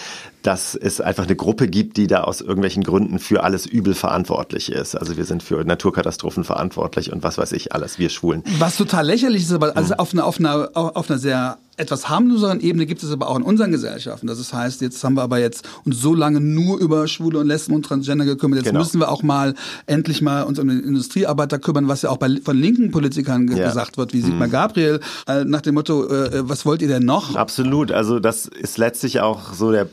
dass 0.43 0.75
es 0.75 1.01
einfach 1.01 1.25
eine 1.25 1.35
Gruppe 1.35 1.67
gibt, 1.67 1.97
die 1.97 2.07
da 2.07 2.21
aus 2.21 2.41
irgendwelchen 2.41 2.83
Gründen 2.83 3.19
für 3.19 3.43
alles 3.43 3.65
Übel 3.65 3.93
verantwortlich 3.95 4.71
ist. 4.71 4.95
Also 4.95 5.17
wir 5.17 5.25
sind 5.25 5.41
für 5.41 5.63
Naturkatastrophen 5.63 6.43
verantwortlich 6.43 7.11
und 7.11 7.23
was 7.23 7.37
weiß 7.37 7.53
ich 7.53 7.73
alles, 7.73 7.97
wir 7.97 8.09
Schwulen. 8.09 8.43
Was 8.59 8.77
total 8.77 9.07
lächerlich 9.07 9.43
ist, 9.43 9.53
aber 9.53 9.75
also 9.75 9.95
auf 9.95 10.13
einer, 10.13 10.25
auf 10.25 10.39
einer, 10.39 10.69
auf 10.73 11.09
einer 11.09 11.19
sehr 11.19 11.57
etwas 11.75 12.07
harmloseren 12.07 12.61
Ebene 12.61 12.85
gibt 12.85 13.01
es 13.01 13.11
aber 13.11 13.29
auch 13.29 13.37
in 13.37 13.41
unseren 13.41 13.71
Gesellschaften. 13.71 14.27
Das 14.27 14.53
heißt, 14.53 14.81
jetzt 14.81 15.03
haben 15.03 15.15
wir 15.15 15.23
aber 15.23 15.39
jetzt 15.39 15.67
uns 15.85 15.99
so 15.99 16.13
lange 16.13 16.39
nur 16.39 16.77
über 16.77 17.07
Schwule 17.07 17.39
und 17.39 17.47
Lesben 17.47 17.73
und 17.73 17.83
Transgender 17.83 18.25
gekümmert. 18.25 18.59
Jetzt 18.59 18.67
genau. 18.67 18.79
müssen 18.79 18.99
wir 18.99 19.09
auch 19.09 19.23
mal 19.23 19.55
endlich 19.87 20.21
mal 20.21 20.43
uns 20.43 20.59
um 20.59 20.67
den 20.67 20.81
Industriearbeiter 20.81 21.57
kümmern, 21.57 21.87
was 21.87 22.03
ja 22.03 22.09
auch 22.09 22.17
bei, 22.17 22.29
von 22.43 22.57
linken 22.57 22.91
Politikern 22.91 23.47
ja. 23.47 23.65
gesagt 23.65 23.97
wird, 23.97 24.13
wie 24.13 24.21
Sigmar 24.21 24.47
mhm. 24.47 24.51
Gabriel, 24.51 24.99
äh, 25.27 25.45
nach 25.45 25.61
dem 25.61 25.75
Motto, 25.75 26.07
äh, 26.07 26.37
äh, 26.37 26.49
was 26.49 26.65
wollt 26.65 26.81
ihr 26.83 26.87
denn 26.87 27.05
noch? 27.05 27.35
Absolut. 27.35 27.91
Also 27.91 28.19
das 28.19 28.45
ist 28.45 28.77
letztlich 28.77 29.21
auch 29.21 29.53
so 29.53 29.71
der 29.71 29.87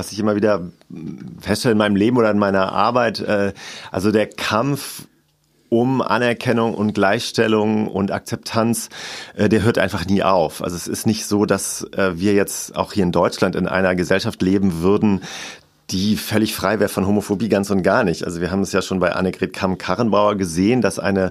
was 0.00 0.12
ich 0.12 0.18
immer 0.18 0.34
wieder 0.34 0.62
feststelle 1.40 1.72
in 1.72 1.78
meinem 1.78 1.94
Leben 1.94 2.16
oder 2.16 2.30
in 2.30 2.38
meiner 2.38 2.72
Arbeit, 2.72 3.20
äh, 3.20 3.52
also 3.92 4.10
der 4.10 4.26
Kampf 4.26 5.06
um 5.68 6.00
Anerkennung 6.00 6.74
und 6.74 6.94
Gleichstellung 6.94 7.86
und 7.86 8.10
Akzeptanz, 8.10 8.88
äh, 9.36 9.50
der 9.50 9.62
hört 9.62 9.76
einfach 9.76 10.06
nie 10.06 10.22
auf. 10.22 10.62
Also 10.64 10.74
es 10.74 10.88
ist 10.88 11.06
nicht 11.06 11.26
so, 11.26 11.44
dass 11.44 11.86
äh, 11.92 12.12
wir 12.14 12.32
jetzt 12.32 12.74
auch 12.76 12.94
hier 12.94 13.02
in 13.02 13.12
Deutschland 13.12 13.54
in 13.56 13.68
einer 13.68 13.94
Gesellschaft 13.94 14.40
leben 14.40 14.80
würden, 14.80 15.20
die 15.90 16.16
völlig 16.16 16.54
frei 16.54 16.80
wäre 16.80 16.88
von 16.88 17.06
Homophobie 17.06 17.50
ganz 17.50 17.68
und 17.68 17.82
gar 17.82 18.02
nicht. 18.02 18.24
Also 18.24 18.40
wir 18.40 18.50
haben 18.50 18.62
es 18.62 18.72
ja 18.72 18.80
schon 18.80 19.00
bei 19.00 19.12
Annegret 19.12 19.52
Kamm-Karrenbauer 19.52 20.36
gesehen, 20.36 20.80
dass 20.80 20.98
eine 20.98 21.30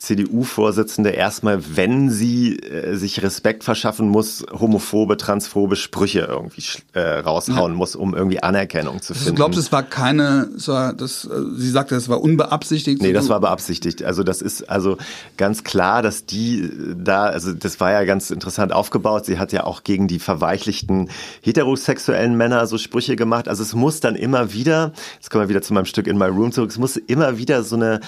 CDU-Vorsitzende 0.00 1.10
erstmal, 1.10 1.76
wenn 1.76 2.10
sie 2.10 2.56
äh, 2.56 2.96
sich 2.96 3.22
Respekt 3.22 3.64
verschaffen 3.64 4.08
muss, 4.08 4.44
homophobe, 4.50 5.18
transphobe 5.18 5.76
Sprüche 5.76 6.20
irgendwie 6.20 6.62
äh, 6.94 7.18
raushauen 7.18 7.72
ja. 7.72 7.76
muss, 7.76 7.96
um 7.96 8.14
irgendwie 8.14 8.42
Anerkennung 8.42 9.02
zu 9.02 9.12
also 9.12 9.24
finden. 9.24 9.36
Du 9.36 9.42
glaubst, 9.42 9.58
es 9.58 9.70
war 9.72 9.82
keine, 9.82 10.48
es 10.56 10.68
war, 10.68 10.94
das, 10.94 11.26
äh, 11.26 11.28
sie 11.54 11.70
sagte, 11.70 11.96
es 11.96 12.08
war 12.08 12.22
unbeabsichtigt? 12.22 13.02
Nee, 13.02 13.12
das 13.12 13.28
war 13.28 13.40
beabsichtigt. 13.40 14.02
Also 14.02 14.22
das 14.22 14.40
ist 14.40 14.70
also 14.70 14.96
ganz 15.36 15.64
klar, 15.64 16.00
dass 16.00 16.24
die 16.24 16.70
da, 16.96 17.24
also 17.24 17.52
das 17.52 17.78
war 17.78 17.92
ja 17.92 18.04
ganz 18.04 18.30
interessant 18.30 18.72
aufgebaut. 18.72 19.26
Sie 19.26 19.38
hat 19.38 19.52
ja 19.52 19.64
auch 19.64 19.84
gegen 19.84 20.08
die 20.08 20.18
verweichlichten 20.18 21.10
heterosexuellen 21.42 22.38
Männer 22.38 22.66
so 22.66 22.78
Sprüche 22.78 23.16
gemacht. 23.16 23.48
Also 23.48 23.62
es 23.62 23.74
muss 23.74 24.00
dann 24.00 24.16
immer 24.16 24.54
wieder, 24.54 24.92
jetzt 25.16 25.30
kommen 25.30 25.44
wir 25.44 25.50
wieder 25.50 25.62
zu 25.62 25.74
meinem 25.74 25.84
Stück 25.84 26.06
In 26.06 26.16
My 26.16 26.26
Room 26.26 26.52
zurück, 26.52 26.70
es 26.70 26.78
muss 26.78 26.96
immer 26.96 27.36
wieder 27.36 27.62
so 27.64 27.76
eine 27.76 28.00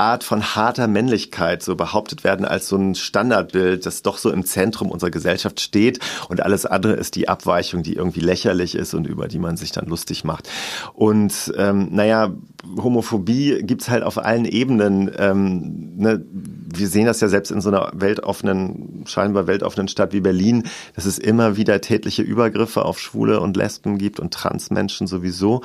Art 0.00 0.24
von 0.24 0.42
harter 0.56 0.88
Männlichkeit 0.88 1.62
so 1.62 1.76
behauptet 1.76 2.24
werden 2.24 2.46
als 2.46 2.68
so 2.68 2.76
ein 2.76 2.94
Standardbild, 2.94 3.84
das 3.84 4.00
doch 4.00 4.16
so 4.16 4.30
im 4.30 4.44
Zentrum 4.46 4.90
unserer 4.90 5.10
Gesellschaft 5.10 5.60
steht 5.60 6.00
und 6.28 6.42
alles 6.42 6.64
andere 6.64 6.94
ist 6.94 7.16
die 7.16 7.28
Abweichung, 7.28 7.82
die 7.82 7.94
irgendwie 7.94 8.20
lächerlich 8.20 8.74
ist 8.74 8.94
und 8.94 9.06
über 9.06 9.28
die 9.28 9.38
man 9.38 9.58
sich 9.58 9.72
dann 9.72 9.86
lustig 9.86 10.24
macht. 10.24 10.48
Und 10.94 11.52
ähm, 11.56 11.88
naja, 11.92 12.32
Homophobie 12.80 13.62
gibt's 13.62 13.88
halt 13.88 14.02
auf 14.02 14.18
allen 14.18 14.44
Ebenen. 14.44 15.10
Ähm, 15.16 15.96
ne? 15.96 16.24
Wir 16.30 16.86
sehen 16.86 17.06
das 17.06 17.20
ja 17.20 17.28
selbst 17.28 17.50
in 17.50 17.60
so 17.60 17.68
einer 17.68 17.90
weltoffenen, 17.94 19.04
scheinbar 19.06 19.46
weltoffenen 19.46 19.88
Stadt 19.88 20.12
wie 20.12 20.20
Berlin, 20.20 20.64
dass 20.94 21.04
es 21.04 21.18
immer 21.18 21.56
wieder 21.56 21.80
tätliche 21.80 22.22
Übergriffe 22.22 22.84
auf 22.84 23.00
Schwule 23.00 23.40
und 23.40 23.56
Lesben 23.56 23.98
gibt 23.98 24.20
und 24.20 24.32
Transmenschen 24.32 25.06
sowieso. 25.06 25.62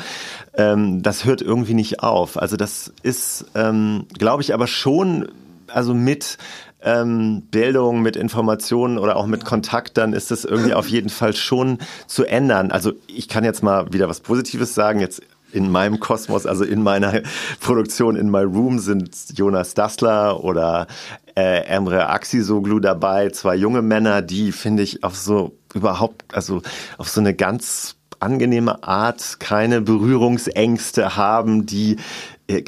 Ähm, 0.55 1.03
das 1.03 1.25
hört 1.25 1.41
irgendwie 1.41 1.75
nicht 1.75 2.01
auf. 2.01 2.41
Also 2.41 2.57
das 2.57 2.91
ist, 3.03 3.45
ähm, 3.55 4.05
glaube 4.17 4.41
ich, 4.41 4.53
aber 4.53 4.67
schon 4.67 5.27
also 5.67 5.93
mit 5.93 6.37
ähm, 6.81 7.43
Bildung, 7.49 8.01
mit 8.01 8.15
Informationen 8.15 8.97
oder 8.97 9.15
auch 9.17 9.25
mit 9.25 9.43
Kontakt, 9.43 9.97
dann 9.97 10.13
ist 10.13 10.31
das 10.31 10.45
irgendwie 10.45 10.73
auf 10.73 10.87
jeden 10.87 11.09
Fall 11.09 11.35
schon 11.35 11.79
zu 12.07 12.25
ändern. 12.25 12.71
Also 12.71 12.93
ich 13.07 13.27
kann 13.27 13.43
jetzt 13.43 13.63
mal 13.63 13.91
wieder 13.91 14.07
was 14.07 14.21
Positives 14.21 14.75
sagen. 14.75 14.99
Jetzt 14.99 15.21
in 15.55 15.71
meinem 15.71 15.99
Kosmos, 15.99 16.45
also 16.45 16.63
in 16.63 16.83
meiner 16.83 17.21
Produktion 17.61 18.15
in 18.15 18.29
My 18.29 18.43
Room 18.43 18.79
sind 18.79 19.09
Jonas 19.37 19.73
Dassler 19.73 20.43
oder 20.43 20.87
äh, 21.35 21.65
Emre 21.65 22.09
Axisoglu 22.09 22.79
dabei, 22.79 23.29
zwei 23.29 23.55
junge 23.55 23.81
Männer, 23.81 24.21
die 24.21 24.51
finde 24.51 24.83
ich 24.83 25.03
auf 25.03 25.15
so 25.15 25.57
überhaupt, 25.73 26.23
also 26.33 26.61
auf 26.97 27.09
so 27.09 27.21
eine 27.21 27.33
ganz 27.33 27.95
angenehme 28.19 28.83
Art 28.83 29.39
keine 29.39 29.81
Berührungsängste 29.81 31.15
haben, 31.15 31.65
die 31.65 31.97
äh, 32.47 32.63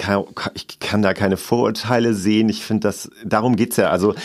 ich 0.54 0.80
kann 0.80 1.02
da 1.02 1.14
keine 1.14 1.38
Vorurteile 1.38 2.14
sehen. 2.14 2.50
Ich 2.50 2.64
finde 2.64 2.88
das, 2.88 3.10
darum 3.24 3.56
geht's 3.56 3.78
ja. 3.78 3.90
Also 3.90 4.16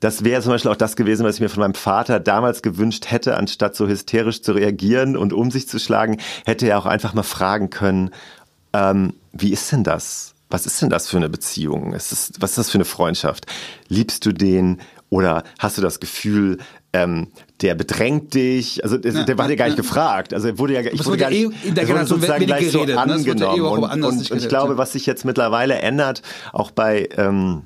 das 0.00 0.24
wäre 0.24 0.42
zum 0.42 0.52
Beispiel 0.52 0.70
auch 0.70 0.76
das 0.76 0.96
gewesen, 0.96 1.24
was 1.24 1.36
ich 1.36 1.40
mir 1.40 1.48
von 1.48 1.60
meinem 1.60 1.74
Vater 1.74 2.20
damals 2.20 2.62
gewünscht 2.62 3.10
hätte, 3.10 3.36
anstatt 3.36 3.76
so 3.76 3.86
hysterisch 3.88 4.42
zu 4.42 4.52
reagieren 4.52 5.16
und 5.16 5.32
um 5.32 5.50
sich 5.50 5.68
zu 5.68 5.78
schlagen, 5.78 6.18
hätte 6.44 6.68
er 6.68 6.78
auch 6.78 6.86
einfach 6.86 7.14
mal 7.14 7.22
fragen 7.22 7.70
können, 7.70 8.10
ähm, 8.72 9.14
wie 9.32 9.52
ist 9.52 9.70
denn 9.72 9.84
das? 9.84 10.34
Was 10.48 10.66
ist 10.66 10.80
denn 10.80 10.90
das 10.90 11.08
für 11.08 11.16
eine 11.16 11.28
Beziehung? 11.28 11.92
Ist 11.92 12.12
das, 12.12 12.32
was 12.38 12.50
ist 12.50 12.58
das 12.58 12.70
für 12.70 12.78
eine 12.78 12.84
Freundschaft? 12.84 13.46
Liebst 13.88 14.24
du 14.26 14.32
den? 14.32 14.80
Oder 15.08 15.44
hast 15.58 15.78
du 15.78 15.82
das 15.82 16.00
Gefühl, 16.00 16.58
ähm, 16.92 17.28
der 17.62 17.74
bedrängt 17.74 18.34
dich, 18.34 18.84
also 18.84 18.98
der, 18.98 19.12
ja, 19.12 19.24
der 19.24 19.38
war 19.38 19.48
dir 19.48 19.56
gar 19.56 19.66
nicht 19.66 19.78
ja. 19.78 19.82
gefragt. 19.82 20.34
Also 20.34 20.48
er 20.48 20.58
wurde 20.58 20.74
ja, 20.74 20.80
ich 20.80 21.04
wurde 21.04 21.16
gar 21.16 21.30
nicht, 21.30 21.42
eh 21.64 21.68
in 21.68 21.74
der 21.74 21.84
Generation 21.86 22.20
sozusagen 22.20 22.46
gleich 22.46 22.70
geredet, 22.70 22.94
so 22.94 23.00
angenommen. 23.00 23.56
Ne? 23.56 23.56
Eh 23.56 23.60
und, 23.60 24.04
und, 24.04 24.30
und 24.30 24.36
ich 24.36 24.48
glaube, 24.48 24.76
was 24.76 24.92
sich 24.92 25.06
jetzt 25.06 25.24
mittlerweile 25.24 25.76
ändert, 25.76 26.22
auch 26.52 26.70
bei 26.70 27.08
ähm, 27.16 27.62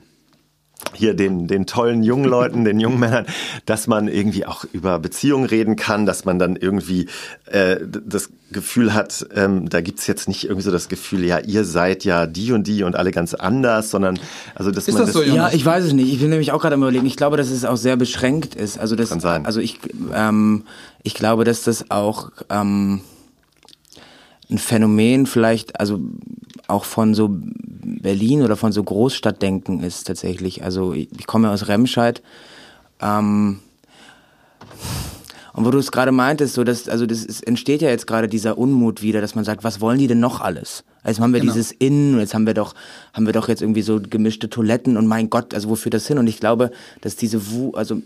hier 0.95 1.15
den, 1.15 1.47
den 1.47 1.67
tollen 1.67 2.03
jungen 2.03 2.25
Leuten, 2.25 2.65
den 2.65 2.81
jungen 2.81 2.99
Männern, 2.99 3.27
dass 3.67 3.87
man 3.87 4.09
irgendwie 4.09 4.47
auch 4.47 4.65
über 4.73 4.99
Beziehungen 4.99 5.47
reden 5.47 5.77
kann, 5.77 6.07
dass 6.07 6.25
man 6.25 6.39
dann 6.39 6.57
irgendwie 6.57 7.07
äh, 7.47 7.77
das 7.81 8.31
Gefühl 8.53 8.95
hat, 8.95 9.27
ähm, 9.35 9.69
da 9.69 9.81
gibt's 9.81 10.07
jetzt 10.07 10.27
nicht 10.27 10.45
irgendwie 10.45 10.63
so 10.63 10.73
das 10.73 10.89
Gefühl, 10.89 11.25
ja, 11.25 11.39
ihr 11.39 11.65
seid 11.65 12.05
ja 12.05 12.27
die 12.27 12.53
und 12.53 12.67
die 12.67 12.83
und 12.83 12.97
alle 12.97 13.13
ganz 13.13 13.35
anders, 13.35 13.91
sondern 13.91 14.19
also 14.55 14.71
dass 14.71 14.89
ist 14.89 14.95
man 14.95 15.07
das 15.07 15.13
so, 15.13 15.23
ja, 15.23 15.51
ich 15.53 15.65
weiß 15.65 15.85
es 15.85 15.93
nicht. 15.93 16.13
Ich 16.13 16.21
bin 16.21 16.31
nämlich 16.31 16.53
auch 16.53 16.61
gerade 16.61 16.75
am 16.75 16.83
überlegen. 16.83 17.07
Ich 17.07 17.17
glaube, 17.17 17.37
dass 17.37 17.51
es 17.51 17.65
auch 17.65 17.77
sehr 17.77 17.97
beschränkt 17.97 18.57
ist. 18.57 18.79
Also 18.79 18.97
das, 18.97 19.11
kann 19.11 19.21
sein. 19.21 19.47
also 19.47 19.61
ich, 19.61 19.79
ähm, 20.13 20.65
ich 21.03 21.15
glaube, 21.15 21.45
dass 21.45 21.63
das 21.63 21.91
auch 21.91 22.31
ähm, 22.49 23.03
ein 24.51 24.59
Phänomen 24.59 25.27
vielleicht, 25.27 25.79
also 25.79 26.01
auch 26.67 26.85
von 26.85 27.15
so 27.15 27.39
Berlin 28.01 28.43
oder 28.43 28.57
von 28.57 28.73
so 28.73 28.83
Großstadtdenken 28.83 29.83
ist 29.83 30.07
tatsächlich. 30.07 30.65
Also 30.65 30.93
ich, 30.95 31.27
komme 31.27 31.51
aus 31.51 31.69
Remscheid. 31.69 32.23
Ähm, 33.01 33.61
und 35.53 35.65
wo 35.65 35.71
du 35.71 35.79
es 35.79 35.93
gerade 35.93 36.13
meintest, 36.13 36.55
so 36.55 36.65
dass, 36.65 36.89
also 36.89 37.07
das 37.07 37.25
ist, 37.25 37.47
entsteht 37.47 37.83
ja 37.83 37.91
jetzt 37.91 38.07
gerade 38.07 38.29
dieser 38.29 38.57
Unmut 38.57 39.03
wieder, 39.03 39.21
dass 39.21 39.35
man 39.35 39.45
sagt, 39.45 39.65
was 39.65 39.81
wollen 39.81 39.99
die 39.99 40.07
denn 40.07 40.21
noch 40.21 40.41
alles? 40.41 40.85
Also 41.03 41.23
haben 41.23 41.33
wir 41.33 41.41
genau. 41.41 41.53
dieses 41.53 41.73
Innen 41.73 42.15
und 42.15 42.21
jetzt 42.21 42.35
haben 42.35 42.47
wir 42.47 42.55
doch, 42.55 42.75
haben 43.13 43.27
wir 43.27 43.33
doch 43.33 43.49
jetzt 43.49 43.63
irgendwie 43.63 43.83
so 43.83 44.01
gemischte 44.01 44.49
Toiletten 44.49 44.97
und 44.97 45.07
mein 45.07 45.31
Gott, 45.31 45.55
also 45.55 45.69
wofür 45.69 45.91
das 45.91 46.07
hin? 46.07 46.19
Und 46.19 46.27
ich 46.27 46.41
glaube, 46.41 46.71
dass 47.01 47.17
diese 47.17 47.51
Wu, 47.51 47.73
also 47.73 48.01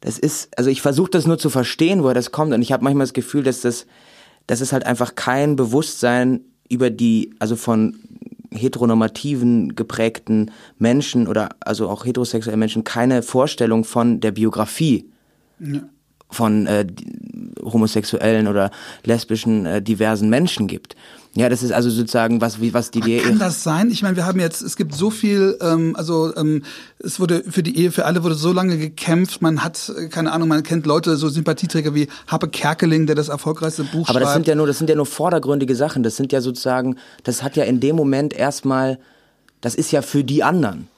das 0.00 0.18
ist, 0.18 0.56
also 0.56 0.70
ich 0.70 0.80
versuche 0.80 1.10
das 1.10 1.26
nur 1.26 1.38
zu 1.38 1.50
verstehen, 1.50 2.02
woher 2.02 2.14
das 2.14 2.30
kommt 2.30 2.52
und 2.54 2.62
ich 2.62 2.72
habe 2.72 2.84
manchmal 2.84 3.04
das 3.04 3.12
Gefühl, 3.12 3.42
dass 3.42 3.62
das, 3.62 3.86
dass 4.46 4.60
es 4.60 4.72
halt 4.72 4.84
einfach 4.86 5.14
kein 5.14 5.56
Bewusstsein 5.56 6.40
über 6.68 6.88
die, 6.88 7.34
also 7.38 7.56
von 7.56 7.96
heteronormativen 8.52 9.74
geprägten 9.76 10.50
Menschen 10.78 11.28
oder 11.28 11.50
also 11.60 11.88
auch 11.88 12.04
heterosexuellen 12.04 12.58
Menschen 12.58 12.84
keine 12.84 13.22
Vorstellung 13.22 13.84
von 13.84 14.20
der 14.20 14.32
Biografie 14.32 15.08
ja. 15.60 15.80
von 16.30 16.66
äh, 16.66 16.86
homosexuellen 17.62 18.48
oder 18.48 18.70
lesbischen 19.04 19.66
äh, 19.66 19.82
diversen 19.82 20.30
Menschen 20.30 20.66
gibt. 20.66 20.96
Ja, 21.36 21.48
das 21.48 21.62
ist 21.62 21.70
also 21.70 21.90
sozusagen 21.90 22.40
was, 22.40 22.60
wie 22.60 22.74
was 22.74 22.90
die 22.90 23.08
Ehe. 23.08 23.22
Kann 23.22 23.38
das 23.38 23.62
sein? 23.62 23.90
Ich 23.92 24.02
meine, 24.02 24.16
wir 24.16 24.26
haben 24.26 24.40
jetzt, 24.40 24.62
es 24.62 24.76
gibt 24.76 24.94
so 24.94 25.10
viel, 25.10 25.56
ähm, 25.60 25.94
also 25.94 26.34
ähm, 26.36 26.64
es 26.98 27.20
wurde 27.20 27.44
für 27.48 27.62
die 27.62 27.78
Ehe 27.78 27.92
für 27.92 28.04
alle 28.04 28.24
wurde 28.24 28.34
so 28.34 28.52
lange 28.52 28.78
gekämpft. 28.78 29.40
Man 29.40 29.62
hat 29.62 29.92
keine 30.10 30.32
Ahnung, 30.32 30.48
man 30.48 30.64
kennt 30.64 30.86
Leute, 30.86 31.16
so 31.16 31.28
Sympathieträger 31.28 31.94
wie 31.94 32.08
Happe 32.26 32.48
Kerkeling, 32.48 33.06
der 33.06 33.14
das 33.14 33.28
erfolgreichste 33.28 33.84
Buch 33.84 34.08
Aber 34.08 34.18
schreibt. 34.18 34.24
das 34.26 34.34
sind 34.34 34.46
ja 34.48 34.56
nur, 34.56 34.66
das 34.66 34.78
sind 34.78 34.90
ja 34.90 34.96
nur 34.96 35.06
vordergründige 35.06 35.76
Sachen. 35.76 36.02
Das 36.02 36.16
sind 36.16 36.32
ja 36.32 36.40
sozusagen, 36.40 36.96
das 37.22 37.44
hat 37.44 37.54
ja 37.54 37.62
in 37.62 37.78
dem 37.78 37.94
Moment 37.94 38.32
erstmal, 38.32 38.98
das 39.60 39.76
ist 39.76 39.92
ja 39.92 40.02
für 40.02 40.24
die 40.24 40.42
anderen. 40.42 40.88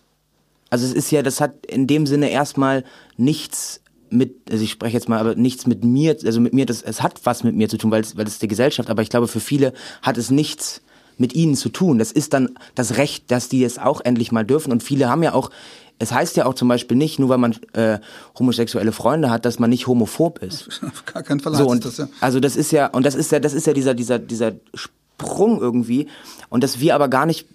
Also 0.71 0.87
es 0.87 0.95
ist 0.95 1.11
ja, 1.11 1.23
das 1.23 1.43
hat 1.43 1.67
in 1.67 1.87
dem 1.87 2.07
Sinne 2.07 2.31
erstmal 2.31 2.85
nichts 3.19 3.82
mit, 4.13 4.37
also 4.51 4.63
ich 4.63 4.71
spreche 4.71 4.95
jetzt 4.95 5.09
mal, 5.09 5.19
aber 5.19 5.35
nichts 5.35 5.67
mit 5.67 5.85
mir, 5.85 6.17
also 6.25 6.41
mit 6.41 6.53
mir, 6.53 6.67
das, 6.67 6.83
es 6.83 7.03
hat 7.03 7.21
was 7.25 7.45
mit 7.45 7.55
mir 7.55 7.69
zu 7.69 7.79
tun, 7.79 7.91
weil 7.91 8.03
es, 8.03 8.17
weil 8.17 8.27
es 8.27 8.39
die 8.39 8.49
Gesellschaft, 8.49 8.91
aber 8.91 9.03
ich 9.03 9.11
glaube, 9.11 9.29
für 9.29 9.41
viele 9.41 9.73
hat 10.03 10.19
es 10.19 10.31
nichts 10.31 10.83
mit 11.19 11.35
ihnen 11.35 11.55
zu 11.55 11.69
tun. 11.69 11.99
Das 11.99 12.13
ist 12.13 12.33
dann 12.33 12.51
das 12.75 12.97
Recht, 12.97 13.31
dass 13.31 13.49
die 13.49 13.65
es 13.65 13.79
auch 13.79 14.01
endlich 14.03 14.33
mal 14.33 14.45
dürfen. 14.45 14.73
Und 14.73 14.83
viele 14.83 15.09
haben 15.09 15.23
ja 15.23 15.35
auch, 15.35 15.51
es 15.99 16.13
heißt 16.13 16.37
ja 16.37 16.47
auch 16.47 16.55
zum 16.55 16.69
Beispiel 16.69 16.97
nicht, 16.97 17.19
nur 17.19 17.29
weil 17.29 17.39
man 17.39 17.57
äh, 17.75 17.99
homosexuelle 18.39 18.93
Freunde 18.93 19.31
hat, 19.31 19.45
dass 19.45 19.59
man 19.59 19.71
nicht 19.71 19.87
homophob 19.87 20.41
ist. 20.41 20.83
Auf 20.87 21.05
gar 21.07 21.23
keinen 21.23 21.41
Fall 21.41 21.55
So, 21.55 21.69
und 21.69 21.85
das 21.85 21.99
ja. 21.99 22.09
also 22.21 22.41
das 22.41 22.57
ist 22.57 22.73
ja, 22.73 22.87
und 22.89 23.07
das 23.07 23.15
ist 23.15 23.33
ja, 23.33 23.41
das 23.41 23.53
ist 23.53 23.67
ja 23.67 23.73
dieser, 23.73 23.95
dieser, 23.95 24.19
dieser 24.19 24.53
Sprung 24.75 25.61
irgendwie. 25.61 26.09
Und 26.49 26.65
dass 26.65 26.81
wir 26.81 26.95
aber 26.95 27.09
gar 27.09 27.27
nicht, 27.27 27.47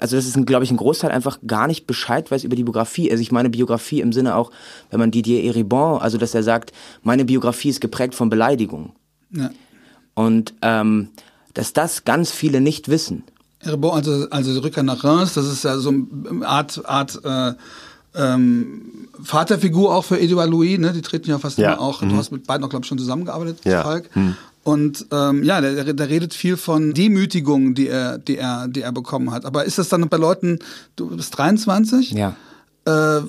also 0.00 0.16
das 0.16 0.26
ist, 0.26 0.46
glaube 0.46 0.64
ich, 0.64 0.70
ein 0.70 0.76
Großteil 0.76 1.10
einfach 1.10 1.38
gar 1.46 1.66
nicht 1.66 1.86
Bescheid 1.86 2.30
weiß 2.30 2.44
über 2.44 2.56
die 2.56 2.64
Biografie. 2.64 3.10
Also 3.10 3.20
ich 3.22 3.32
meine 3.32 3.50
Biografie 3.50 4.00
im 4.00 4.12
Sinne 4.12 4.36
auch, 4.36 4.50
wenn 4.90 5.00
man 5.00 5.10
Didier 5.10 5.42
Eribon, 5.44 6.00
also 6.00 6.18
dass 6.18 6.34
er 6.34 6.42
sagt, 6.42 6.72
meine 7.02 7.24
Biografie 7.24 7.68
ist 7.70 7.80
geprägt 7.80 8.14
von 8.14 8.28
Beleidigungen. 8.30 8.92
ja. 9.30 9.50
Und 10.14 10.54
ähm, 10.62 11.08
dass 11.54 11.72
das 11.72 12.04
ganz 12.04 12.30
viele 12.30 12.60
nicht 12.60 12.88
wissen. 12.88 13.24
Erebon, 13.60 13.92
also, 13.92 14.26
also 14.30 14.52
die 14.52 14.58
Rückkehr 14.58 14.82
nach 14.82 15.02
Reims, 15.04 15.34
das 15.34 15.46
ist 15.46 15.64
ja 15.64 15.78
so 15.78 15.88
eine 15.90 16.46
Art, 16.46 16.82
Art 16.84 17.20
äh, 17.24 17.52
ähm, 18.14 19.08
Vaterfigur 19.22 19.94
auch 19.94 20.04
für 20.04 20.20
Edouard 20.20 20.50
Louis, 20.50 20.78
ne? 20.78 20.92
Die 20.92 21.02
treten 21.02 21.30
ja 21.30 21.38
fast 21.38 21.58
Ja. 21.58 21.72
immer 21.72 21.80
auch. 21.82 22.00
Du 22.02 22.14
hast 22.16 22.30
mit 22.30 22.46
beiden 22.46 22.64
auch, 22.64 22.68
glaube 22.68 22.84
ich, 22.84 22.88
schon 22.88 22.98
zusammengearbeitet, 22.98 23.58
Ja. 23.64 23.82
Falk. 23.82 24.08
Und 24.64 25.06
ähm, 25.12 25.44
ja, 25.44 25.60
der, 25.60 25.92
der, 25.92 26.08
redet 26.08 26.34
viel 26.34 26.56
von 26.56 26.94
Demütigungen, 26.94 27.74
die 27.74 27.88
er, 27.88 28.18
die 28.18 28.38
er, 28.38 28.66
die 28.66 28.80
er 28.80 28.92
bekommen 28.92 29.30
hat. 29.30 29.44
Aber 29.44 29.64
ist 29.64 29.78
das 29.78 29.90
dann 29.90 30.08
bei 30.08 30.16
Leuten, 30.16 30.58
du 30.96 31.14
bist 31.14 31.36
23? 31.36 32.12
Ja. 32.12 32.34
Äh, 32.86 33.20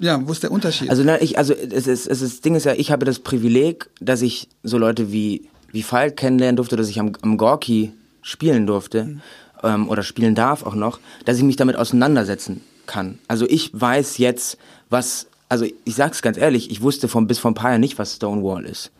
ja, 0.00 0.20
wo 0.26 0.30
ist 0.30 0.42
der 0.42 0.52
Unterschied? 0.52 0.90
Also 0.90 1.02
na, 1.02 1.20
ich, 1.20 1.38
also 1.38 1.54
es 1.54 1.86
ist, 1.86 2.06
es 2.06 2.20
ist, 2.20 2.34
das 2.34 2.40
Ding 2.42 2.54
ist 2.54 2.64
ja, 2.64 2.74
ich 2.74 2.92
habe 2.92 3.06
das 3.06 3.18
Privileg, 3.18 3.88
dass 4.00 4.22
ich 4.22 4.48
so 4.62 4.78
Leute 4.78 5.10
wie 5.10 5.48
wie 5.72 5.82
Falk 5.82 6.16
kennenlernen 6.16 6.56
durfte, 6.56 6.76
dass 6.76 6.88
ich 6.88 6.98
am, 6.98 7.12
am 7.22 7.36
Gorki 7.36 7.92
spielen 8.22 8.66
durfte 8.66 9.20
ähm, 9.62 9.88
oder 9.88 10.02
spielen 10.02 10.34
darf 10.34 10.64
auch 10.64 10.74
noch, 10.74 10.98
dass 11.24 11.36
ich 11.36 11.42
mich 11.42 11.56
damit 11.56 11.76
auseinandersetzen 11.76 12.62
kann. 12.86 13.18
Also 13.28 13.46
ich 13.48 13.70
weiß 13.72 14.18
jetzt, 14.18 14.58
was, 14.88 15.26
also 15.48 15.66
ich 15.84 15.94
sag's 15.94 16.22
ganz 16.22 16.38
ehrlich, 16.38 16.70
ich 16.70 16.82
wusste 16.82 17.08
von 17.08 17.26
bis 17.26 17.38
vor 17.38 17.50
ein 17.50 17.54
paar 17.54 17.70
Jahren 17.70 17.80
nicht, 17.80 17.98
was 17.98 18.16
Stonewall 18.16 18.64
ist. 18.64 18.90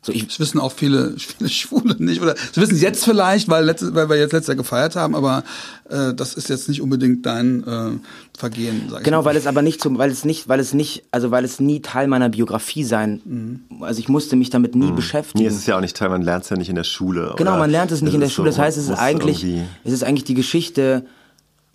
So 0.00 0.12
ich, 0.12 0.26
Das 0.28 0.38
wissen 0.38 0.60
auch 0.60 0.72
viele, 0.72 1.14
viele 1.18 1.50
Schwule 1.50 1.96
nicht. 1.98 2.22
Oder 2.22 2.34
sie 2.52 2.60
wissen 2.60 2.74
es 2.76 2.80
jetzt 2.80 3.04
vielleicht, 3.04 3.48
weil, 3.48 3.64
letzte, 3.64 3.94
weil 3.94 4.08
wir 4.08 4.16
jetzt 4.16 4.32
letztes 4.32 4.48
Jahr 4.48 4.56
gefeiert 4.56 4.94
haben, 4.96 5.14
aber 5.16 5.42
äh, 5.90 6.14
das 6.14 6.34
ist 6.34 6.48
jetzt 6.48 6.68
nicht 6.68 6.80
unbedingt 6.80 7.26
dein 7.26 7.64
äh, 7.66 7.90
Vergehen, 8.38 8.84
sag 8.88 9.00
ich 9.00 9.04
Genau, 9.04 9.18
mal. 9.22 9.24
weil 9.26 9.36
es 9.36 9.46
aber 9.48 9.62
nicht 9.62 9.80
zum, 9.82 9.98
weil 9.98 10.10
es 10.10 10.24
nicht, 10.24 10.48
weil 10.48 10.60
es 10.60 10.72
nicht, 10.72 11.02
also 11.10 11.32
weil 11.32 11.44
es 11.44 11.58
nie 11.58 11.80
Teil 11.82 12.06
meiner 12.06 12.28
Biografie 12.28 12.84
sein, 12.84 13.60
also 13.80 13.98
ich 13.98 14.08
musste 14.08 14.36
mich 14.36 14.50
damit 14.50 14.76
nie 14.76 14.92
beschäftigen. 14.92 15.42
Nee, 15.42 15.48
es 15.48 15.56
ist 15.56 15.66
ja 15.66 15.76
auch 15.76 15.80
nicht 15.80 15.96
Teil, 15.96 16.10
man 16.10 16.22
lernt 16.22 16.44
es 16.44 16.50
ja 16.50 16.56
nicht 16.56 16.68
in 16.68 16.76
der 16.76 16.84
Schule. 16.84 17.34
Genau, 17.36 17.50
oder? 17.50 17.58
man 17.58 17.70
lernt 17.70 17.90
es 17.90 18.00
nicht 18.00 18.14
in 18.14 18.20
der 18.20 18.28
Schule. 18.28 18.50
Das 18.50 18.56
so, 18.56 18.62
heißt, 18.62 18.78
es 18.78 18.88
ist 18.88 18.98
eigentlich, 18.98 19.44
es 19.84 19.92
ist 19.92 20.04
eigentlich 20.04 20.24
die 20.24 20.34
Geschichte. 20.34 21.04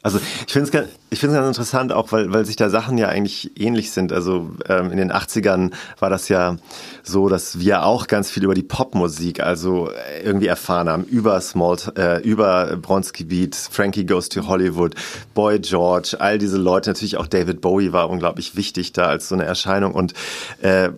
Also 0.04 0.20
ich 0.46 0.52
finde 0.52 0.66
es 0.66 0.72
ganz, 0.72 0.90
ich 1.10 1.20
find's 1.20 1.34
ganz 1.34 1.48
interessant, 1.48 1.94
auch 1.94 2.12
weil, 2.12 2.34
weil 2.34 2.46
sich 2.46 2.58
da 2.58 2.70
Sachen 2.70 2.98
ja 2.98 3.08
eigentlich 3.08 3.60
ähnlich 3.60 3.92
sind. 3.92 4.12
Also 4.12 4.52
ähm, 4.68 4.92
in 4.92 4.98
den 4.98 5.14
80ern 5.14 5.72
war 6.00 6.10
das 6.10 6.28
ja 6.28 6.58
so, 7.04 7.30
dass 7.30 7.58
wir 7.60 7.86
auch 7.86 8.08
ganz 8.08 8.30
viel 8.30 8.44
über 8.44 8.54
die 8.54 8.64
Popmusik 8.64 9.40
also 9.40 9.90
äh, 9.90 10.22
irgendwie 10.24 10.48
erfahren 10.48 10.90
haben. 10.90 11.06
Über 11.06 11.40
Small, 11.40 11.78
äh, 11.98 12.22
über 12.22 12.76
Bronski 12.76 13.24
Beat, 13.24 13.56
Frankie 13.56 14.06
Goes 14.06 14.28
to 14.28 14.46
Hollywood, 14.46 14.94
Boy 15.34 15.60
George, 15.60 16.18
all 16.20 16.38
diese 16.38 16.58
Leute. 16.58 16.90
Natürlich 16.90 17.16
auch 17.16 17.28
David 17.28 17.62
Bowie 17.62 17.94
war 17.94 18.10
unglaublich 18.10 18.58
wichtig 18.58 18.92
da 18.92 19.06
als 19.06 19.30
so 19.30 19.36
eine 19.36 19.46
Erscheinung. 19.46 19.94
Und 19.94 20.14
äh, 20.62 20.90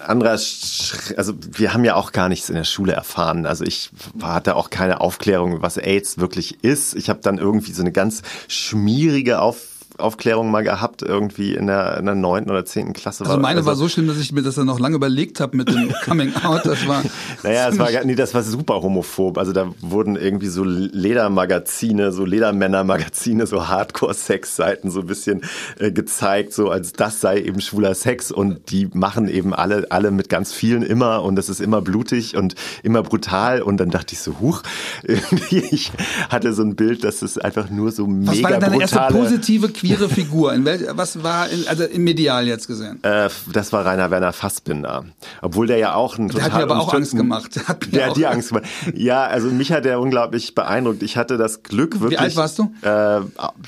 anderer, 0.00 0.34
Sch- 0.34 1.14
also 1.16 1.34
wir 1.52 1.72
haben 1.72 1.84
ja 1.84 1.94
auch 1.94 2.12
gar 2.12 2.28
nichts 2.28 2.48
in 2.48 2.54
der 2.54 2.64
Schule 2.64 2.92
erfahren. 2.92 3.46
Also 3.46 3.64
ich 3.64 3.90
hatte 4.22 4.56
auch 4.56 4.70
keine 4.70 5.00
Aufklärung, 5.00 5.62
was 5.62 5.76
AIDS 5.76 6.18
wirklich 6.18 6.62
ist. 6.62 6.94
Ich 6.94 7.08
habe 7.08 7.20
dann 7.22 7.38
irgendwie 7.38 7.72
so 7.72 7.82
eine 7.82 7.92
ganz 7.92 8.22
schmierige 8.48 9.40
Auf 9.40 9.75
Aufklärung 9.98 10.50
mal 10.50 10.62
gehabt, 10.62 11.02
irgendwie 11.02 11.54
in 11.54 11.66
der, 11.66 11.98
in 11.98 12.06
der 12.06 12.14
neunten 12.14 12.50
oder 12.50 12.64
zehnten 12.64 12.92
Klasse. 12.92 13.24
Also 13.24 13.38
meine 13.38 13.64
war 13.66 13.76
so 13.76 13.88
schlimm, 13.88 14.06
dass 14.06 14.18
ich 14.18 14.32
mir 14.32 14.42
das 14.42 14.54
dann 14.56 14.66
noch 14.66 14.80
lange 14.80 14.96
überlegt 14.96 15.40
habe 15.40 15.56
mit 15.56 15.68
dem 15.68 15.92
Coming 16.04 16.34
Out. 16.42 16.66
Das 16.66 16.86
war 16.86 17.02
Naja, 17.42 17.68
es 17.68 17.78
war, 17.78 17.88
nee, 18.04 18.14
das 18.14 18.34
war 18.34 18.42
super 18.42 18.82
homophob. 18.82 19.38
Also 19.38 19.52
da 19.52 19.72
wurden 19.80 20.16
irgendwie 20.16 20.48
so 20.48 20.64
Ledermagazine, 20.64 22.12
so 22.12 22.24
Ledermännermagazine, 22.24 23.46
so 23.46 23.68
Hardcore-Sex-Seiten 23.68 24.90
so 24.90 25.00
ein 25.00 25.06
bisschen 25.06 25.42
äh, 25.78 25.92
gezeigt, 25.92 26.52
so 26.52 26.70
als 26.70 26.92
das 26.92 27.20
sei 27.20 27.40
eben 27.40 27.60
schwuler 27.60 27.94
Sex 27.94 28.30
und 28.30 28.70
die 28.70 28.88
machen 28.92 29.28
eben 29.28 29.54
alle, 29.54 29.86
alle 29.90 30.10
mit 30.10 30.28
ganz 30.28 30.52
vielen 30.52 30.82
immer 30.82 31.22
und 31.22 31.36
das 31.36 31.48
ist 31.48 31.60
immer 31.60 31.80
blutig 31.80 32.36
und 32.36 32.54
immer 32.82 33.02
brutal 33.02 33.62
und 33.62 33.78
dann 33.78 33.90
dachte 33.90 34.14
ich 34.14 34.20
so, 34.20 34.40
huch, 34.40 34.62
irgendwie, 35.02 35.58
ich 35.70 35.92
hatte 36.30 36.52
so 36.52 36.62
ein 36.62 36.76
Bild, 36.76 37.04
dass 37.04 37.22
es 37.22 37.38
einfach 37.38 37.70
nur 37.70 37.92
so 37.92 38.06
was 38.06 38.36
mega 38.36 38.42
war 38.42 38.50
denn 38.52 38.60
deine 38.60 38.80
erste 38.80 38.96
brutale... 38.96 39.18
positive 39.18 39.68
queere 39.86 40.08
Figur? 40.08 40.52
In 40.52 40.64
welch, 40.64 40.82
was 40.92 41.22
war 41.22 41.48
in, 41.48 41.66
also 41.68 41.84
im 41.84 42.04
Medial 42.04 42.46
jetzt 42.46 42.66
gesehen? 42.66 43.02
Äh, 43.02 43.28
das 43.52 43.72
war 43.72 43.84
Rainer 43.84 44.10
Werner 44.10 44.32
Fassbinder. 44.32 45.04
Obwohl 45.42 45.66
der 45.66 45.78
ja 45.78 45.94
auch 45.94 46.18
ein 46.18 46.28
Der 46.28 46.36
total 46.36 46.52
hat 46.52 46.56
mir 46.58 46.74
aber 46.74 46.80
auch 46.82 46.94
Angst 46.94 47.16
gemacht. 47.16 47.56
Der 47.56 47.68
hat 47.68 47.86
mir 47.86 47.92
Der 47.92 48.06
hat 48.06 48.16
dir 48.16 48.30
Angst 48.30 48.48
gemacht. 48.50 48.66
Ja, 48.94 49.24
also 49.24 49.48
mich 49.48 49.72
hat 49.72 49.84
der 49.84 50.00
unglaublich 50.00 50.54
beeindruckt. 50.54 51.02
Ich 51.02 51.16
hatte 51.16 51.36
das 51.36 51.62
Glück 51.62 52.00
wirklich. 52.00 52.20
alt 52.20 52.36
warst 52.36 52.58
du? 52.58 52.72
Äh, 52.82 53.20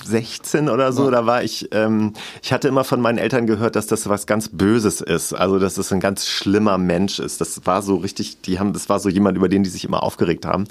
16 0.04 0.68
oder 0.68 0.92
so. 0.92 1.10
Da 1.10 1.26
war 1.26 1.42
ich. 1.42 1.68
Ähm, 1.72 2.12
ich 2.42 2.52
hatte 2.52 2.68
immer 2.68 2.84
von 2.84 3.00
meinen 3.00 3.18
Eltern 3.18 3.46
gehört, 3.46 3.76
dass 3.76 3.86
das 3.86 4.08
was 4.08 4.26
ganz 4.26 4.48
Böses 4.48 5.00
ist. 5.00 5.32
Also 5.32 5.58
dass 5.58 5.74
das 5.74 5.92
ein 5.92 6.00
ganz 6.00 6.26
schlimmer 6.26 6.78
Mensch 6.78 7.18
ist. 7.18 7.40
Das 7.40 7.66
war 7.66 7.82
so 7.82 7.96
richtig. 7.96 8.40
Die 8.42 8.58
haben. 8.58 8.72
Das 8.72 8.88
war 8.88 9.00
so 9.00 9.08
jemand, 9.08 9.36
über 9.36 9.48
den 9.48 9.62
die 9.62 9.70
sich 9.70 9.84
immer 9.84 10.02
aufgeregt 10.02 10.46
haben. 10.46 10.64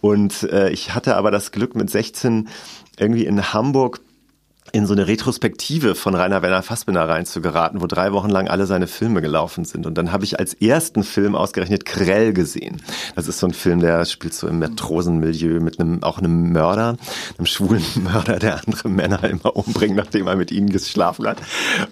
Und 0.00 0.44
äh, 0.44 0.70
ich 0.70 0.94
hatte 0.94 1.16
aber 1.16 1.30
das 1.30 1.52
Glück 1.52 1.74
mit 1.74 1.90
16 1.90 2.48
irgendwie 2.98 3.26
in 3.26 3.52
Hamburg 3.52 4.00
in 4.74 4.86
so 4.86 4.92
eine 4.92 5.06
Retrospektive 5.06 5.94
von 5.94 6.16
Rainer 6.16 6.42
Werner 6.42 6.64
Fassbinder 6.64 7.08
reinzugeraten, 7.08 7.80
wo 7.80 7.86
drei 7.86 8.12
Wochen 8.12 8.28
lang 8.28 8.48
alle 8.48 8.66
seine 8.66 8.88
Filme 8.88 9.22
gelaufen 9.22 9.64
sind. 9.64 9.86
Und 9.86 9.96
dann 9.96 10.10
habe 10.10 10.24
ich 10.24 10.40
als 10.40 10.52
ersten 10.54 11.04
Film 11.04 11.36
ausgerechnet 11.36 11.84
Krell 11.84 12.32
gesehen. 12.32 12.82
Das 13.14 13.28
ist 13.28 13.38
so 13.38 13.46
ein 13.46 13.52
Film, 13.52 13.78
der 13.78 14.04
spielt 14.04 14.34
so 14.34 14.48
im 14.48 14.58
Matrosenmilieu 14.58 15.60
mit 15.60 15.78
einem 15.78 16.02
auch 16.02 16.18
einem 16.18 16.50
Mörder, 16.50 16.96
einem 17.38 17.46
schwulen 17.46 17.84
Mörder, 18.02 18.40
der 18.40 18.62
andere 18.66 18.88
Männer 18.88 19.22
immer 19.22 19.54
umbringt, 19.54 19.94
nachdem 19.94 20.26
er 20.26 20.34
mit 20.34 20.50
ihnen 20.50 20.70
geschlafen 20.70 21.24
hat. 21.28 21.38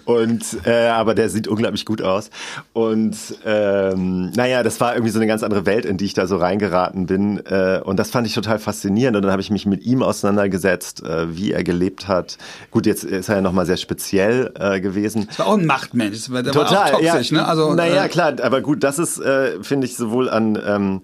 Und 0.05 0.45
äh, 0.66 0.89
aber 0.89 1.14
der 1.14 1.28
sieht 1.28 1.47
unglaublich 1.47 1.87
gut 1.87 2.03
aus. 2.03 2.30
Und 2.72 3.16
ähm, 3.47 4.33
naja, 4.35 4.64
das 4.64 4.80
war 4.80 4.95
irgendwie 4.95 5.12
so 5.12 5.20
eine 5.20 5.28
ganz 5.28 5.45
andere 5.45 5.66
Welt, 5.66 5.85
in 5.85 5.99
die 5.99 6.07
ich 6.07 6.14
da 6.14 6.26
so 6.26 6.37
reingeraten 6.37 7.07
bin. 7.07 7.47
Äh, 7.47 7.80
und 7.85 8.01
das 8.01 8.11
fand 8.11 8.26
ich 8.26 8.35
total 8.35 8.59
faszinierend. 8.59 9.16
Und 9.16 9.22
dann 9.22 9.30
habe 9.30 9.43
ich 9.43 9.51
mich 9.51 9.66
mit 9.66 9.85
ihm 9.85 10.03
auseinandergesetzt, 10.03 11.05
äh, 11.05 11.37
wie 11.37 11.53
er 11.53 11.62
gelebt 11.62 12.09
hat. 12.09 12.39
Gut, 12.73 12.87
jetzt 12.87 13.05
ist 13.05 13.29
er 13.29 13.37
ja 13.37 13.41
nochmal 13.43 13.66
sehr 13.66 13.77
speziell 13.77 14.51
äh, 14.59 14.81
gewesen. 14.81 15.27
Das 15.29 15.39
war 15.41 15.47
auch 15.47 15.59
ein 15.59 15.66
Machtmensch. 15.66 16.16
Das 16.16 16.25
der 16.25 16.55
war 16.55 16.66
Total, 16.66 16.95
auch 16.95 17.01
toxisch, 17.01 17.31
ja. 17.31 17.43
ne? 17.43 17.47
Also, 17.47 17.75
naja, 17.75 18.07
äh, 18.07 18.09
klar, 18.09 18.33
aber 18.43 18.62
gut, 18.62 18.83
das 18.83 18.99
ist, 18.99 19.18
äh, 19.18 19.62
finde 19.62 19.87
ich, 19.87 19.95
sowohl 19.95 20.31
an 20.31 20.59
ähm, 20.66 21.03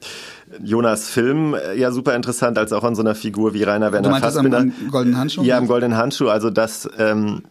Jonas 0.64 1.10
Film 1.10 1.52
äh, 1.52 1.74
ja 1.74 1.92
super 1.92 2.14
interessant, 2.16 2.56
als 2.56 2.72
auch 2.72 2.84
an 2.84 2.94
so 2.94 3.02
einer 3.02 3.14
Figur 3.14 3.52
wie 3.52 3.64
Rainer 3.64 3.92
Werner 3.92 4.08
Du 4.08 4.10
meintest 4.10 4.38
am, 4.38 4.50
Fassbinder. 4.50 4.58
am 4.82 4.90
goldenen 4.90 5.18
Handschuh? 5.18 5.42
Ja, 5.42 5.58
im 5.58 5.66
Goldenen 5.66 5.98
Handschuh. 5.98 6.28
Also 6.28 6.48
dass 6.48 6.88
ähm, 6.98 7.42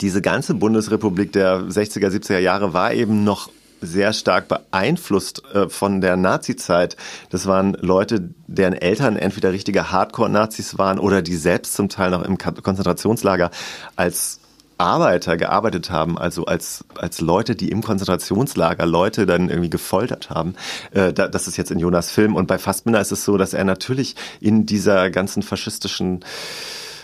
diese 0.00 0.22
ganze 0.22 0.54
Bundesrepublik 0.54 1.30
der 1.32 1.60
60er, 1.64 2.08
70er 2.08 2.38
Jahre 2.38 2.72
war 2.72 2.94
eben 2.94 3.24
noch 3.24 3.50
sehr 3.80 4.12
stark 4.12 4.48
beeinflusst 4.48 5.42
äh, 5.54 5.68
von 5.68 6.00
der 6.00 6.16
Nazi-Zeit. 6.16 6.96
Das 7.30 7.46
waren 7.46 7.74
Leute, 7.74 8.30
deren 8.46 8.74
Eltern 8.74 9.16
entweder 9.16 9.52
richtige 9.52 9.90
Hardcore-Nazis 9.90 10.78
waren 10.78 10.98
oder 10.98 11.22
die 11.22 11.36
selbst 11.36 11.74
zum 11.74 11.88
Teil 11.88 12.10
noch 12.10 12.22
im 12.22 12.38
Konzentrationslager 12.38 13.50
als 13.96 14.40
Arbeiter 14.78 15.36
gearbeitet 15.36 15.90
haben, 15.90 16.16
also 16.16 16.44
als, 16.44 16.84
als 16.94 17.20
Leute, 17.20 17.56
die 17.56 17.70
im 17.70 17.82
Konzentrationslager 17.82 18.86
Leute 18.86 19.26
dann 19.26 19.48
irgendwie 19.48 19.70
gefoltert 19.70 20.30
haben. 20.30 20.54
Äh, 20.92 21.12
da, 21.12 21.26
das 21.28 21.48
ist 21.48 21.56
jetzt 21.56 21.72
in 21.72 21.80
Jonas 21.80 22.10
Film. 22.10 22.36
Und 22.36 22.46
bei 22.46 22.58
Fassbinder 22.58 23.00
ist 23.00 23.12
es 23.12 23.24
so, 23.24 23.36
dass 23.36 23.54
er 23.54 23.64
natürlich 23.64 24.14
in 24.40 24.66
dieser 24.66 25.10
ganzen 25.10 25.42
faschistischen 25.42 26.20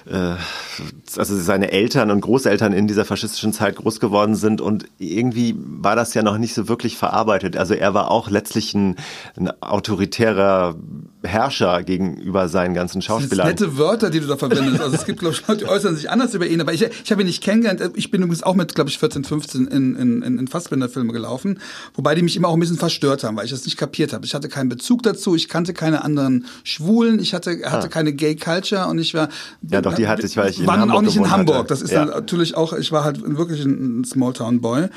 also 0.07 1.39
seine 1.39 1.73
Eltern 1.73 2.11
und 2.11 2.21
Großeltern 2.21 2.73
in 2.73 2.87
dieser 2.87 3.05
faschistischen 3.05 3.53
Zeit 3.53 3.77
groß 3.77 4.01
geworden 4.01 4.35
sind 4.35 4.61
und 4.61 4.85
irgendwie 4.99 5.55
war 5.59 5.97
das 5.97 6.13
ja 6.15 6.23
noch 6.23 6.37
nicht 6.37 6.55
so 6.55 6.69
wirklich 6.69 6.97
verarbeitet. 6.99 7.57
Also 7.57 7.75
er 7.75 7.95
war 7.95 8.11
auch 8.11 8.29
letztlich 8.29 8.75
ein, 8.75 8.97
ein 9.37 9.51
autoritärer 9.63 10.77
Herrscher 11.23 11.83
gegenüber 11.83 12.49
seinen 12.49 12.75
ganzen 12.75 12.99
Das 13.01 13.07
sind 13.07 13.23
Schauspielern. 13.23 13.49
nette 13.49 13.79
Wörter, 13.79 14.11
die 14.11 14.21
du 14.21 14.27
da 14.27 14.37
verwendest. 14.37 14.83
Also 14.83 14.97
es 14.97 15.07
gibt, 15.07 15.21
glaube 15.21 15.35
ich, 15.35 15.47
Leute, 15.47 15.65
die 15.65 15.71
äußern 15.71 15.97
sich 15.97 16.11
anders 16.11 16.35
über 16.35 16.47
ihn. 16.47 16.61
Aber 16.61 16.73
ich, 16.73 16.83
ich 16.83 17.11
habe 17.11 17.23
ihn 17.23 17.27
nicht 17.27 17.43
kennengelernt. 17.43 17.93
Ich 17.97 18.11
bin 18.11 18.23
übrigens 18.23 18.43
auch 18.43 18.55
mit, 18.55 18.75
glaube 18.75 18.91
ich, 18.91 18.99
14, 18.99 19.25
15 19.25 19.67
in, 19.69 19.97
in, 19.97 20.23
in, 20.23 20.39
in 20.39 20.49
Fassbinder-Filme 20.49 21.13
gelaufen. 21.13 21.61
Wobei 21.95 22.15
die 22.15 22.23
mich 22.23 22.37
immer 22.37 22.49
auch 22.49 22.55
ein 22.55 22.61
bisschen 22.61 22.77
verstört 22.77 23.25
haben, 23.25 23.37
weil 23.37 23.47
ich 23.47 23.51
das 23.51 23.65
nicht 23.65 23.79
kapiert 23.79 24.13
habe. 24.13 24.27
Ich 24.27 24.35
hatte 24.35 24.49
keinen 24.49 24.69
Bezug 24.69 25.03
dazu. 25.03 25.35
Ich 25.35 25.49
kannte 25.49 25.73
keine 25.73 26.05
anderen 26.05 26.45
Schwulen. 26.63 27.19
Ich 27.19 27.33
hatte, 27.33 27.59
hatte 27.65 27.89
keine 27.89 28.13
Gay-Culture. 28.13 28.87
Und 28.89 28.99
ich 28.99 29.15
war... 29.15 29.29
Ah. 29.29 29.67
Ja, 29.71 29.81
doch, 29.81 29.94
Doch, 29.95 29.99
die 29.99 30.09
hatte 30.09 30.27
ich, 30.27 30.37
weil 30.37 30.51
ich 30.51 30.61
in 30.61 30.67
war 30.67 30.79
Hamburg 30.79 30.99
auch 30.99 31.03
nicht 31.03 31.17
in 31.17 31.31
Hamburg. 31.31 31.57
Hatte. 31.57 31.69
Das 31.69 31.83
ist 31.83 31.93
ja. 31.93 32.05
natürlich 32.05 32.57
auch, 32.57 32.73
ich 32.73 32.93
war 32.93 33.05
halt 33.05 33.21
wirklich 33.23 33.65
ein 33.65 34.05
Smalltown-Boy. 34.05 34.89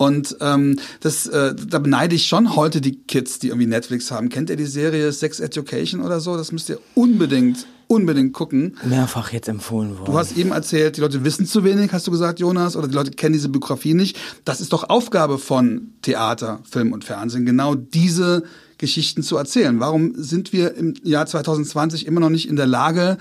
Und 0.00 0.38
ähm, 0.40 0.78
das, 1.00 1.26
äh, 1.26 1.54
da 1.54 1.78
beneide 1.78 2.14
ich 2.14 2.26
schon 2.26 2.56
heute 2.56 2.80
die 2.80 2.96
Kids, 2.96 3.38
die 3.38 3.48
irgendwie 3.48 3.66
Netflix 3.66 4.10
haben. 4.10 4.30
Kennt 4.30 4.48
ihr 4.48 4.56
die 4.56 4.64
Serie 4.64 5.12
Sex 5.12 5.40
Education 5.40 6.00
oder 6.00 6.20
so? 6.20 6.38
Das 6.38 6.52
müsst 6.52 6.70
ihr 6.70 6.78
unbedingt, 6.94 7.66
unbedingt 7.86 8.32
gucken. 8.32 8.78
Mehrfach 8.82 9.30
jetzt 9.30 9.48
empfohlen 9.48 9.98
worden. 9.98 10.06
Du 10.06 10.18
hast 10.18 10.38
eben 10.38 10.52
erzählt, 10.52 10.96
die 10.96 11.02
Leute 11.02 11.22
wissen 11.22 11.44
zu 11.44 11.64
wenig, 11.64 11.92
hast 11.92 12.06
du 12.06 12.10
gesagt, 12.10 12.40
Jonas, 12.40 12.76
oder 12.76 12.88
die 12.88 12.94
Leute 12.94 13.10
kennen 13.10 13.34
diese 13.34 13.50
Biografie 13.50 13.92
nicht. 13.92 14.18
Das 14.46 14.62
ist 14.62 14.72
doch 14.72 14.88
Aufgabe 14.88 15.36
von 15.36 15.92
Theater, 16.00 16.60
Film 16.70 16.94
und 16.94 17.04
Fernsehen, 17.04 17.44
genau 17.44 17.74
diese 17.74 18.44
Geschichten 18.78 19.22
zu 19.22 19.36
erzählen. 19.36 19.78
Warum 19.80 20.14
sind 20.16 20.54
wir 20.54 20.74
im 20.74 20.94
Jahr 21.02 21.26
2020 21.26 22.06
immer 22.06 22.20
noch 22.20 22.30
nicht 22.30 22.48
in 22.48 22.56
der 22.56 22.66
Lage, 22.66 23.18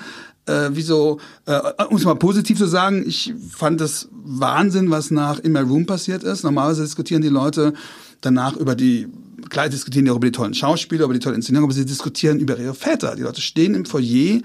äh, 0.50 0.76
wie 0.76 0.82
so, 0.82 1.20
äh, 1.46 1.60
um 1.90 1.98
es 1.98 2.06
mal 2.06 2.16
positiv 2.16 2.58
zu 2.58 2.66
sagen, 2.66 3.04
ich 3.06 3.34
fand 3.56 3.82
es 3.82 4.10
Wahnsinn, 4.12 4.90
was 4.90 5.12
nach 5.12 5.40
In 5.40 5.52
My 5.52 5.60
Room 5.60 5.86
passiert 5.86 6.24
ist. 6.24 6.44
Normalerweise 6.44 6.82
diskutieren 6.82 7.22
die 7.22 7.30
Leute 7.30 7.74
danach 8.22 8.58
über 8.58 8.76
die, 8.76 9.08
klar 9.50 9.70
diskutieren 9.70 10.06
die 10.06 10.12
auch 10.12 10.18
über 10.18 10.28
die 10.28 10.32
tollen 10.32 10.54
Schauspieler, 10.54 11.06
über 11.06 11.14
die 11.14 11.20
tolle 11.20 11.36
Inszenierung, 11.36 11.66
aber 11.66 11.74
sie 11.74 11.86
diskutieren 11.86 12.40
über 12.40 12.58
ihre 12.58 12.74
Väter. 12.74 13.16
Die 13.16 13.22
Leute 13.22 13.42
stehen 13.42 13.76
im 13.76 13.86
Foyer 13.86 14.42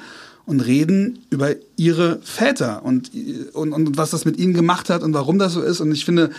und 0.47 0.61
reden 0.61 1.21
über 1.31 1.55
ihre 1.77 2.21
Väter 2.23 2.85
und, 2.85 3.11
und, 3.55 3.73
und 3.73 3.97
was 3.97 4.11
das 4.11 4.25
mit 4.25 4.39
ihnen 4.39 4.53
gemacht 4.53 4.91
hat 4.91 5.03
und 5.03 5.15
warum 5.15 5.39
das 5.39 5.55
so 5.55 5.63
ist. 5.63 5.81
Und 5.81 5.91
ich 5.93 6.05
finde, 6.05 6.31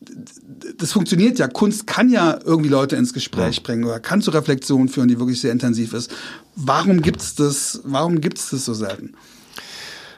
das 0.00 0.92
funktioniert 0.92 1.38
ja. 1.38 1.48
Kunst 1.48 1.86
kann 1.86 2.08
ja 2.10 2.38
irgendwie 2.44 2.68
Leute 2.68 2.96
ins 2.96 3.12
Gespräch 3.12 3.62
bringen 3.62 3.84
oder 3.84 3.98
kann 3.98 4.20
zu 4.20 4.30
Reflexionen 4.30 4.88
führen, 4.88 5.08
die 5.08 5.18
wirklich 5.18 5.40
sehr 5.40 5.52
intensiv 5.52 5.94
ist. 5.94 6.14
Warum 6.54 7.02
gibt's 7.02 7.34
das? 7.34 7.80
Warum 7.84 8.20
gibt's 8.20 8.50
das 8.50 8.64
so 8.64 8.74
selten? 8.74 9.14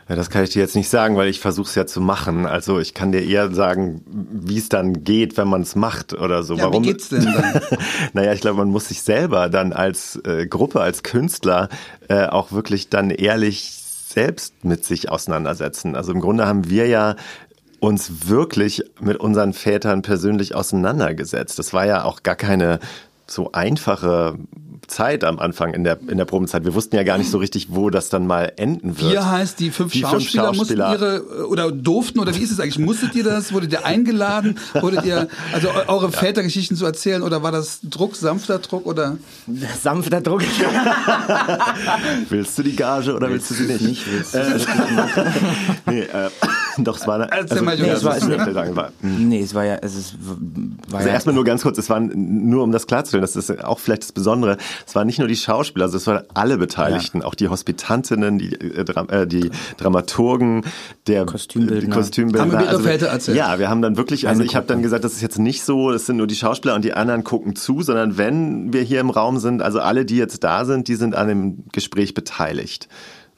Ja, 0.09 0.17
das 0.17 0.31
kann 0.31 0.43
ich 0.43 0.51
dir 0.51 0.61
jetzt 0.61 0.75
nicht 0.75 0.89
sagen, 0.89 1.17
weil 1.17 1.29
ich 1.29 1.39
versuche 1.39 1.69
es 1.69 1.75
ja 1.75 1.87
zu 1.87 2.01
machen. 2.01 2.47
Also 2.47 2.81
ich 2.81 2.95
kann 2.95 3.13
dir 3.13 3.23
eher 3.23 3.53
sagen, 3.53 4.03
wie 4.07 4.57
es 4.57 4.71
dann 4.71 5.05
geht, 5.05 5.37
wenn 5.37 5.49
man 5.49 5.63
es 5.63 5.77
macht 5.77 6.15
oder 6.15 6.43
so. 6.43 6.55
Ja, 6.55 6.65
Warum? 6.65 6.83
Wie 6.83 6.89
geht's 6.89 7.11
denn 7.11 7.25
dann? 7.25 7.61
naja, 8.15 8.33
ich 8.33 8.41
glaube, 8.41 8.57
man 8.57 8.71
muss 8.71 8.89
sich 8.89 9.03
selber 9.03 9.51
dann 9.51 9.75
als 9.75 10.19
äh, 10.25 10.47
Gruppe, 10.47 10.81
als 10.81 11.03
Künstler 11.03 11.69
äh, 12.09 12.25
auch 12.25 12.53
wirklich 12.53 12.89
dann 12.89 13.11
ehrlich 13.11 13.75
selbst 14.09 14.65
mit 14.65 14.85
sich 14.87 15.11
auseinandersetzen. 15.11 15.95
Also 15.95 16.13
im 16.13 16.21
Grunde 16.21 16.47
haben 16.47 16.71
wir 16.71 16.87
ja 16.87 17.15
uns 17.81 18.29
wirklich 18.29 18.83
mit 19.01 19.19
unseren 19.19 19.53
Vätern 19.53 20.03
persönlich 20.03 20.55
auseinandergesetzt. 20.55 21.59
Das 21.59 21.73
war 21.73 21.87
ja 21.87 22.05
auch 22.05 22.23
gar 22.23 22.37
keine 22.37 22.81
so 23.27 23.53
einfache 23.53 24.37
Zeit 24.87 25.23
am 25.23 25.39
Anfang 25.39 25.75
in 25.75 25.85
der, 25.85 25.99
in 26.09 26.17
der 26.17 26.25
Probenzeit. 26.25 26.65
Wir 26.65 26.73
wussten 26.73 26.97
ja 26.97 27.03
gar 27.03 27.19
nicht 27.19 27.31
so 27.31 27.37
richtig, 27.37 27.67
wo 27.71 27.91
das 27.91 28.09
dann 28.09 28.27
mal 28.27 28.51
enden 28.57 28.99
wird. 28.99 29.11
Hier 29.11 29.31
heißt, 29.31 29.61
die 29.61 29.71
fünf, 29.71 29.93
Die 29.93 30.01
fünf 30.01 30.13
Schauspieler, 30.31 30.55
Schauspieler. 30.55 30.89
mussten 30.89 31.05
ihre, 31.05 31.47
oder 31.49 31.71
durften, 31.71 32.21
oder 32.21 32.35
wie 32.35 32.39
ist 32.43 32.51
es 32.53 32.59
eigentlich? 32.59 32.79
Musstet 32.79 33.15
ihr 33.15 33.23
das? 33.25 33.53
Wurdet 33.53 33.71
ihr 33.73 33.85
eingeladen? 33.85 34.57
Wurdet 34.81 35.05
ihr, 35.05 35.29
also 35.53 35.69
eu- 35.69 35.89
eure 35.89 36.11
Vätergeschichten 36.11 36.75
zu 36.75 36.87
erzählen, 36.87 37.21
oder 37.23 37.43
war 37.43 37.53
das 37.53 37.81
Druck, 37.83 38.17
sanfter 38.17 38.61
Druck, 38.61 38.87
oder? 38.87 39.19
Sanfter 39.83 40.23
Druck. 40.23 40.43
Willst 42.31 42.57
du 42.59 42.63
die 42.63 42.77
Gage 42.77 43.15
oder 43.15 43.29
willst 43.31 43.51
du 43.51 43.55
sie 43.55 43.65
nicht? 43.65 43.83
nicht 43.83 44.05
willst 44.11 44.35
du 44.35 44.39
äh, 44.39 44.59
nee, 45.87 46.01
äh, 46.01 46.31
doch, 46.85 46.99
es 46.99 47.07
war 47.07 47.17
eine, 47.17 47.31
Erzähl 47.31 47.63
mal, 47.63 47.77
nee, 47.77 47.89
es 47.89 48.05
war, 48.05 48.17
es 48.17 48.29
war, 48.29 48.77
war, 48.77 48.93
hm. 49.01 49.29
nee, 49.29 49.41
es 49.41 49.55
war 49.55 49.65
ja, 49.65 49.77
es 49.83 49.97
ist, 49.97 50.17
war 50.89 50.99
Also 50.99 51.09
ja, 51.09 51.15
erstmal 51.15 51.35
nur 51.35 51.45
ganz 51.45 51.63
kurz, 51.63 51.79
es 51.79 51.91
waren 51.91 52.11
nur 52.49 52.63
um 52.63 52.73
das 52.73 52.87
klarzustellen, 52.87 53.23
das 53.23 53.37
ist 53.37 53.65
auch 53.65 53.79
vielleicht 53.79 54.03
das 54.03 54.13
Besondere, 54.13 54.57
es 54.87 54.95
waren 54.95 55.07
nicht 55.07 55.19
nur 55.19 55.29
die 55.29 55.37
Schauspieler, 55.37 55.87
also 55.87 55.97
es 55.97 56.07
waren 56.07 56.25
alle 56.35 56.59
Beteiligten, 56.59 57.23
auch 57.23 57.35
die 57.35 57.49
Hospitantinnen, 57.49 58.39
die, 58.39 58.55
äh, 58.55 58.85
äh, 59.09 59.27
die 59.27 59.51
Dramaturgen, 59.77 60.65
der 61.07 61.27
Kostümbildner. 61.27 61.81
die 61.81 61.89
Kostümbildner. 61.89 62.59
Haben 62.59 62.65
ihre 62.65 62.91
also, 62.91 63.07
erzählt? 63.07 63.37
Ja, 63.37 63.59
wir 63.59 63.69
haben 63.69 63.83
dann 63.83 63.97
wirklich, 63.97 64.29
also 64.29 64.43
ich 64.43 64.57
habe 64.57 64.67
dann 64.67 64.83
gesagt, 64.83 65.05
das 65.05 65.15
ist 65.15 65.23
jetzt 65.23 65.39
nicht 65.39 65.65
so, 65.65 65.91
es 65.91 66.07
sind 66.07 66.17
nur 66.17 66.27
die 66.27 66.37
Schauspieler 66.37 66.75
und 66.75 66.85
die 66.85 66.93
anderen 66.93 67.25
gucken 67.25 67.57
zu, 67.57 67.83
sondern 67.83 68.19
wenn 68.19 68.73
wir 68.73 68.83
hier 68.83 69.01
im 69.01 69.11
Raum 69.11 69.39
sind, 69.39 69.63
also 69.63 69.81
alle, 69.81 70.05
die 70.05 70.17
jetzt 70.17 70.45
da 70.45 70.65
sind, 70.65 70.89
die 70.89 70.95
sind 70.95 71.15
an 71.15 71.29
dem 71.29 71.65
Gespräch 71.73 72.15
beteiligt. 72.15 72.89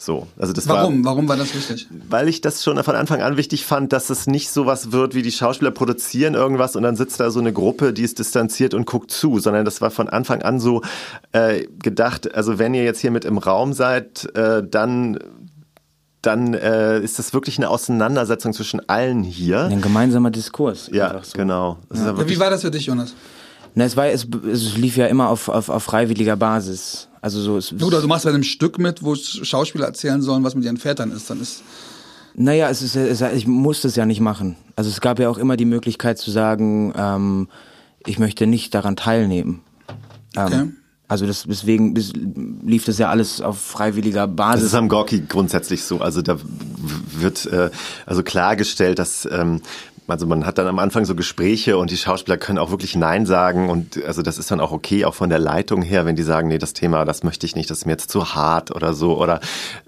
So, 0.02 0.26
also 0.38 0.54
das 0.54 0.66
war 0.66 0.76
Warum? 0.76 1.04
Warum 1.04 1.28
war 1.28 1.36
das 1.36 1.54
wichtig? 1.54 1.86
weil 2.08 2.26
ich 2.28 2.40
das 2.40 2.64
schon 2.64 2.82
von 2.82 2.96
Anfang 2.96 3.20
an 3.20 3.36
wichtig 3.36 3.66
fand, 3.66 3.92
dass 3.92 4.08
es 4.08 4.26
nicht 4.26 4.50
sowas 4.50 4.92
wird, 4.92 5.14
wie 5.14 5.20
die 5.20 5.30
Schauspieler 5.30 5.72
produzieren 5.72 6.32
irgendwas 6.32 6.74
und 6.74 6.84
dann 6.84 6.96
sitzt 6.96 7.20
da 7.20 7.30
so 7.30 7.38
eine 7.38 7.52
Gruppe, 7.52 7.92
die 7.92 8.00
ist 8.00 8.18
distanziert 8.18 8.72
und 8.72 8.86
guckt 8.86 9.10
zu, 9.10 9.40
sondern 9.40 9.66
das 9.66 9.82
war 9.82 9.90
von 9.90 10.08
Anfang 10.08 10.40
an 10.40 10.58
so 10.58 10.80
äh, 11.32 11.66
gedacht, 11.82 12.34
also 12.34 12.58
wenn 12.58 12.72
ihr 12.72 12.82
jetzt 12.82 13.00
hier 13.00 13.10
mit 13.10 13.26
im 13.26 13.36
Raum 13.36 13.74
seid, 13.74 14.34
äh, 14.34 14.62
dann 14.66 15.18
dann 16.22 16.54
äh, 16.54 17.00
ist 17.00 17.18
das 17.18 17.34
wirklich 17.34 17.58
eine 17.58 17.68
Auseinandersetzung 17.68 18.54
zwischen 18.54 18.88
allen 18.88 19.22
hier. 19.22 19.64
ein 19.64 19.82
gemeinsamer 19.82 20.30
Diskurs. 20.30 20.88
Ja, 20.92 21.20
so. 21.22 21.36
genau. 21.36 21.78
Ja 21.92 22.06
Ja, 22.06 22.28
wie 22.28 22.38
war 22.38 22.48
das 22.48 22.62
für 22.62 22.70
dich, 22.70 22.86
Jonas? 22.86 23.14
Na, 23.74 23.84
es 23.84 23.98
war, 23.98 24.06
es, 24.06 24.26
es 24.50 24.78
lief 24.78 24.96
ja 24.96 25.06
immer 25.06 25.28
auf, 25.28 25.50
auf, 25.50 25.68
auf 25.68 25.82
freiwilliger 25.82 26.36
Basis. 26.36 27.09
Also 27.22 27.40
so, 27.40 27.56
es, 27.58 27.72
Oder 27.82 28.00
du 28.00 28.06
machst 28.08 28.24
bei 28.24 28.30
einem 28.30 28.42
Stück 28.42 28.78
mit, 28.78 29.02
wo 29.02 29.14
Schauspieler 29.14 29.86
erzählen 29.86 30.22
sollen, 30.22 30.42
was 30.44 30.54
mit 30.54 30.64
ihren 30.64 30.78
Vätern 30.78 31.12
ist, 31.12 31.28
dann 31.28 31.40
ist, 31.40 31.62
Naja, 32.34 32.68
es 32.70 32.80
ist, 32.82 32.96
es, 32.96 33.20
ich 33.20 33.46
musste 33.46 33.88
es 33.88 33.96
ja 33.96 34.06
nicht 34.06 34.20
machen. 34.20 34.56
Also 34.76 34.88
es 34.88 35.00
gab 35.00 35.18
ja 35.18 35.28
auch 35.28 35.36
immer 35.38 35.56
die 35.56 35.66
Möglichkeit 35.66 36.18
zu 36.18 36.30
sagen, 36.30 36.92
ähm, 36.96 37.48
ich 38.06 38.18
möchte 38.18 38.46
nicht 38.46 38.74
daran 38.74 38.96
teilnehmen. 38.96 39.60
Ähm, 40.36 40.44
Okay. 40.46 40.68
Also 41.08 41.26
das, 41.26 41.42
deswegen 41.44 41.92
bis, 41.92 42.12
lief 42.64 42.84
das 42.84 42.98
ja 42.98 43.10
alles 43.10 43.40
auf 43.40 43.58
freiwilliger 43.60 44.28
Das 44.28 44.36
Basis. 44.36 44.66
ist 44.66 44.74
am 44.74 44.88
Gorki 44.88 45.24
grundsätzlich 45.28 45.82
so. 45.82 45.98
Also 46.00 46.22
da 46.22 46.38
w- 46.38 46.42
wird 47.18 47.46
äh, 47.46 47.70
also 48.06 48.22
klargestellt, 48.22 49.00
dass 49.00 49.26
ähm, 49.28 49.60
also 50.10 50.26
man 50.26 50.46
hat 50.46 50.58
dann 50.58 50.66
am 50.66 50.78
Anfang 50.78 51.04
so 51.04 51.14
Gespräche 51.14 51.78
und 51.78 51.90
die 51.90 51.96
Schauspieler 51.96 52.36
können 52.36 52.58
auch 52.58 52.70
wirklich 52.70 52.96
Nein 52.96 53.26
sagen 53.26 53.68
und 53.70 54.02
also 54.04 54.22
das 54.22 54.38
ist 54.38 54.50
dann 54.50 54.60
auch 54.60 54.72
okay, 54.72 55.04
auch 55.04 55.14
von 55.14 55.30
der 55.30 55.38
Leitung 55.38 55.82
her, 55.82 56.06
wenn 56.06 56.16
die 56.16 56.22
sagen, 56.22 56.48
nee, 56.48 56.58
das 56.58 56.72
Thema, 56.72 57.04
das 57.04 57.22
möchte 57.22 57.46
ich 57.46 57.56
nicht, 57.56 57.70
das 57.70 57.78
ist 57.78 57.86
mir 57.86 57.92
jetzt 57.92 58.10
zu 58.10 58.34
hart 58.34 58.70
oder 58.74 58.94
so 58.94 59.18
oder 59.20 59.40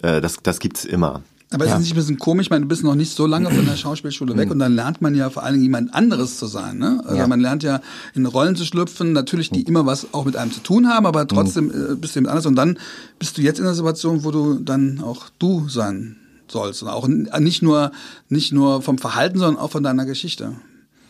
äh, 0.03 0.21
das 0.21 0.37
das 0.43 0.59
gibt's 0.59 0.85
immer. 0.85 1.23
Aber 1.55 1.67
ist 1.67 1.73
es 1.73 1.81
nicht 1.81 1.93
ein 1.93 1.97
bisschen 1.97 2.19
komisch? 2.19 2.47
Ich 2.47 2.51
meine, 2.51 2.63
du 2.63 2.69
bist 2.69 2.83
noch 2.83 2.95
nicht 2.95 3.15
so 3.15 3.27
lange 3.27 3.51
von 3.51 3.67
der 3.67 3.77
Schauspielschule 3.77 4.37
weg 4.37 4.51
und 4.51 4.59
dann 4.59 4.75
lernt 4.75 5.03
man 5.03 5.15
ja 5.15 5.29
vor 5.31 5.43
allen 5.43 5.55
Dingen 5.55 5.65
jemand 5.65 5.95
anderes 5.95 6.39
zu 6.39 6.47
sein. 6.47 6.79
Ne? 6.79 7.03
Also 7.05 7.19
Ja. 7.19 7.27
man 7.27 7.41
lernt 7.41 7.63
ja 7.63 7.81
in 8.15 8.25
Rollen 8.27 8.57
zu 8.57 8.65
schlüpfen, 8.65 9.13
natürlich 9.13 9.51
die 9.51 9.63
immer 9.63 9.85
was 9.85 10.15
auch 10.15 10.25
mit 10.25 10.37
einem 10.37 10.51
zu 10.51 10.61
tun 10.61 10.89
haben, 10.89 11.05
aber 11.05 11.27
trotzdem 11.27 11.71
äh, 11.71 11.95
bist 11.95 12.15
du 12.15 12.21
jemand 12.21 12.31
anderes 12.31 12.47
und 12.47 12.57
dann 12.57 12.79
bist 13.19 13.37
du 13.37 13.43
jetzt 13.43 13.59
in 13.59 13.65
der 13.65 13.75
Situation, 13.75 14.25
wo 14.25 14.31
du 14.31 14.61
dann 14.61 15.03
auch 15.05 15.27
du 15.39 15.69
sein 15.69 16.17
sollst 16.53 16.83
und 16.83 16.89
auch 16.89 17.09
nicht 17.09 17.63
nur 17.63 17.91
nicht 18.29 18.53
nur 18.53 18.83
vom 18.83 18.99
Verhalten, 18.99 19.39
sondern 19.39 19.63
auch 19.63 19.71
von 19.71 19.83
deiner 19.83 20.05
Geschichte. 20.07 20.57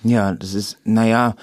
Ja, 0.04 0.32
das 0.32 0.54
ist, 0.54 0.78
naja, 0.84 1.36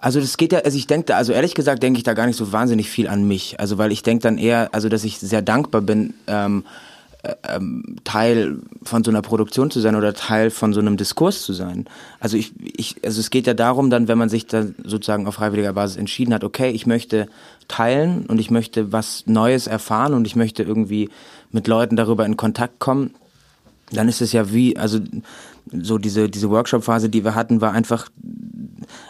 also 0.00 0.20
das 0.20 0.36
geht 0.36 0.52
ja, 0.52 0.60
also 0.60 0.76
ich 0.76 0.86
denke 0.86 1.06
da, 1.06 1.16
also 1.16 1.32
ehrlich 1.32 1.54
gesagt 1.54 1.82
denke 1.82 1.98
ich 1.98 2.04
da 2.04 2.14
gar 2.14 2.26
nicht 2.26 2.36
so 2.36 2.52
wahnsinnig 2.52 2.88
viel 2.88 3.08
an 3.08 3.26
mich. 3.26 3.60
Also 3.60 3.78
weil 3.78 3.92
ich 3.92 4.02
denke 4.02 4.22
dann 4.22 4.38
eher, 4.38 4.70
also 4.72 4.88
dass 4.88 5.04
ich 5.04 5.18
sehr 5.18 5.42
dankbar 5.42 5.82
bin, 5.82 6.14
ähm, 6.26 6.64
äh, 6.66 6.89
ähm, 7.48 7.96
Teil 8.04 8.58
von 8.82 9.04
so 9.04 9.10
einer 9.10 9.22
Produktion 9.22 9.70
zu 9.70 9.80
sein 9.80 9.94
oder 9.94 10.14
Teil 10.14 10.50
von 10.50 10.72
so 10.72 10.80
einem 10.80 10.96
Diskurs 10.96 11.42
zu 11.42 11.52
sein. 11.52 11.86
Also 12.18 12.36
ich, 12.36 12.52
ich, 12.62 12.96
also 13.04 13.20
es 13.20 13.30
geht 13.30 13.46
ja 13.46 13.54
darum 13.54 13.90
dann, 13.90 14.08
wenn 14.08 14.18
man 14.18 14.28
sich 14.28 14.46
dann 14.46 14.74
sozusagen 14.84 15.26
auf 15.26 15.34
freiwilliger 15.34 15.72
Basis 15.74 15.96
entschieden 15.96 16.32
hat, 16.32 16.44
okay, 16.44 16.70
ich 16.70 16.86
möchte 16.86 17.28
teilen 17.68 18.26
und 18.26 18.38
ich 18.38 18.50
möchte 18.50 18.92
was 18.92 19.24
Neues 19.26 19.66
erfahren 19.66 20.14
und 20.14 20.26
ich 20.26 20.36
möchte 20.36 20.62
irgendwie 20.62 21.10
mit 21.52 21.68
Leuten 21.68 21.96
darüber 21.96 22.24
in 22.24 22.36
Kontakt 22.36 22.78
kommen, 22.78 23.14
dann 23.92 24.08
ist 24.08 24.22
es 24.22 24.32
ja 24.32 24.52
wie, 24.52 24.76
also 24.76 25.00
so 25.72 25.98
diese, 25.98 26.28
diese 26.28 26.50
Workshop-Phase, 26.50 27.08
die 27.08 27.24
wir 27.24 27.34
hatten, 27.34 27.60
war 27.60 27.72
einfach, 27.72 28.08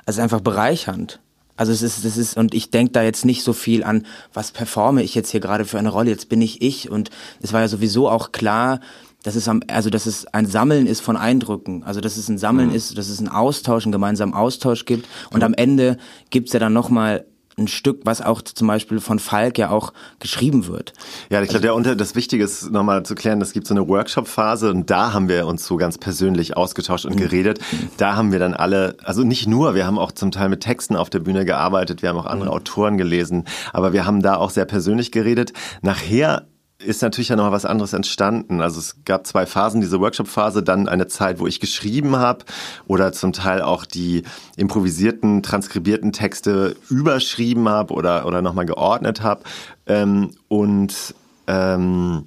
also 0.06 0.20
einfach 0.20 0.40
bereichernd. 0.40 1.20
Also 1.60 1.72
es 1.72 1.82
ist, 1.82 2.06
das 2.06 2.16
ist, 2.16 2.38
und 2.38 2.54
ich 2.54 2.70
denke 2.70 2.92
da 2.92 3.02
jetzt 3.02 3.26
nicht 3.26 3.42
so 3.42 3.52
viel 3.52 3.84
an, 3.84 4.06
was 4.32 4.50
performe 4.50 5.02
ich 5.02 5.14
jetzt 5.14 5.28
hier 5.28 5.40
gerade 5.40 5.66
für 5.66 5.78
eine 5.78 5.90
Rolle, 5.90 6.08
jetzt 6.08 6.30
bin 6.30 6.40
ich 6.40 6.62
ich. 6.62 6.90
Und 6.90 7.10
es 7.42 7.52
war 7.52 7.60
ja 7.60 7.68
sowieso 7.68 8.08
auch 8.08 8.32
klar, 8.32 8.80
dass 9.24 9.34
es 9.34 9.46
am, 9.46 9.62
also 9.68 9.90
dass 9.90 10.06
es 10.06 10.24
ein 10.28 10.46
Sammeln 10.46 10.86
ist 10.86 11.00
von 11.00 11.18
Eindrücken. 11.18 11.82
Also 11.82 12.00
dass 12.00 12.16
es 12.16 12.30
ein 12.30 12.38
Sammeln 12.38 12.72
ist, 12.72 12.96
dass 12.96 13.10
es 13.10 13.18
einen 13.18 13.28
Austausch, 13.28 13.84
einen 13.84 13.92
gemeinsamen 13.92 14.32
Austausch 14.32 14.86
gibt. 14.86 15.06
Und 15.32 15.44
am 15.44 15.52
Ende 15.52 15.98
gibt's 16.30 16.54
ja 16.54 16.60
dann 16.60 16.72
nochmal 16.72 17.26
ein 17.60 17.68
Stück, 17.68 18.00
was 18.04 18.20
auch 18.20 18.42
zum 18.42 18.66
Beispiel 18.66 19.00
von 19.00 19.18
Falk 19.18 19.58
ja 19.58 19.70
auch 19.70 19.92
geschrieben 20.18 20.66
wird. 20.66 20.92
Ja, 21.30 21.42
ich 21.42 21.48
glaube, 21.48 21.62
der 21.62 21.74
Unter 21.74 21.94
das 21.94 22.14
Wichtige 22.14 22.42
ist 22.42 22.70
nochmal 22.70 23.04
zu 23.04 23.14
klären, 23.14 23.40
es 23.40 23.52
gibt 23.52 23.66
so 23.66 23.74
eine 23.74 23.86
Workshop-Phase 23.86 24.70
und 24.70 24.90
da 24.90 25.12
haben 25.12 25.28
wir 25.28 25.46
uns 25.46 25.66
so 25.66 25.76
ganz 25.76 25.98
persönlich 25.98 26.56
ausgetauscht 26.56 27.04
und 27.04 27.16
geredet. 27.16 27.60
Da 27.96 28.16
haben 28.16 28.32
wir 28.32 28.38
dann 28.38 28.54
alle, 28.54 28.96
also 29.04 29.22
nicht 29.22 29.46
nur, 29.46 29.74
wir 29.74 29.86
haben 29.86 29.98
auch 29.98 30.12
zum 30.12 30.30
Teil 30.30 30.48
mit 30.48 30.60
Texten 30.60 30.96
auf 30.96 31.10
der 31.10 31.20
Bühne 31.20 31.44
gearbeitet, 31.44 32.02
wir 32.02 32.08
haben 32.08 32.18
auch 32.18 32.26
andere 32.26 32.50
Autoren 32.50 32.96
gelesen, 32.96 33.44
aber 33.72 33.92
wir 33.92 34.06
haben 34.06 34.22
da 34.22 34.36
auch 34.36 34.50
sehr 34.50 34.64
persönlich 34.64 35.12
geredet. 35.12 35.52
Nachher 35.82 36.46
ist 36.84 37.02
natürlich 37.02 37.28
ja 37.28 37.36
noch 37.36 37.52
was 37.52 37.64
anderes 37.64 37.92
entstanden. 37.92 38.60
Also 38.60 38.78
es 38.78 38.96
gab 39.04 39.26
zwei 39.26 39.46
Phasen, 39.46 39.80
diese 39.80 40.00
Workshop-Phase, 40.00 40.62
dann 40.62 40.88
eine 40.88 41.06
Zeit, 41.06 41.38
wo 41.38 41.46
ich 41.46 41.60
geschrieben 41.60 42.16
habe 42.16 42.44
oder 42.86 43.12
zum 43.12 43.32
Teil 43.32 43.62
auch 43.62 43.84
die 43.84 44.22
improvisierten, 44.56 45.42
transkribierten 45.42 46.12
Texte 46.12 46.76
überschrieben 46.88 47.68
habe 47.68 47.94
oder, 47.94 48.26
oder 48.26 48.42
nochmal 48.42 48.66
geordnet 48.66 49.22
habe. 49.22 49.42
Ähm, 49.86 50.30
und 50.48 51.14
ähm, 51.46 52.26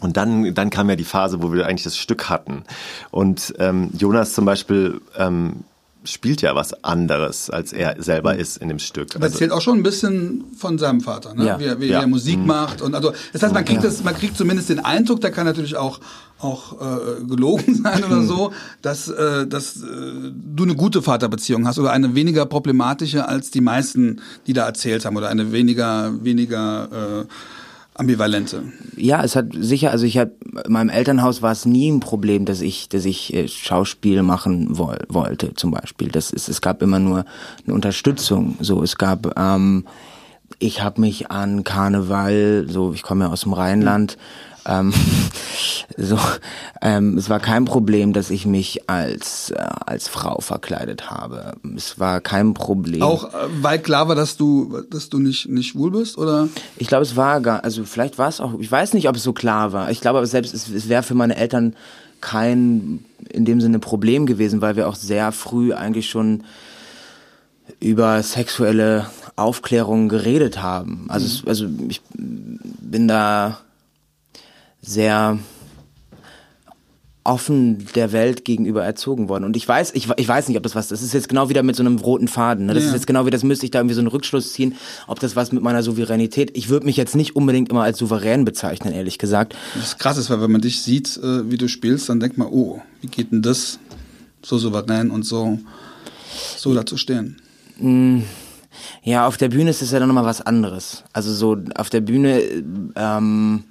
Und 0.00 0.16
dann, 0.16 0.54
dann 0.54 0.70
kam 0.70 0.88
ja 0.88 0.96
die 0.96 1.04
Phase, 1.04 1.42
wo 1.42 1.52
wir 1.52 1.66
eigentlich 1.66 1.84
das 1.84 1.98
Stück 1.98 2.30
hatten. 2.30 2.64
Und 3.10 3.54
ähm, 3.58 3.90
Jonas 3.92 4.32
zum 4.32 4.46
Beispiel 4.46 5.00
ähm, 5.16 5.64
spielt 6.10 6.42
ja 6.42 6.54
was 6.54 6.84
anderes, 6.84 7.50
als 7.50 7.72
er 7.72 7.96
selber 8.02 8.36
ist 8.36 8.56
in 8.58 8.68
dem 8.68 8.78
Stück. 8.78 9.14
Aber 9.16 9.24
also, 9.24 9.34
erzählt 9.34 9.52
auch 9.52 9.60
schon 9.60 9.78
ein 9.78 9.82
bisschen 9.82 10.44
von 10.56 10.78
seinem 10.78 11.00
Vater, 11.00 11.34
ne? 11.34 11.46
Ja. 11.46 11.58
wie, 11.60 11.64
er, 11.64 11.80
wie 11.80 11.86
Ja. 11.86 12.00
er 12.00 12.06
Musik 12.06 12.38
Mhm. 12.38 12.46
macht. 12.46 12.82
Und 12.82 12.94
also 12.94 13.12
das 13.32 13.42
heißt, 13.42 13.54
man 13.54 13.64
kriegt 13.64 13.84
das, 13.84 14.02
man 14.04 14.14
kriegt 14.14 14.36
zumindest 14.36 14.68
den 14.68 14.80
Eindruck, 14.80 15.20
der 15.20 15.30
kann 15.30 15.46
natürlich 15.46 15.76
auch 15.76 16.00
auch 16.42 16.80
äh, 16.80 17.22
gelogen 17.28 17.74
sein 17.84 18.02
oder 18.02 18.22
so, 18.22 18.50
dass, 18.80 19.08
äh, 19.08 19.46
dass 19.46 19.76
äh, 19.76 19.86
du 20.32 20.62
eine 20.62 20.74
gute 20.74 21.02
Vaterbeziehung 21.02 21.66
hast 21.66 21.78
oder 21.78 21.90
eine 21.90 22.14
weniger 22.14 22.46
problematische 22.46 23.28
als 23.28 23.50
die 23.50 23.60
meisten, 23.60 24.22
die 24.46 24.54
da 24.54 24.64
erzählt 24.64 25.04
haben 25.04 25.18
oder 25.18 25.28
eine 25.28 25.52
weniger 25.52 26.12
weniger 26.24 26.88
äh, 27.20 27.24
ambivalente. 28.00 28.64
Ja, 28.96 29.22
es 29.22 29.36
hat 29.36 29.46
sicher, 29.52 29.90
also 29.92 30.04
ich 30.06 30.18
habe 30.18 30.32
in 30.64 30.72
meinem 30.72 30.88
Elternhaus 30.88 31.42
war 31.42 31.52
es 31.52 31.66
nie 31.66 31.90
ein 31.90 32.00
Problem, 32.00 32.44
dass 32.46 32.60
ich, 32.60 32.88
dass 32.88 33.04
ich 33.04 33.32
äh, 33.34 33.46
Schauspiel 33.46 34.22
machen 34.22 34.78
woll, 34.78 34.98
wollte, 35.08 35.54
zum 35.54 35.70
Beispiel. 35.70 36.08
Das 36.08 36.30
ist, 36.30 36.48
es 36.48 36.60
gab 36.60 36.82
immer 36.82 36.98
nur 36.98 37.24
eine 37.64 37.74
Unterstützung. 37.74 38.56
So, 38.60 38.82
es 38.82 38.96
gab, 38.96 39.38
ähm, 39.38 39.86
ich 40.58 40.82
habe 40.82 41.00
mich 41.00 41.30
an 41.30 41.62
Karneval, 41.62 42.66
so, 42.68 42.92
ich 42.92 43.02
komme 43.02 43.26
ja 43.26 43.30
aus 43.30 43.42
dem 43.42 43.52
Rheinland. 43.52 44.16
Ähm, 44.66 44.92
so, 45.96 46.18
ähm, 46.82 47.18
es 47.18 47.30
war 47.30 47.40
kein 47.40 47.64
Problem, 47.64 48.12
dass 48.12 48.30
ich 48.30 48.46
mich 48.46 48.88
als 48.88 49.50
äh, 49.50 49.56
als 49.86 50.08
Frau 50.08 50.40
verkleidet 50.40 51.10
habe. 51.10 51.52
Es 51.76 51.98
war 51.98 52.20
kein 52.20 52.54
Problem. 52.54 53.02
Auch 53.02 53.32
äh, 53.32 53.48
weil 53.60 53.78
klar 53.78 54.08
war, 54.08 54.14
dass 54.14 54.36
du 54.36 54.82
dass 54.90 55.08
du 55.08 55.18
nicht 55.18 55.48
nicht 55.48 55.68
schwul 55.68 55.90
bist 55.90 56.18
oder 56.18 56.48
Ich 56.76 56.88
glaube, 56.88 57.02
es 57.02 57.16
war 57.16 57.40
gar, 57.40 57.64
also 57.64 57.84
vielleicht 57.84 58.18
war 58.18 58.28
es 58.28 58.40
auch, 58.40 58.58
ich 58.58 58.70
weiß 58.70 58.94
nicht, 58.94 59.08
ob 59.08 59.16
es 59.16 59.22
so 59.22 59.32
klar 59.32 59.72
war. 59.72 59.90
Ich 59.90 60.00
glaube 60.00 60.18
aber 60.18 60.26
selbst, 60.26 60.54
es, 60.54 60.68
es 60.68 60.88
wäre 60.88 61.02
für 61.02 61.14
meine 61.14 61.36
Eltern 61.36 61.74
kein 62.20 63.04
in 63.28 63.44
dem 63.44 63.60
Sinne 63.60 63.78
Problem 63.78 64.26
gewesen, 64.26 64.60
weil 64.60 64.76
wir 64.76 64.88
auch 64.88 64.94
sehr 64.94 65.32
früh 65.32 65.72
eigentlich 65.72 66.10
schon 66.10 66.44
über 67.78 68.22
sexuelle 68.22 69.06
Aufklärung 69.36 70.08
geredet 70.08 70.60
haben. 70.60 71.06
Also, 71.08 71.26
es, 71.26 71.46
also 71.46 71.66
ich 71.88 72.02
bin 72.12 73.08
da 73.08 73.60
sehr 74.82 75.38
offen 77.22 77.86
der 77.94 78.12
Welt 78.12 78.46
gegenüber 78.46 78.82
erzogen 78.82 79.28
worden. 79.28 79.44
Und 79.44 79.54
ich 79.54 79.68
weiß, 79.68 79.92
ich, 79.94 80.08
ich 80.16 80.26
weiß 80.26 80.48
nicht, 80.48 80.56
ob 80.56 80.62
das 80.62 80.74
was, 80.74 80.88
das 80.88 81.02
ist 81.02 81.12
jetzt 81.12 81.28
genau 81.28 81.50
wieder 81.50 81.62
mit 81.62 81.76
so 81.76 81.82
einem 81.82 81.98
roten 81.98 82.28
Faden. 82.28 82.64
Ne? 82.66 82.72
Das 82.74 82.82
Ja. 82.82 82.88
ist 82.88 82.94
jetzt 82.94 83.06
genau 83.06 83.26
wie, 83.26 83.30
das 83.30 83.42
müsste 83.44 83.66
ich 83.66 83.70
da 83.70 83.78
irgendwie 83.78 83.94
so 83.94 84.00
einen 84.00 84.08
Rückschluss 84.08 84.54
ziehen, 84.54 84.74
ob 85.06 85.20
das 85.20 85.36
was 85.36 85.52
mit 85.52 85.62
meiner 85.62 85.82
Souveränität, 85.82 86.56
ich 86.56 86.70
würde 86.70 86.86
mich 86.86 86.96
jetzt 86.96 87.14
nicht 87.14 87.36
unbedingt 87.36 87.68
immer 87.68 87.82
als 87.82 87.98
souverän 87.98 88.46
bezeichnen, 88.46 88.94
ehrlich 88.94 89.18
gesagt. 89.18 89.54
das 89.78 89.98
krass 89.98 90.16
ist, 90.16 90.30
weil 90.30 90.40
wenn 90.40 90.50
man 90.50 90.62
dich 90.62 90.80
sieht, 90.82 91.18
äh, 91.18 91.50
wie 91.50 91.58
du 91.58 91.68
spielst, 91.68 92.08
dann 92.08 92.20
denkt 92.20 92.38
man, 92.38 92.48
oh, 92.48 92.80
wie 93.02 93.08
geht 93.08 93.32
denn 93.32 93.42
das 93.42 93.78
so 94.42 94.56
souverän 94.56 95.10
und 95.10 95.24
so 95.24 95.58
so 96.56 96.72
dazu 96.74 96.96
stehen. 96.96 97.36
Ja, 99.02 99.26
auf 99.26 99.36
der 99.36 99.48
Bühne 99.48 99.70
ist 99.70 99.82
es 99.82 99.90
ja 99.90 99.98
dann 99.98 100.08
nochmal 100.08 100.24
was 100.24 100.40
anderes. 100.40 101.04
Also 101.12 101.32
so, 101.34 101.56
auf 101.74 101.90
der 101.90 102.00
Bühne 102.00 102.40
ähm, 102.94 103.64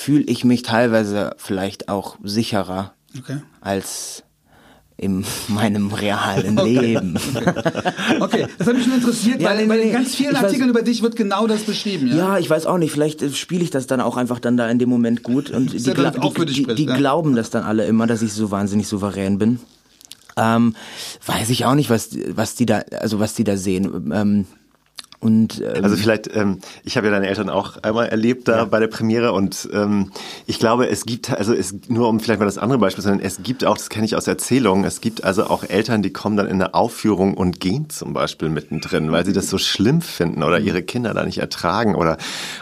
fühle 0.00 0.24
ich 0.24 0.44
mich 0.44 0.62
teilweise 0.62 1.32
vielleicht 1.36 1.88
auch 1.88 2.16
sicherer 2.24 2.94
Okay. 3.18 3.38
als 3.60 4.22
in 4.96 5.24
meinem 5.48 5.92
realen 5.92 6.58
Okay. 6.58 6.78
Leben. 6.80 7.18
Okay, 8.20 8.46
das 8.58 8.66
hat 8.66 8.74
mich 8.76 8.84
schon 8.84 8.94
interessiert, 8.94 9.40
Ja, 9.40 9.50
weil, 9.50 9.66
nee, 9.66 9.74
nee, 9.76 9.82
in 9.84 9.92
ganz 9.92 10.14
vielen 10.14 10.32
ich 10.32 10.38
weiß- 10.38 10.44
Artikeln 10.44 10.68
über 10.70 10.82
dich 10.82 11.02
wird 11.02 11.16
genau 11.16 11.46
das 11.46 11.62
beschrieben. 11.62 12.08
Ja, 12.08 12.16
Ja, 12.16 12.38
ich 12.38 12.48
weiß 12.50 12.66
auch 12.66 12.76
nicht. 12.78 12.92
Vielleicht 12.92 13.22
äh, 13.22 13.30
spiele 13.30 13.62
ich 13.62 13.70
das 13.70 13.86
dann 13.86 14.00
auch 14.00 14.16
einfach 14.16 14.38
dann 14.40 14.56
da 14.56 14.68
in 14.70 14.78
dem 14.78 14.88
Moment 14.90 15.22
gut. 15.22 15.50
Und 15.50 15.72
die, 15.72 15.78
gla- 15.78 16.10
die, 16.10 16.44
die, 16.46 16.54
spricht, 16.62 16.78
die 16.78 16.84
ja. 16.84 16.96
glauben 16.96 17.34
das 17.34 17.50
dann 17.50 17.62
alle 17.64 17.86
immer, 17.86 18.06
dass 18.06 18.20
ich 18.22 18.32
so 18.32 18.50
wahnsinnig 18.50 18.88
souverän 18.88 19.38
bin. 19.38 19.58
Ähm, 20.36 20.74
weiß 21.26 21.48
ich 21.50 21.64
auch 21.64 21.74
nicht, 21.74 21.90
was, 21.90 22.10
was 22.34 22.54
die 22.54 22.66
da, 22.66 22.78
also 23.00 23.18
was 23.20 23.34
die 23.34 23.44
da 23.44 23.56
sehen. 23.56 24.10
Ähm, 24.14 24.46
und 25.20 25.60
ähm, 25.60 25.84
Also 25.84 25.96
vielleicht, 25.96 26.34
ähm, 26.34 26.58
ich 26.82 26.96
habe 26.96 27.06
ja 27.06 27.12
deine 27.12 27.28
Eltern 27.28 27.50
auch 27.50 27.82
einmal 27.82 28.08
erlebt 28.08 28.48
da 28.48 28.64
bei 28.64 28.80
der 28.80 28.86
Premiere 28.86 29.32
und 29.32 29.68
ähm, 29.72 30.12
ich 30.46 30.58
glaube, 30.58 30.88
es 30.88 31.04
gibt, 31.04 31.30
also 31.30 31.52
es 31.52 31.74
nur 31.88 32.08
um 32.08 32.20
vielleicht 32.20 32.40
mal 32.40 32.46
das 32.46 32.56
andere 32.56 32.78
Beispiel 32.78 33.04
zu 33.04 33.10
nennen, 33.10 33.20
es 33.22 33.42
gibt 33.42 33.64
auch, 33.64 33.76
das 33.76 33.90
kenne 33.90 34.06
ich 34.06 34.16
aus 34.16 34.26
Erzählungen, 34.26 34.84
es 34.84 35.02
gibt 35.02 35.22
also 35.22 35.44
auch 35.44 35.62
Eltern, 35.64 36.02
die 36.02 36.10
kommen 36.10 36.38
dann 36.38 36.46
in 36.46 36.54
eine 36.54 36.72
Aufführung 36.72 37.34
und 37.34 37.60
gehen 37.60 37.90
zum 37.90 38.14
Beispiel 38.14 38.48
mittendrin, 38.48 39.12
weil 39.12 39.26
sie 39.26 39.34
das 39.34 39.50
so 39.50 39.58
schlimm 39.58 40.00
finden 40.00 40.42
oder 40.42 40.58
ihre 40.58 40.82
Kinder 40.82 41.12
da 41.12 41.24
nicht 41.24 41.38
ertragen 41.38 41.94
oder 41.94 42.16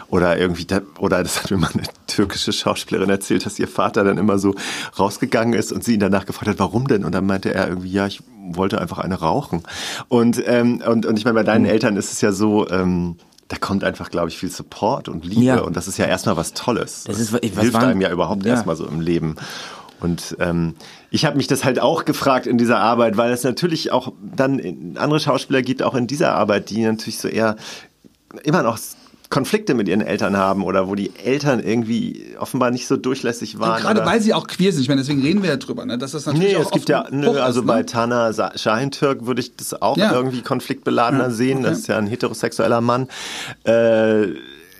oder 0.09 0.37
irgendwie, 0.37 0.65
da, 0.65 0.81
oder 0.97 1.23
das 1.23 1.41
hat 1.41 1.51
mir 1.51 1.57
mal 1.57 1.71
eine 1.73 1.83
türkische 2.07 2.51
Schauspielerin 2.51 3.09
erzählt, 3.09 3.45
dass 3.45 3.57
ihr 3.57 3.67
Vater 3.67 4.03
dann 4.03 4.17
immer 4.17 4.37
so 4.37 4.55
rausgegangen 4.97 5.53
ist 5.53 5.71
und 5.71 5.83
sie 5.83 5.93
ihn 5.93 5.99
danach 5.99 6.25
gefragt 6.25 6.49
hat, 6.49 6.59
warum 6.59 6.87
denn? 6.87 7.05
Und 7.05 7.13
dann 7.13 7.25
meinte 7.25 7.53
er 7.53 7.69
irgendwie, 7.69 7.91
ja, 7.91 8.07
ich 8.07 8.21
wollte 8.51 8.81
einfach 8.81 8.97
eine 8.97 9.15
rauchen. 9.15 9.61
Und, 10.07 10.41
ähm, 10.47 10.81
und, 10.85 11.05
und 11.05 11.19
ich 11.19 11.25
meine, 11.25 11.35
bei 11.35 11.43
deinen 11.43 11.65
Hm. 11.65 11.71
Eltern 11.71 11.97
ist 11.97 12.11
es 12.11 12.21
ja 12.21 12.31
so, 12.31 12.48
ähm, 12.69 13.15
da 13.47 13.57
kommt 13.57 13.83
einfach, 13.83 14.09
glaube 14.11 14.29
ich, 14.29 14.37
viel 14.37 14.51
Support 14.51 15.09
und 15.09 15.25
Liebe 15.25 15.41
Ja. 15.43 15.59
und 15.61 15.75
das 15.75 15.87
ist 15.87 15.97
ja 15.97 16.05
erstmal 16.05 16.37
was 16.37 16.53
Tolles. 16.53 17.05
Das 17.05 17.19
ist- 17.19 17.33
ich- 17.41 17.55
was 17.55 17.61
hilft 17.63 17.73
waren- 17.75 17.89
einem 17.89 18.01
ja 18.01 18.11
überhaupt 18.11 18.45
ja. 18.45 18.53
erstmal 18.53 18.75
so 18.75 18.85
im 18.85 19.01
Leben. 19.01 19.35
Und 20.01 20.37
ähm, 20.39 20.75
ich 21.11 21.25
habe 21.25 21.35
mich 21.35 21.47
das 21.47 21.65
halt 21.65 21.79
auch 21.81 22.05
gefragt 22.05 22.45
in 22.47 22.57
dieser 22.57 22.79
Arbeit, 22.79 23.17
weil 23.17 23.31
es 23.33 23.43
natürlich 23.43 23.91
auch 23.91 24.13
dann 24.21 24.95
andere 24.97 25.19
Schauspieler 25.19 25.61
gibt, 25.61 25.83
auch 25.83 25.93
in 25.95 26.07
dieser 26.07 26.35
Arbeit, 26.35 26.69
die 26.69 26.81
natürlich 26.83 27.17
so 27.19 27.27
eher 27.27 27.55
immer 28.43 28.63
noch 28.63 28.77
Konflikte 29.29 29.75
mit 29.75 29.87
ihren 29.87 30.01
Eltern 30.01 30.35
haben 30.37 30.63
oder 30.63 30.87
wo 30.87 30.95
die 30.95 31.11
Eltern 31.23 31.59
irgendwie 31.59 32.35
offenbar 32.39 32.71
nicht 32.71 32.87
so 32.87 32.97
durchlässig 32.97 33.59
waren. 33.59 33.75
Und 33.75 33.81
gerade 33.81 34.03
weil 34.05 34.21
sie 34.21 34.33
auch 34.33 34.47
queer 34.47 34.71
sind. 34.71 34.81
Ich 34.81 34.87
meine, 34.87 35.01
deswegen 35.01 35.21
reden 35.21 35.43
wir 35.43 35.49
ja 35.51 35.57
drüber, 35.57 35.85
ne? 35.85 35.99
dass 35.99 36.13
das 36.13 36.25
natürlich 36.25 36.53
Nee, 36.53 36.55
auch 36.57 36.65
es 36.65 36.71
gibt 36.71 36.89
ja, 36.89 37.05
nö, 37.11 37.39
also 37.39 37.61
ist, 37.61 37.67
bei 37.67 37.79
ne? 37.79 37.85
Tana 37.85 38.33
Sa- 38.33 38.53
Şahintürk 38.57 39.27
würde 39.27 39.41
ich 39.41 39.55
das 39.55 39.79
auch 39.79 39.97
Ja. 39.97 40.11
irgendwie 40.13 40.41
konfliktbeladener 40.41 41.25
Ja, 41.25 41.29
sehen. 41.29 41.61
Das 41.61 41.73
okay. 41.73 41.79
ist 41.81 41.87
ja 41.87 41.97
ein 41.99 42.07
heterosexueller 42.07 42.81
Mann. 42.81 43.07
Äh, 43.65 44.29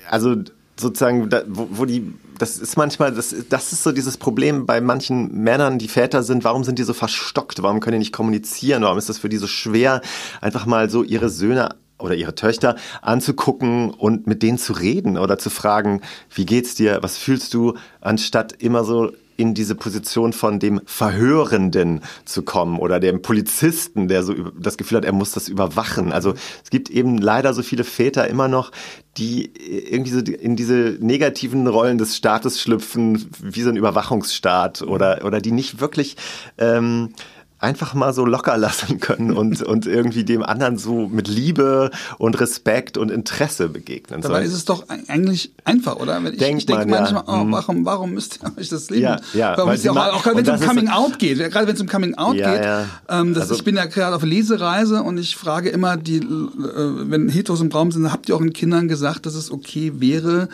also 0.09 0.35
sozusagen, 0.79 1.29
da, 1.29 1.43
wo, 1.47 1.67
wo 1.71 1.85
die, 1.85 2.11
das 2.39 2.57
ist 2.57 2.75
manchmal, 2.75 3.11
das, 3.13 3.35
das 3.49 3.71
ist 3.71 3.83
so 3.83 3.91
dieses 3.91 4.17
Problem 4.17 4.65
bei 4.65 4.81
manchen 4.81 5.43
Männern, 5.43 5.77
die 5.77 5.89
Väter 5.89 6.23
sind, 6.23 6.43
warum 6.43 6.63
sind 6.63 6.79
die 6.79 6.83
so 6.83 6.93
verstockt? 6.93 7.61
Warum 7.61 7.81
können 7.81 7.93
die 7.93 7.99
nicht 7.99 8.13
kommunizieren? 8.13 8.81
Warum 8.81 8.97
ist 8.97 9.09
das 9.09 9.19
für 9.19 9.29
die 9.29 9.37
so 9.37 9.45
schwer, 9.47 10.01
einfach 10.41 10.65
mal 10.65 10.89
so 10.89 11.03
ihre 11.03 11.29
Söhne 11.29 11.69
oder 11.99 12.15
ihre 12.15 12.35
Töchter 12.35 12.75
anzugucken 13.01 13.91
und 13.91 14.27
mit 14.27 14.43
denen 14.43 14.57
zu 14.57 14.73
reden 14.73 15.17
oder 15.17 15.37
zu 15.37 15.49
fragen, 15.49 16.01
wie 16.33 16.45
geht's 16.45 16.75
dir, 16.75 16.99
was 17.01 17.17
fühlst 17.17 17.53
du, 17.53 17.75
anstatt 18.01 18.53
immer 18.53 18.83
so 18.83 19.11
in 19.39 19.53
diese 19.53 19.73
Position 19.73 20.33
von 20.33 20.59
dem 20.59 20.81
Verhörenden 20.85 22.01
zu 22.25 22.41
kommen 22.41 22.77
oder 22.77 22.99
dem 22.99 23.21
Polizisten, 23.21 24.09
der 24.09 24.21
so 24.21 24.33
das 24.33 24.77
Gefühl 24.77 24.97
hat, 24.97 25.05
er 25.05 25.13
muss 25.13 25.31
das 25.31 25.47
überwachen. 25.47 26.11
Also 26.11 26.33
es 26.61 26.69
gibt 26.69 26.89
eben 26.89 27.17
leider 27.17 27.53
so 27.53 27.63
viele 27.63 27.85
Väter 27.85 28.27
immer 28.27 28.49
noch, 28.49 28.73
die 29.17 29.53
irgendwie 29.55 30.11
so 30.11 30.19
in 30.19 30.57
diese 30.57 30.97
negativen 30.99 31.67
Rollen 31.67 31.97
des 31.97 32.17
Staates 32.17 32.59
schlüpfen, 32.59 33.29
wie 33.41 33.61
so 33.61 33.69
ein 33.69 33.77
Überwachungsstaat 33.77 34.81
oder, 34.81 35.21
oder 35.23 35.39
die 35.39 35.53
nicht 35.53 35.79
wirklich 35.79 36.17
ähm, 36.57 37.13
einfach 37.59 37.93
mal 37.93 38.13
so 38.13 38.25
locker 38.25 38.57
lassen 38.57 38.99
können 38.99 39.31
und, 39.33 39.61
und 39.67 39.85
irgendwie 39.85 40.23
dem 40.23 40.43
anderen 40.43 40.77
so 40.77 41.07
mit 41.07 41.27
Liebe 41.27 41.91
und 42.17 42.39
Respekt 42.39 42.97
und 42.97 43.11
Interesse 43.11 43.69
begegnen 43.69 44.21
Dabei 44.21 44.35
sollen. 44.35 44.47
ist 44.47 44.53
es 44.53 44.65
doch 44.65 44.85
eigentlich 45.07 45.51
einfach, 45.65 45.97
oder? 45.97 46.23
Wenn 46.23 46.33
ich 46.33 46.39
Denkt 46.39 46.59
ich 46.61 46.65
denke 46.65 46.85
man, 46.87 47.05
ja. 47.05 47.11
manchmal, 47.11 47.23
oh, 47.27 47.43
Mhm. 47.43 47.51
warum, 47.51 47.85
warum 47.85 48.11
müsst 48.13 48.39
ihr 48.43 48.51
euch 48.57 48.69
das 48.69 48.89
Leben? 48.89 49.03
Ja, 49.03 49.19
ja, 49.33 49.57
warum 49.57 49.73
ja 49.75 49.91
auch, 49.91 49.97
auch 50.15 50.23
gerade 50.23 50.37
wenn 50.37 50.53
es 50.55 50.61
um 50.61 50.67
Coming 50.67 50.87
Out 50.89 51.19
geht, 51.19 51.37
gerade 51.37 51.67
wenn 51.67 51.75
es 51.75 51.81
um 51.81 51.87
Coming 51.87 52.15
Out 52.15 52.35
Ja, 52.35 52.53
geht, 52.55 52.63
ja. 52.65 52.85
Ähm, 53.09 53.33
das, 53.33 53.43
Also- 53.43 53.55
ich 53.55 53.63
bin 53.63 53.75
ja 53.75 53.85
gerade 53.85 54.15
auf 54.15 54.23
Lesereise 54.23 55.03
und 55.03 55.17
ich 55.17 55.35
frage 55.35 55.69
immer 55.69 55.97
die, 55.97 56.17
äh, 56.17 56.21
wenn 56.23 57.29
Heteros 57.29 57.61
im 57.61 57.71
Raum 57.71 57.91
sind, 57.91 58.11
habt 58.11 58.29
ihr 58.29 58.35
auch 58.35 58.41
den 58.41 58.53
Kindern 58.53 58.87
gesagt, 58.87 59.25
dass 59.25 59.35
es 59.35 59.51
okay 59.51 59.93
wäre, 59.97 60.47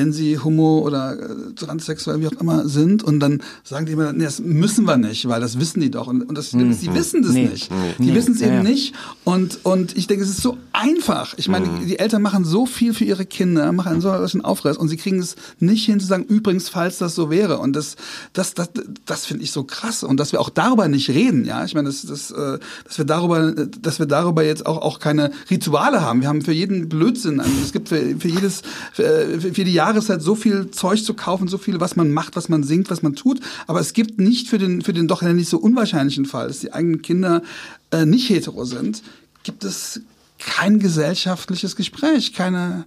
wenn 0.00 0.12
sie 0.14 0.38
homo 0.38 0.78
oder 0.80 1.12
äh, 1.12 1.52
transsexuell, 1.54 2.20
wie 2.20 2.26
auch 2.26 2.40
immer 2.40 2.66
sind 2.66 3.02
und 3.04 3.20
dann 3.20 3.42
sagen 3.64 3.84
die 3.84 3.92
immer, 3.92 4.12
nee, 4.14 4.24
das 4.24 4.40
müssen 4.40 4.86
wir 4.86 4.96
nicht, 4.96 5.28
weil 5.28 5.40
das 5.42 5.60
wissen 5.60 5.80
die 5.80 5.90
doch 5.90 6.06
und, 6.06 6.22
und 6.22 6.36
das, 6.38 6.52
Hm. 6.52 6.72
sie 6.72 6.92
wissen 6.94 7.22
das 7.22 7.32
Nee. 7.32 7.48
nicht. 7.48 7.70
Die 7.98 8.04
Nee. 8.04 8.14
wissen 8.14 8.34
es 8.34 8.40
eben 8.40 8.54
ja. 8.54 8.62
nicht 8.62 8.94
und, 9.24 9.58
und 9.64 9.96
ich 9.98 10.06
denke, 10.06 10.24
es 10.24 10.30
ist 10.30 10.40
so 10.42 10.56
einfach. 10.72 11.34
Ich 11.36 11.48
meine, 11.48 11.66
Hm. 11.66 11.86
die 11.86 11.98
Eltern 11.98 12.22
machen 12.22 12.44
so 12.46 12.64
viel 12.64 12.94
für 12.94 13.04
ihre 13.04 13.26
Kinder, 13.26 13.70
machen 13.72 13.92
einen 13.92 14.00
solchen 14.00 14.42
Aufriss 14.42 14.76
und 14.78 14.88
sie 14.88 14.96
kriegen 14.96 15.18
es 15.18 15.36
nicht 15.58 15.84
hin 15.84 16.00
zu 16.00 16.06
sagen, 16.06 16.24
übrigens, 16.24 16.68
falls 16.70 16.96
das 16.98 17.14
so 17.14 17.28
wäre 17.30 17.58
und 17.58 17.76
das, 17.76 17.96
das, 18.32 18.54
das, 18.54 18.70
das 19.04 19.26
finde 19.26 19.44
ich 19.44 19.52
so 19.52 19.64
krass 19.64 20.02
und 20.02 20.18
dass 20.18 20.32
wir 20.32 20.40
auch 20.40 20.48
darüber 20.50 20.88
nicht 20.88 21.10
reden, 21.10 21.44
ja. 21.44 21.64
Ich 21.66 21.74
meine, 21.74 21.88
das, 21.88 22.02
das, 22.06 22.30
äh, 22.30 22.58
dass 22.86 22.96
wir 22.98 23.04
darüber, 23.04 23.52
dass 23.52 23.98
wir 23.98 24.06
darüber 24.06 24.42
jetzt 24.42 24.64
auch, 24.64 24.78
auch 24.80 24.98
keine 24.98 25.30
Rituale 25.50 26.00
haben. 26.00 26.22
Wir 26.22 26.28
haben 26.28 26.40
für 26.42 26.52
jeden 26.52 26.88
Blödsinn, 26.88 27.38
also 27.40 27.52
es 27.62 27.72
gibt 27.72 27.88
für, 27.90 28.00
für 28.18 28.28
jedes, 28.28 28.62
für, 28.94 29.38
für 29.40 29.50
für 29.60 29.64
die 29.64 29.74
Jahreszeit 29.90 30.22
so 30.22 30.34
viel 30.34 30.70
Zeug 30.70 31.04
zu 31.04 31.14
kaufen, 31.14 31.48
so 31.48 31.58
viel, 31.58 31.80
was 31.80 31.96
man 31.96 32.12
macht, 32.12 32.36
was 32.36 32.48
man 32.48 32.62
singt, 32.62 32.90
was 32.90 33.02
man 33.02 33.14
tut. 33.14 33.40
Aber 33.66 33.80
es 33.80 33.92
gibt 33.92 34.20
nicht 34.20 34.48
für 34.48 34.58
den, 34.58 34.82
für 34.82 34.92
den 34.92 35.08
doch 35.08 35.22
nicht 35.22 35.48
so 35.48 35.58
unwahrscheinlichen 35.58 36.26
Fall, 36.26 36.48
dass 36.48 36.60
die 36.60 36.72
eigenen 36.72 37.02
Kinder 37.02 37.42
äh, 37.90 38.06
nicht 38.06 38.28
hetero 38.28 38.64
sind, 38.64 39.02
gibt 39.42 39.64
es 39.64 40.00
kein 40.38 40.78
gesellschaftliches 40.78 41.76
Gespräch, 41.76 42.32
keine, 42.32 42.84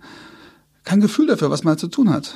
kein 0.84 1.02
Gefühl 1.02 1.28
dafür, 1.28 1.50
was 1.50 1.64
man 1.64 1.78
zu 1.78 1.88
tun 1.88 2.10
hat. 2.10 2.34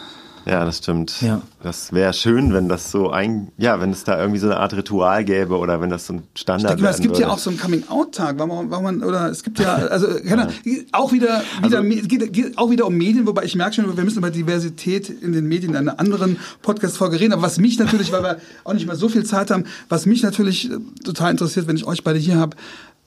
Ja, 0.47 0.63
das 0.63 0.77
stimmt. 0.77 1.21
Ja. 1.21 1.41
Das 1.61 1.91
wäre 1.91 2.13
schön, 2.13 2.53
wenn 2.53 2.69
das 2.69 2.89
so 2.89 3.09
ein, 3.09 3.51
ja, 3.57 3.81
wenn 3.81 3.91
es 3.91 4.05
da 4.05 4.17
irgendwie 4.17 4.39
so 4.39 4.47
eine 4.47 4.57
Art 4.57 4.73
Ritual 4.73 5.25
gäbe 5.25 5.57
oder 5.57 5.81
wenn 5.81 5.89
das 5.89 6.07
so 6.07 6.13
ein 6.13 6.23
Standard 6.35 6.81
wäre. 6.81 6.89
Es 6.89 7.01
gibt 7.01 7.15
würde. 7.15 7.23
ja 7.23 7.29
auch 7.29 7.37
so 7.37 7.49
einen 7.49 7.59
Coming-out-Tag, 7.59 8.39
warum, 8.39 8.69
warum 8.71 8.83
man, 8.85 9.03
oder 9.03 9.29
es 9.29 9.43
gibt 9.43 9.59
ja, 9.59 9.75
also, 9.75 10.07
ja. 10.19 10.47
auch 10.93 11.11
wieder, 11.11 11.41
wieder, 11.61 11.79
also, 11.79 12.07
geht, 12.07 12.31
geht 12.31 12.57
auch 12.57 12.69
wieder 12.69 12.87
um 12.87 12.95
Medien, 12.95 13.27
wobei 13.27 13.43
ich 13.43 13.55
merke 13.55 13.75
schon, 13.75 13.97
wir 13.97 14.03
müssen 14.05 14.19
über 14.19 14.31
Diversität 14.31 15.09
in 15.09 15.33
den 15.33 15.47
Medien 15.47 15.71
in 15.71 15.77
einer 15.77 15.99
anderen 15.99 16.37
Podcast-Folge 16.61 17.19
reden. 17.19 17.33
Aber 17.33 17.41
was 17.41 17.57
mich 17.57 17.77
natürlich, 17.77 18.13
weil 18.13 18.23
wir 18.23 18.37
auch 18.63 18.73
nicht 18.73 18.87
mehr 18.87 18.95
so 18.95 19.09
viel 19.09 19.25
Zeit 19.25 19.51
haben, 19.51 19.65
was 19.89 20.05
mich 20.05 20.23
natürlich 20.23 20.69
total 21.03 21.31
interessiert, 21.31 21.67
wenn 21.67 21.75
ich 21.75 21.85
euch 21.85 22.05
beide 22.05 22.19
hier 22.19 22.37
habe, 22.37 22.55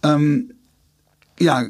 ähm, 0.03 0.53
ja, 1.39 1.65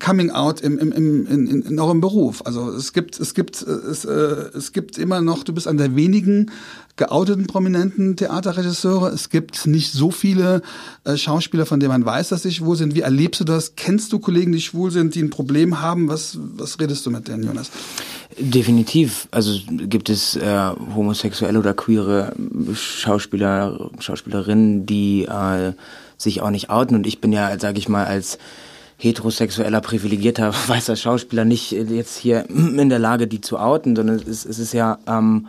Coming 0.00 0.30
Out 0.30 0.60
im, 0.60 0.78
im, 0.78 0.90
im, 0.90 1.26
in, 1.26 1.62
in 1.62 1.78
eurem 1.78 2.00
Beruf. 2.00 2.42
Also 2.44 2.70
es 2.72 2.92
gibt, 2.92 3.20
es 3.20 3.34
gibt, 3.34 3.62
es, 3.62 4.04
äh, 4.04 4.10
es 4.54 4.72
gibt 4.72 4.98
immer 4.98 5.20
noch, 5.20 5.44
du 5.44 5.52
bist 5.52 5.68
einer 5.68 5.78
der 5.78 5.96
wenigen 5.96 6.50
geouteten 6.96 7.46
prominenten 7.46 8.16
Theaterregisseure. 8.16 9.10
Es 9.10 9.30
gibt 9.30 9.66
nicht 9.66 9.92
so 9.92 10.10
viele 10.10 10.62
äh, 11.04 11.16
Schauspieler, 11.16 11.66
von 11.66 11.78
denen 11.78 11.92
man 11.92 12.04
weiß, 12.04 12.30
dass 12.30 12.42
sie 12.42 12.52
schwul 12.52 12.76
sind. 12.76 12.94
Wie 12.94 13.02
erlebst 13.02 13.40
du 13.40 13.44
das? 13.44 13.76
Kennst 13.76 14.12
du 14.12 14.18
Kollegen, 14.18 14.52
die 14.52 14.60
schwul 14.60 14.90
sind, 14.90 15.14
die 15.14 15.22
ein 15.22 15.30
Problem 15.30 15.80
haben? 15.80 16.08
Was, 16.08 16.38
was 16.56 16.80
redest 16.80 17.06
du 17.06 17.10
mit 17.10 17.28
denen, 17.28 17.44
Jonas? 17.44 17.70
Definitiv. 18.38 19.28
Also 19.30 19.58
gibt 19.70 20.08
es 20.08 20.36
äh, 20.36 20.70
homosexuelle 20.94 21.58
oder 21.58 21.74
queere 21.74 22.34
Schauspieler, 22.74 23.90
Schauspielerinnen, 24.00 24.84
die 24.86 25.26
äh, 25.26 25.72
sich 26.18 26.40
auch 26.40 26.50
nicht 26.50 26.70
outen. 26.70 26.96
Und 26.96 27.06
ich 27.06 27.20
bin 27.20 27.32
ja, 27.32 27.58
sage 27.58 27.78
ich 27.78 27.88
mal, 27.88 28.04
als 28.04 28.38
heterosexueller, 28.98 29.80
privilegierter, 29.80 30.52
weißer 30.66 30.96
Schauspieler 30.96 31.44
nicht 31.44 31.72
jetzt 31.72 32.16
hier 32.16 32.46
in 32.48 32.88
der 32.88 32.98
Lage, 32.98 33.26
die 33.26 33.40
zu 33.40 33.58
outen, 33.58 33.96
sondern 33.96 34.16
es, 34.16 34.44
es 34.44 34.58
ist 34.58 34.72
ja, 34.72 34.98
ähm, 35.06 35.48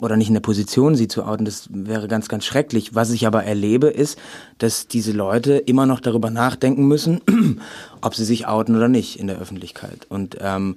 oder 0.00 0.16
nicht 0.16 0.28
in 0.28 0.34
der 0.34 0.40
Position, 0.40 0.94
sie 0.94 1.08
zu 1.08 1.24
outen, 1.24 1.44
das 1.44 1.68
wäre 1.72 2.06
ganz, 2.06 2.28
ganz 2.28 2.44
schrecklich. 2.44 2.94
Was 2.94 3.10
ich 3.10 3.26
aber 3.26 3.42
erlebe, 3.42 3.88
ist, 3.88 4.16
dass 4.58 4.86
diese 4.86 5.10
Leute 5.10 5.54
immer 5.54 5.86
noch 5.86 6.00
darüber 6.00 6.30
nachdenken 6.30 6.86
müssen, 6.86 7.20
ob 8.00 8.14
sie 8.14 8.24
sich 8.24 8.46
outen 8.46 8.76
oder 8.76 8.88
nicht 8.88 9.18
in 9.18 9.26
der 9.26 9.40
Öffentlichkeit. 9.40 10.06
Und 10.08 10.36
ähm, 10.40 10.76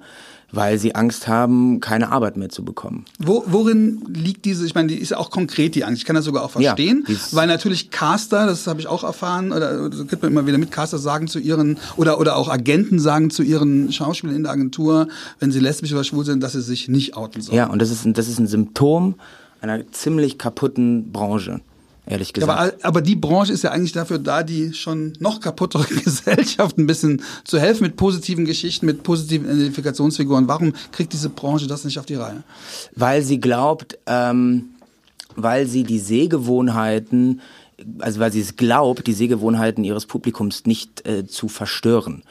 weil 0.52 0.78
sie 0.78 0.94
Angst 0.94 1.26
haben, 1.26 1.80
keine 1.80 2.12
Arbeit 2.12 2.36
mehr 2.36 2.50
zu 2.50 2.64
bekommen. 2.64 3.06
Wo, 3.18 3.42
worin 3.46 4.02
liegt 4.08 4.44
diese, 4.44 4.64
ich 4.66 4.74
meine, 4.74 4.88
die 4.88 4.98
ist 4.98 5.10
ja 5.10 5.16
auch 5.16 5.30
konkret 5.30 5.74
die 5.74 5.84
Angst, 5.84 6.02
ich 6.02 6.04
kann 6.04 6.14
das 6.14 6.26
sogar 6.26 6.44
auch 6.44 6.50
verstehen, 6.50 7.04
ja, 7.08 7.16
weil 7.32 7.48
natürlich 7.48 7.90
Caster, 7.90 8.46
das 8.46 8.66
habe 8.66 8.80
ich 8.80 8.86
auch 8.86 9.02
erfahren, 9.02 9.52
oder 9.52 9.88
das 9.88 10.06
kriegt 10.06 10.22
man 10.22 10.30
immer 10.30 10.46
wieder 10.46 10.58
mit, 10.58 10.70
Caster 10.70 10.98
sagen 10.98 11.26
zu 11.26 11.38
ihren, 11.38 11.78
oder, 11.96 12.20
oder 12.20 12.36
auch 12.36 12.48
Agenten 12.48 12.98
sagen 12.98 13.30
zu 13.30 13.42
ihren 13.42 13.92
Schauspielern 13.92 14.36
in 14.36 14.42
der 14.44 14.52
Agentur, 14.52 15.08
wenn 15.40 15.50
sie 15.50 15.60
lesbisch 15.60 15.92
oder 15.92 16.04
schwul 16.04 16.24
sind, 16.24 16.42
dass 16.42 16.52
sie 16.52 16.62
sich 16.62 16.88
nicht 16.88 17.16
outen 17.16 17.40
sollen. 17.40 17.56
Ja, 17.56 17.66
und 17.66 17.80
das 17.80 17.90
ist, 17.90 18.06
das 18.06 18.28
ist 18.28 18.38
ein 18.38 18.46
Symptom 18.46 19.16
einer 19.60 19.90
ziemlich 19.92 20.38
kaputten 20.38 21.12
Branche 21.12 21.60
ehrlich 22.06 22.32
gesagt. 22.32 22.52
aber, 22.52 22.72
aber, 22.82 23.00
die 23.00 23.16
Branche 23.16 23.52
ist 23.52 23.62
ja 23.62 23.70
eigentlich 23.70 23.92
dafür 23.92 24.18
da, 24.18 24.42
die 24.42 24.74
schon 24.74 25.14
noch 25.18 25.40
kaputtere 25.40 25.84
Gesellschaft 26.04 26.78
ein 26.78 26.86
bisschen 26.86 27.22
zu 27.44 27.58
helfen 27.58 27.84
mit 27.84 27.96
positiven 27.96 28.44
Geschichten, 28.44 28.86
mit 28.86 29.02
positiven 29.02 29.48
Identifikationsfiguren. 29.50 30.48
Warum 30.48 30.72
kriegt 30.92 31.12
diese 31.12 31.28
Branche 31.28 31.66
das 31.66 31.84
nicht 31.84 31.98
auf 31.98 32.06
die 32.06 32.16
Reihe? 32.16 32.42
Weil 32.94 33.22
sie 33.22 33.40
glaubt, 33.40 33.98
ähm, 34.06 34.70
weil 35.36 35.66
sie 35.66 35.84
die 35.84 35.98
Sehgewohnheiten 35.98 37.40
also 37.98 38.20
weil 38.20 38.30
sie 38.30 38.40
es 38.40 38.54
glaubt, 38.54 39.08
die 39.08 39.12
Sehgewohnheiten 39.12 39.82
ihres 39.82 40.06
Publikums 40.06 40.66
nicht 40.66 41.04
äh, 41.04 41.26
zu 41.26 41.48
verstören 41.48 42.22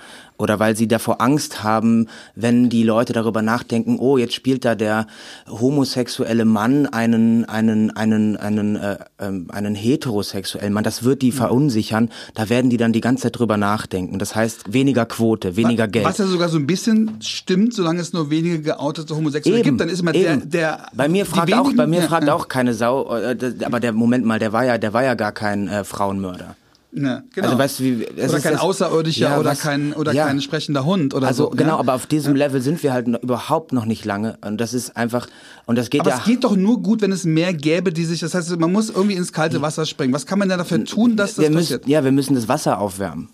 oder 0.42 0.60
weil 0.60 0.76
sie 0.76 0.88
davor 0.88 1.22
Angst 1.22 1.64
haben, 1.64 2.08
wenn 2.36 2.70
die 2.70 2.84
Leute 2.84 3.14
darüber 3.14 3.42
nachdenken, 3.42 3.98
oh, 4.00 4.18
jetzt 4.18 4.34
spielt 4.34 4.66
da 4.66 4.76
der 4.76 5.06
homosexuelle 5.48 6.46
Mann 6.46 6.88
einen 6.88 7.46
einen 7.46 7.92
einen 7.92 8.38
einen 8.38 8.76
äh, 8.76 8.98
ähm, 9.20 9.48
einen 9.52 9.76
heterosexuellen 9.76 10.74
Mann, 10.74 10.84
das 10.84 11.04
wird 11.04 11.22
die 11.22 11.32
verunsichern, 11.32 12.10
da 12.34 12.50
werden 12.50 12.70
die 12.70 12.78
dann 12.78 12.92
die 12.92 13.02
ganze 13.02 13.24
Zeit 13.24 13.38
drüber 13.38 13.58
nachdenken. 13.58 14.18
Das 14.18 14.36
heißt 14.36 14.74
weniger 14.74 15.06
Quote, 15.06 15.56
weniger 15.56 15.88
Geld. 15.88 16.06
Was 16.06 16.18
ja 16.18 16.26
sogar 16.26 16.50
so 16.50 16.58
ein 16.58 16.66
bisschen 16.66 17.22
stimmt, 17.22 17.74
solange 17.74 18.02
es 18.02 18.12
nur 18.12 18.32
wenige 18.32 18.62
geoutete 18.62 19.16
Homosexuelle 19.16 19.60
eben, 19.60 19.70
gibt, 19.70 19.82
dann 19.82 19.90
ist 19.90 20.00
immer 20.00 20.12
der 20.12 20.38
der 20.38 20.88
Bei 20.94 21.08
mir 21.08 21.26
fragt 21.26 21.54
auch 21.54 21.72
bei 21.74 21.86
mir 21.86 22.02
ja, 22.02 22.08
fragt 22.08 22.28
ja. 22.28 22.34
auch 22.34 22.48
keine 22.48 22.74
Sau, 22.74 23.16
äh, 23.16 23.38
aber 23.64 23.80
der 23.80 23.94
Moment 23.94 24.26
mal, 24.26 24.40
der 24.40 24.54
war 24.54 24.66
ja 24.66 24.78
der 24.80 24.94
war 24.94 25.04
ja 25.04 25.14
gar 25.14 25.32
kein 25.32 25.68
äh, 25.68 25.84
Frauenmörder. 25.84 26.56
Ja, 26.94 27.24
genau. 27.34 27.48
Also, 27.48 27.58
weißt 27.58 27.80
du, 27.80 27.84
wie, 27.84 28.08
oder 28.08 28.40
kein 28.42 28.54
das, 28.54 28.62
Außerirdischer 28.62 29.30
ja, 29.30 29.40
oder 29.40 29.52
was, 29.52 29.62
kein 29.62 29.94
oder 29.94 30.12
ja. 30.12 30.28
kein 30.28 30.42
sprechender 30.42 30.84
Hund 30.84 31.14
oder 31.14 31.28
also, 31.28 31.46
so. 31.46 31.50
genau, 31.52 31.78
aber 31.78 31.94
auf 31.94 32.06
diesem 32.06 32.36
Level 32.36 32.62
sind 32.62 32.84
wir 32.84 32.92
halt 32.92 33.08
noch, 33.08 33.22
überhaupt 33.22 33.72
noch 33.72 33.86
nicht 33.86 34.04
lange 34.04 34.38
und 34.46 34.60
das 34.60 34.74
ist 34.74 34.98
einfach 34.98 35.28
und 35.66 35.78
das 35.78 35.90
geht 35.90 36.02
aber 36.02 36.10
ja. 36.10 36.16
Aber 36.18 36.24
es 36.26 36.30
geht 36.30 36.44
doch 36.44 36.58
nur 36.58 36.82
gut, 36.82 37.02
wenn 37.02 37.14
es 37.14 37.24
mehr 37.24 37.54
gäbe, 37.54 37.94
die 37.94 38.04
sich. 38.04 38.20
Das 38.20 38.34
heißt, 38.34 38.60
man 38.60 38.72
muss 38.72 38.90
irgendwie 38.90 39.16
ins 39.16 39.32
kalte 39.32 39.62
Wasser 39.62 39.86
springen. 39.86 40.14
Was 40.14 40.26
kann 40.26 40.38
man 40.38 40.50
denn 40.50 40.58
dafür 40.58 40.84
tun, 40.84 41.16
dass 41.16 41.36
das 41.36 41.46
wir 41.46 41.56
passiert? 41.56 41.88
ja, 41.88 42.04
wir 42.04 42.12
müssen 42.12 42.36
das 42.36 42.50
Wasser 42.50 42.80
aufwärmen. 42.80 43.30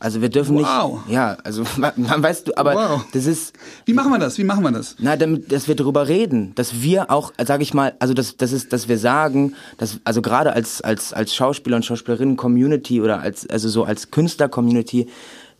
Also 0.00 0.22
wir 0.22 0.30
dürfen 0.30 0.56
wow. 0.56 1.04
nicht. 1.04 1.14
Ja, 1.14 1.36
also 1.44 1.62
man, 1.76 1.92
man 1.96 2.22
weißt 2.22 2.48
du, 2.48 2.56
aber 2.56 2.74
wow. 2.74 3.04
das 3.12 3.26
ist. 3.26 3.52
Wie 3.84 3.92
machen 3.92 4.10
wir 4.10 4.18
das? 4.18 4.38
Wie 4.38 4.44
machen 4.44 4.64
wir 4.64 4.72
das? 4.72 4.96
Na, 4.98 5.14
damit, 5.14 5.52
dass 5.52 5.68
wir 5.68 5.76
darüber 5.76 6.08
reden, 6.08 6.54
dass 6.54 6.80
wir 6.80 7.10
auch, 7.10 7.32
sage 7.44 7.62
ich 7.62 7.74
mal, 7.74 7.94
also 7.98 8.14
das, 8.14 8.38
das 8.38 8.52
ist, 8.52 8.72
dass 8.72 8.88
wir 8.88 8.98
sagen, 8.98 9.54
dass 9.76 10.00
also 10.04 10.22
gerade 10.22 10.54
als 10.54 10.80
als 10.80 11.12
als 11.12 11.34
Schauspieler 11.34 11.76
und 11.76 11.84
Schauspielerinnen 11.84 12.36
Community 12.36 13.02
oder 13.02 13.20
als 13.20 13.48
also 13.48 13.68
so 13.68 13.84
als 13.84 14.10
Künstler 14.10 14.48
Community 14.48 15.06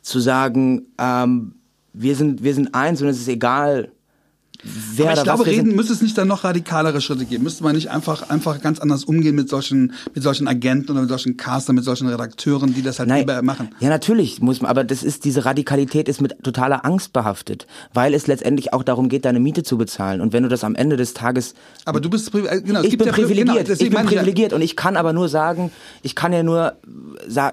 zu 0.00 0.20
sagen, 0.20 0.86
ähm, 0.98 1.56
wir 1.92 2.16
sind 2.16 2.42
wir 2.42 2.54
sind 2.54 2.74
eins 2.74 3.02
und 3.02 3.08
es 3.08 3.20
ist 3.20 3.28
egal, 3.28 3.92
Wer 4.62 5.06
Aber 5.06 5.18
ich 5.18 5.24
glaube, 5.24 5.46
reden 5.46 5.74
müsste 5.74 5.92
es 5.92 6.02
nicht 6.02 6.16
dann 6.18 6.28
noch 6.28 6.44
radikalere 6.44 7.00
Schritte 7.00 7.24
geben. 7.24 7.44
Müsste 7.44 7.64
man 7.64 7.74
nicht 7.74 7.90
einfach, 7.90 8.28
einfach 8.28 8.60
ganz 8.60 8.78
anders 8.78 9.04
umgehen 9.04 9.34
mit 9.34 9.48
solchen, 9.48 9.92
mit 10.14 10.22
solchen 10.22 10.48
Agenten 10.48 10.92
oder 10.92 11.00
mit 11.00 11.08
solchen 11.08 11.36
Castern, 11.36 11.76
mit 11.76 11.84
solchen 11.84 12.08
Redakteuren, 12.08 12.74
die 12.74 12.82
das 12.82 12.98
halt 12.98 13.08
Nein, 13.08 13.20
lieber 13.20 13.40
machen? 13.42 13.70
Ja, 13.80 13.88
natürlich 13.88 14.40
muss 14.40 14.60
man, 14.60 14.70
aber 14.70 14.84
das 14.84 15.02
ist, 15.02 15.24
diese 15.24 15.44
Radikalität 15.44 16.08
ist 16.08 16.20
mit 16.20 16.42
totaler 16.42 16.84
Angst 16.84 17.12
behaftet, 17.12 17.66
weil 17.94 18.12
es 18.12 18.26
letztendlich 18.26 18.72
auch 18.72 18.82
darum 18.82 19.08
geht, 19.08 19.24
deine 19.24 19.40
Miete 19.40 19.62
zu 19.62 19.78
bezahlen. 19.78 20.20
Und 20.20 20.32
wenn 20.32 20.42
du 20.42 20.48
das 20.48 20.62
am 20.62 20.74
Ende 20.74 20.96
des 20.96 21.14
Tages. 21.14 21.54
Aber 21.86 22.00
du 22.00 22.10
bist, 22.10 22.34
äh, 22.34 22.60
genau, 22.60 22.82
ich 22.82 22.98
bin 22.98 23.06
ja, 23.06 23.12
privilegiert. 23.12 23.66
Genau, 23.66 23.80
ich 23.80 23.90
bin 23.90 24.06
privilegiert 24.06 24.52
und 24.52 24.60
ich 24.60 24.76
kann 24.76 24.96
aber 24.96 25.12
nur 25.12 25.28
sagen, 25.28 25.72
ich 26.02 26.14
kann 26.14 26.32
ja 26.32 26.42
nur, 26.42 26.74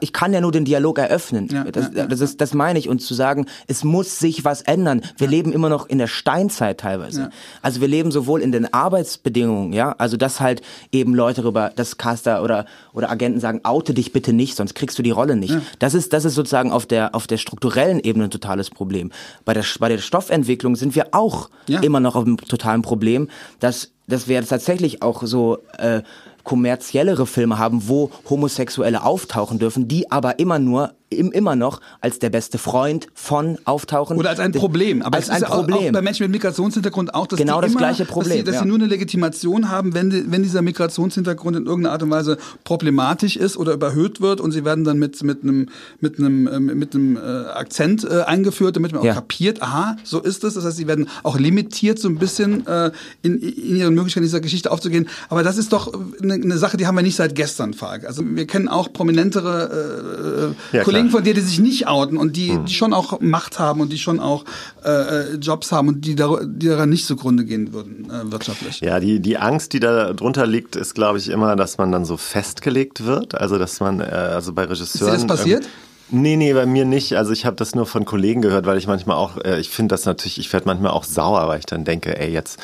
ich 0.01 0.14
kann 0.14 0.34
ja 0.34 0.41
nur 0.41 0.51
den 0.51 0.66
Dialog 0.66 0.99
eröffnen. 0.99 1.47
Ja, 1.51 1.64
das, 1.64 1.91
ja, 1.93 2.05
das, 2.05 2.20
ist, 2.20 2.41
das 2.41 2.53
meine 2.53 2.80
ich. 2.80 2.89
Und 2.89 2.99
zu 2.99 3.14
sagen, 3.14 3.45
es 3.68 3.84
muss 3.84 4.20
sich 4.20 4.43
was 4.43 4.62
ändern. 4.62 5.01
Wir 5.18 5.28
leben 5.28 5.53
immer 5.53 5.70
noch 5.70 5.88
in 5.88 5.99
der 5.99 6.08
Steinzeit 6.08 6.80
teilweise 6.80 6.97
teilweise. 6.98 7.22
Ja. 7.22 7.30
Also 7.62 7.82
wir 7.82 7.88
leben 7.88 8.12
sowohl 8.12 8.41
in 8.41 8.52
den 8.52 8.72
Arbeitsbedingungen, 8.74 9.74
ja, 9.74 9.93
also 9.98 10.18
dass 10.18 10.39
halt 10.39 10.62
eben 10.91 11.14
Leute 11.14 11.41
darüber, 11.41 11.72
dass 11.76 11.98
Caster 11.98 12.43
oder 12.43 12.66
oder 12.93 13.10
Agenten 13.10 13.39
sagen, 13.39 13.62
oute 13.64 13.93
dich 13.93 14.12
bitte 14.12 14.34
nicht, 14.34 14.56
sonst 14.56 14.76
kriegst 14.76 14.98
du 14.98 15.04
die 15.04 15.12
Rolle 15.12 15.36
nicht. 15.36 15.54
Ja. 15.54 15.62
Das 15.80 15.93
ist 15.93 16.14
das 16.14 16.26
ist 16.26 16.36
sozusagen 16.36 16.72
auf 16.72 16.86
der 16.86 17.16
auf 17.16 17.28
der 17.28 17.38
strukturellen 17.38 18.00
Ebene 18.00 18.26
ein 18.26 18.32
totales 18.32 18.70
Problem. 18.70 19.12
Bei 19.45 19.54
der 19.54 19.64
bei 19.80 19.89
der 19.89 20.00
Stoffentwicklung 20.00 20.76
sind 20.76 20.95
wir 20.95 21.08
auch 21.12 21.50
ja. 21.68 21.82
immer 21.82 22.00
noch 22.00 22.16
auf 22.16 22.26
einem 22.26 22.38
totalen 22.38 22.82
Problem, 22.82 23.30
dass 23.60 23.91
dass 24.08 24.28
wir 24.28 24.43
tatsächlich 24.45 25.02
auch 25.02 25.24
so 25.24 25.58
äh, 25.78 26.02
kommerziellere 26.43 27.26
Filme 27.26 27.58
haben, 27.58 27.89
wo 27.89 28.10
Homosexuelle 28.30 29.04
auftauchen 29.04 29.60
dürfen, 29.60 29.89
die 29.89 30.10
aber 30.10 30.39
immer 30.39 30.60
nur 30.60 30.93
immer 31.10 31.55
noch 31.55 31.80
als 32.01 32.20
der 32.20 32.30
beste 32.30 32.58
Freund 32.58 33.08
von 33.14 33.58
auftauchen. 33.64 34.18
Oder 34.18 34.30
als 34.30 34.39
ein 34.39 34.51
Problem. 34.51 35.01
Aber 35.01 35.16
als 35.16 35.30
ein 35.30 35.41
Problem. 35.41 35.89
Auch 35.89 35.93
bei 35.93 36.01
Menschen 36.01 36.24
mit 36.24 36.32
Migrationshintergrund 36.34 37.14
auch, 37.14 37.28
dass 37.28 37.39
genau 37.39 37.62
die 37.62 37.68
das 37.68 37.72
immer, 37.72 37.80
gleiche 37.80 38.05
Problem, 38.05 38.30
dass 38.30 38.38
sie, 38.38 38.43
dass 38.43 38.55
ja. 38.55 38.62
sie 38.64 38.68
nur 38.68 38.78
eine 38.78 38.88
Legitimation 38.88 39.70
haben, 39.70 39.93
wenn, 39.93 40.10
die, 40.10 40.30
wenn 40.30 40.43
dieser 40.43 40.62
Migrationshintergrund 40.62 41.55
in 41.55 41.66
irgendeiner 41.66 41.93
Art 41.93 42.03
und 42.03 42.10
Weise 42.10 42.38
problematisch 42.66 43.38
ist 43.38 43.55
oder 43.55 43.74
überhöht 43.74 44.20
wird 44.20 44.41
und 44.41 44.51
sie 44.51 44.66
werden 44.66 44.84
dann 44.84 44.99
mit 44.99 45.24
mit 45.24 45.43
einem 45.43 45.70
mit 46.01 46.20
einem 46.20 46.47
äh, 46.47 46.60
mit 46.60 46.93
einem 46.93 47.16
äh, 47.16 47.20
Akzent 47.20 48.03
äh, 48.03 48.24
eingeführt, 48.24 48.76
damit 48.76 48.91
man 48.91 49.01
auch 49.01 49.05
ja. 49.05 49.14
kapiert, 49.14 49.62
aha, 49.62 49.95
so 50.03 50.20
ist 50.20 50.43
es. 50.43 50.55
Das 50.55 50.66
heißt, 50.66 50.76
sie 50.76 50.88
werden 50.88 51.08
auch 51.24 51.39
limitiert 51.39 51.99
so 51.99 52.10
ein 52.10 52.18
bisschen 52.18 52.68
äh, 52.68 52.91
in, 53.22 53.39
in 53.39 53.78
ihren 53.78 53.93
Möglichkeiten 53.93 54.26
dieser 54.26 54.41
Geschichte 54.41 54.72
aufzugehen. 54.72 55.08
Aber 55.30 55.43
das 55.43 55.58
ist 55.58 55.72
doch 55.72 55.93
eine, 56.22 56.34
eine 56.34 56.58
Sache, 56.58 56.76
die 56.76 56.86
haben 56.86 56.95
wir 56.95 57.01
nicht 57.01 57.16
seit 57.16 57.34
gestern, 57.34 57.74
Falk. 57.74 58.05
Also 58.05 58.24
wir 58.26 58.45
kennen 58.45 58.68
auch 58.68 58.91
prominentere 58.91 60.53
äh, 60.74 60.78
ja, 60.78 60.84
Kollegen 60.84 60.97
Kollegen 60.98 61.12
von 61.12 61.24
dir, 61.24 61.34
die 61.34 61.41
sich 61.41 61.60
nicht 61.60 61.88
outen 61.88 62.18
und 62.18 62.36
die, 62.36 62.50
hm. 62.50 62.66
die 62.66 62.74
schon 62.74 62.93
auch 62.93 63.20
Macht 63.20 63.60
haben 63.60 63.82
und 63.82 63.91
die 63.91 63.98
schon 63.98 64.20
auch 64.20 64.43
äh, 64.84 64.89
äh, 64.89 65.36
Jobs 65.36 65.72
haben 65.72 65.88
und 65.88 66.06
die, 66.06 66.16
da, 66.16 66.39
die 66.43 66.68
daran 66.68 66.89
nicht 66.89 67.06
zugrunde 67.06 67.45
gehen 67.45 67.74
würden 67.74 68.10
äh, 68.10 68.32
wirtschaftlich. 68.32 68.82
Ja, 68.82 69.00
die, 69.00 69.20
die 69.20 69.38
Angst, 69.38 69.74
die 69.74 69.80
da 69.80 70.14
drunter 70.14 70.48
liegt, 70.48 70.76
ist, 70.76 70.95
glaube 70.95 71.18
ich, 71.18 71.30
immer, 71.30 71.56
dass 71.56 71.78
man 71.78 71.91
dann 71.91 72.06
so 72.06 72.18
festgelegt 72.18 73.06
wird. 73.06 73.36
Also, 73.36 73.58
dass 73.58 73.80
man, 73.80 74.00
äh, 74.00 74.06
also 74.06 74.54
bei 74.54 74.66
Regisseuren. 74.66 75.16
Ist 75.16 75.24
dir 75.24 75.28
das 75.28 75.38
passiert? 75.38 75.68
Nee, 76.10 76.38
nee, 76.38 76.54
bei 76.54 76.66
mir 76.66 76.86
nicht. 76.86 77.18
Also 77.18 77.34
ich 77.34 77.45
habe 77.45 77.58
das 77.58 77.76
nur 77.76 77.86
von 77.86 78.06
Kollegen 78.06 78.41
gehört, 78.41 78.66
weil 78.66 78.78
ich 78.78 78.88
manchmal 78.88 79.18
auch, 79.18 79.43
äh, 79.43 79.60
ich 79.60 79.70
finde 79.70 79.93
das 79.93 80.06
natürlich, 80.06 80.39
ich 80.39 80.52
werde 80.54 80.66
manchmal 80.66 80.91
auch 80.91 81.04
sauer, 81.04 81.48
weil 81.50 81.60
ich 81.60 81.66
dann 81.66 81.84
denke, 81.84 82.18
ey, 82.18 82.32
jetzt 82.32 82.60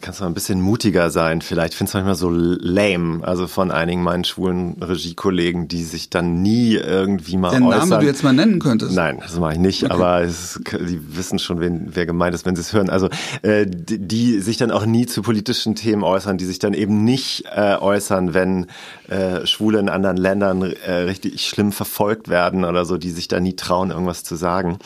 kannst 0.00 0.20
du 0.20 0.24
mal 0.24 0.30
ein 0.30 0.34
bisschen 0.34 0.60
mutiger 0.60 1.10
sein. 1.10 1.42
Vielleicht 1.42 1.74
findest 1.74 1.94
du 1.94 1.98
manchmal 1.98 2.14
so 2.14 2.30
lame, 2.30 3.26
also 3.26 3.46
von 3.46 3.70
einigen 3.70 4.02
meinen 4.02 4.24
schwulen 4.24 4.80
Regiekollegen, 4.82 5.66
die 5.68 5.82
sich 5.82 6.08
dann 6.08 6.40
nie 6.40 6.74
irgendwie 6.74 7.36
mal 7.36 7.50
Den 7.50 7.64
äußern. 7.64 7.88
Namen 7.88 8.00
du 8.00 8.06
jetzt 8.06 8.22
mal 8.22 8.32
nennen 8.32 8.58
könntest. 8.60 8.94
Nein, 8.94 9.18
das 9.20 9.38
mache 9.38 9.54
ich 9.54 9.58
nicht, 9.58 9.84
okay. 9.84 9.92
aber 9.92 10.22
es, 10.22 10.60
die 10.70 11.16
wissen 11.16 11.38
schon, 11.38 11.60
wen, 11.60 11.88
wer 11.94 12.06
gemeint 12.06 12.34
ist, 12.34 12.46
wenn 12.46 12.54
sie 12.54 12.62
es 12.62 12.72
hören. 12.72 12.90
Also 12.90 13.08
äh, 13.42 13.66
die, 13.66 13.98
die 13.98 14.40
sich 14.40 14.56
dann 14.56 14.70
auch 14.70 14.86
nie 14.86 15.06
zu 15.06 15.22
politischen 15.22 15.74
Themen 15.74 16.04
äußern, 16.04 16.38
die 16.38 16.44
sich 16.44 16.58
dann 16.58 16.74
eben 16.74 17.04
nicht 17.04 17.44
äh, 17.54 17.76
äußern, 17.76 18.34
wenn 18.34 18.66
äh, 19.08 19.46
Schwule 19.46 19.80
in 19.80 19.88
anderen 19.88 20.16
Ländern 20.16 20.62
äh, 20.62 20.92
richtig 20.92 21.46
schlimm 21.46 21.72
verfolgt 21.72 22.28
werden 22.28 22.64
oder 22.64 22.84
so, 22.84 22.98
die 22.98 23.10
sich 23.10 23.28
da 23.28 23.40
nie 23.40 23.56
trauen, 23.56 23.90
irgendwas 23.90 24.22
zu 24.22 24.36
sagen. 24.36 24.78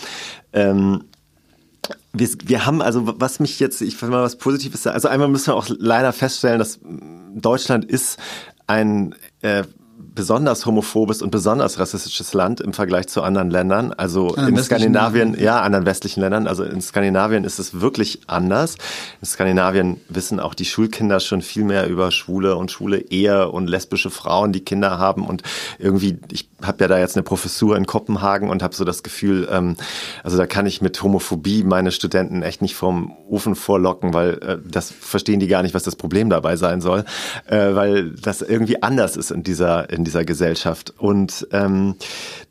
Ähm, 0.52 1.04
wir, 2.18 2.28
wir 2.44 2.66
haben 2.66 2.82
also, 2.82 3.20
was 3.20 3.40
mich 3.40 3.60
jetzt, 3.60 3.80
ich 3.82 4.00
will 4.00 4.10
mal 4.10 4.22
was 4.22 4.36
Positives 4.36 4.82
sagen, 4.82 4.94
also 4.94 5.08
einmal 5.08 5.28
müssen 5.28 5.48
wir 5.48 5.56
auch 5.56 5.68
leider 5.68 6.12
feststellen, 6.12 6.58
dass 6.58 6.80
Deutschland 7.34 7.84
ist 7.84 8.18
ein 8.66 9.14
äh, 9.42 9.64
besonders 10.16 10.66
homophobes 10.66 11.22
und 11.22 11.30
besonders 11.30 11.78
rassistisches 11.78 12.34
Land 12.34 12.60
im 12.60 12.72
Vergleich 12.72 13.06
zu 13.06 13.22
anderen 13.22 13.50
Ländern. 13.50 13.92
Also 13.92 14.34
An 14.34 14.48
in 14.48 14.58
Skandinavien, 14.58 15.28
Ländern. 15.28 15.44
ja, 15.44 15.60
anderen 15.60 15.86
westlichen 15.86 16.20
Ländern. 16.20 16.48
Also 16.48 16.64
in 16.64 16.80
Skandinavien 16.80 17.44
ist 17.44 17.60
es 17.60 17.80
wirklich 17.80 18.22
anders. 18.26 18.74
In 19.20 19.26
Skandinavien 19.26 20.00
wissen 20.08 20.40
auch 20.40 20.54
die 20.54 20.64
Schulkinder 20.64 21.20
schon 21.20 21.42
viel 21.42 21.62
mehr 21.62 21.86
über 21.88 22.10
schwule 22.10 22.56
und 22.56 22.72
schwule 22.72 22.98
Ehe 22.98 23.48
und 23.48 23.68
lesbische 23.68 24.10
Frauen, 24.10 24.52
die 24.52 24.64
Kinder 24.64 24.98
haben. 24.98 25.24
Und 25.24 25.42
irgendwie, 25.78 26.18
ich 26.32 26.48
habe 26.62 26.84
ja 26.84 26.88
da 26.88 26.98
jetzt 26.98 27.16
eine 27.16 27.22
Professur 27.22 27.76
in 27.76 27.86
Kopenhagen 27.86 28.48
und 28.48 28.62
habe 28.62 28.74
so 28.74 28.84
das 28.84 29.02
Gefühl, 29.02 29.46
ähm, 29.52 29.76
also 30.24 30.38
da 30.38 30.46
kann 30.46 30.64
ich 30.64 30.80
mit 30.80 31.00
Homophobie 31.02 31.62
meine 31.62 31.92
Studenten 31.92 32.42
echt 32.42 32.62
nicht 32.62 32.74
vom 32.74 33.14
Ofen 33.28 33.54
vorlocken, 33.54 34.14
weil 34.14 34.38
äh, 34.42 34.58
das 34.66 34.90
verstehen 34.90 35.40
die 35.40 35.46
gar 35.46 35.62
nicht, 35.62 35.74
was 35.74 35.82
das 35.82 35.96
Problem 35.96 36.30
dabei 36.30 36.56
sein 36.56 36.80
soll, 36.80 37.04
äh, 37.46 37.74
weil 37.74 38.12
das 38.12 38.40
irgendwie 38.40 38.82
anders 38.82 39.16
ist 39.16 39.30
in 39.30 39.42
dieser 39.42 39.90
in 39.90 40.05
dieser 40.06 40.24
Gesellschaft. 40.24 40.94
Und 40.96 41.46
ähm, 41.52 41.96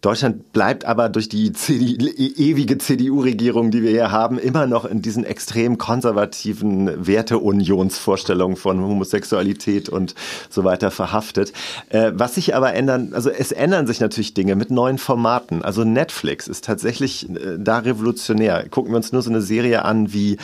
Deutschland 0.01 0.53
bleibt 0.53 0.85
aber 0.85 1.09
durch 1.09 1.29
die 1.29 1.51
CD, 1.51 1.95
ewige 2.05 2.77
CDU-Regierung, 2.77 3.71
die 3.71 3.81
wir 3.81 3.89
hier 3.89 4.11
haben, 4.11 4.37
immer 4.37 4.67
noch 4.67 4.85
in 4.85 5.01
diesen 5.01 5.23
extrem 5.23 5.77
konservativen 5.77 7.07
Werteunionsvorstellungen 7.07 8.57
von 8.57 8.81
Homosexualität 8.81 9.89
und 9.89 10.13
so 10.49 10.63
weiter 10.63 10.91
verhaftet. 10.91 11.53
Äh, 11.89 12.11
was 12.13 12.35
sich 12.35 12.55
aber 12.55 12.73
ändern, 12.73 13.13
also 13.13 13.29
es 13.29 13.51
ändern 13.51 13.87
sich 13.87 13.99
natürlich 13.99 14.33
Dinge 14.33 14.55
mit 14.55 14.69
neuen 14.69 14.97
Formaten. 14.97 15.63
Also 15.63 15.83
Netflix 15.83 16.47
ist 16.47 16.65
tatsächlich 16.65 17.29
äh, 17.29 17.57
da 17.57 17.79
revolutionär. 17.79 18.67
Gucken 18.69 18.91
wir 18.91 18.97
uns 18.97 19.11
nur 19.11 19.21
so 19.21 19.29
eine 19.29 19.41
Serie 19.41 19.85
an 19.85 20.13
wie 20.13 20.37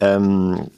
ähm, 0.00 0.68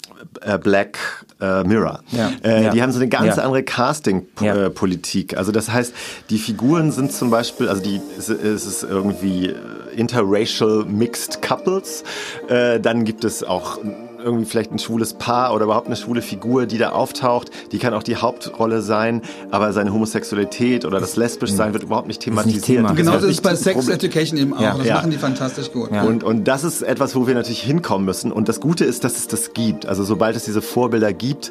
äh, 0.43 0.59
Black 0.59 0.99
äh, 1.41 1.65
Mirror. 1.65 2.01
Ja. 2.11 2.31
Äh, 2.43 2.65
Ja. 2.65 2.71
Die 2.71 2.83
haben 2.83 2.93
so 2.93 2.99
eine 2.99 3.09
ganz 3.09 3.37
Ja. 3.37 3.43
andere. 3.45 3.63
Casting-Politik. 3.63 5.37
Also 5.37 5.53
das 5.53 5.71
heißt, 5.71 5.93
die 6.31 6.39
Figuren 6.39 6.91
sind 6.93 7.13
zum 7.13 7.31
Beispiel, 7.31 7.69
also 7.69 7.83
die 7.83 8.01
es 8.19 8.29
es 8.29 8.67
ist 8.67 8.83
irgendwie 8.83 9.47
äh, 9.49 9.55
interracial 9.97 10.85
mixed 10.87 11.43
couples. 11.43 12.05
Äh, 12.49 12.81
dann 12.81 13.05
gibt 13.05 13.25
es 13.25 13.43
auch 13.45 13.79
irgendwie 14.23 14.45
vielleicht 14.45 14.73
ein 14.73 14.79
schwules 14.79 15.15
Paar 15.15 15.55
oder 15.55 15.65
überhaupt 15.65 15.87
eine 15.87 15.97
schwule 15.97 16.23
Figur, 16.23 16.67
die 16.67 16.79
da 16.79 16.91
auftaucht. 16.91 17.51
Die 17.73 17.79
kann 17.79 17.95
auch 17.95 18.03
die 18.03 18.17
Hauptrolle 18.17 18.83
sein, 18.83 19.23
aber 19.51 19.73
seine 19.73 19.93
Homosexualität 19.93 20.85
oder 20.85 21.01
das 21.01 21.17
Lesbischsein 21.17 21.73
wird 21.73 21.85
überhaupt 21.85 22.09
nicht 22.09 22.21
thematisiert. 22.23 22.65
Thema. 22.65 22.89
Das 22.89 22.97
Genau 22.97 23.13
wird 23.13 23.23
das 23.23 23.31
ist 23.31 23.37
nicht 23.37 23.43
bei 23.43 23.55
Sex 23.55 23.77
Problem. 23.79 23.95
Education 23.95 24.39
eben 24.39 24.55
auch. 24.55 24.61
Ja. 24.61 24.75
Das 24.77 24.87
Ja. 24.87 24.95
machen 24.97 25.11
die 25.11 25.19
fantastisch 25.19 25.73
gut. 25.73 25.91
Ja. 25.93 26.03
Und, 26.03 26.25
und 26.25 26.45
das 26.45 26.65
ist 26.65 26.83
etwas, 26.83 27.15
wo 27.15 27.27
wir 27.27 27.35
natürlich 27.35 27.63
hinkommen 27.63 28.05
müssen. 28.05 28.33
Und 28.33 28.49
das 28.49 28.61
Gute 28.61 28.85
ist, 28.85 29.05
dass 29.05 29.17
es 29.17 29.29
das 29.29 29.53
gibt. 29.53 29.87
Also 29.87 30.05
sobald 30.05 30.37
es 30.37 30.45
diese 30.45 30.63
Vorbilder 30.63 31.13
gibt, 31.13 31.51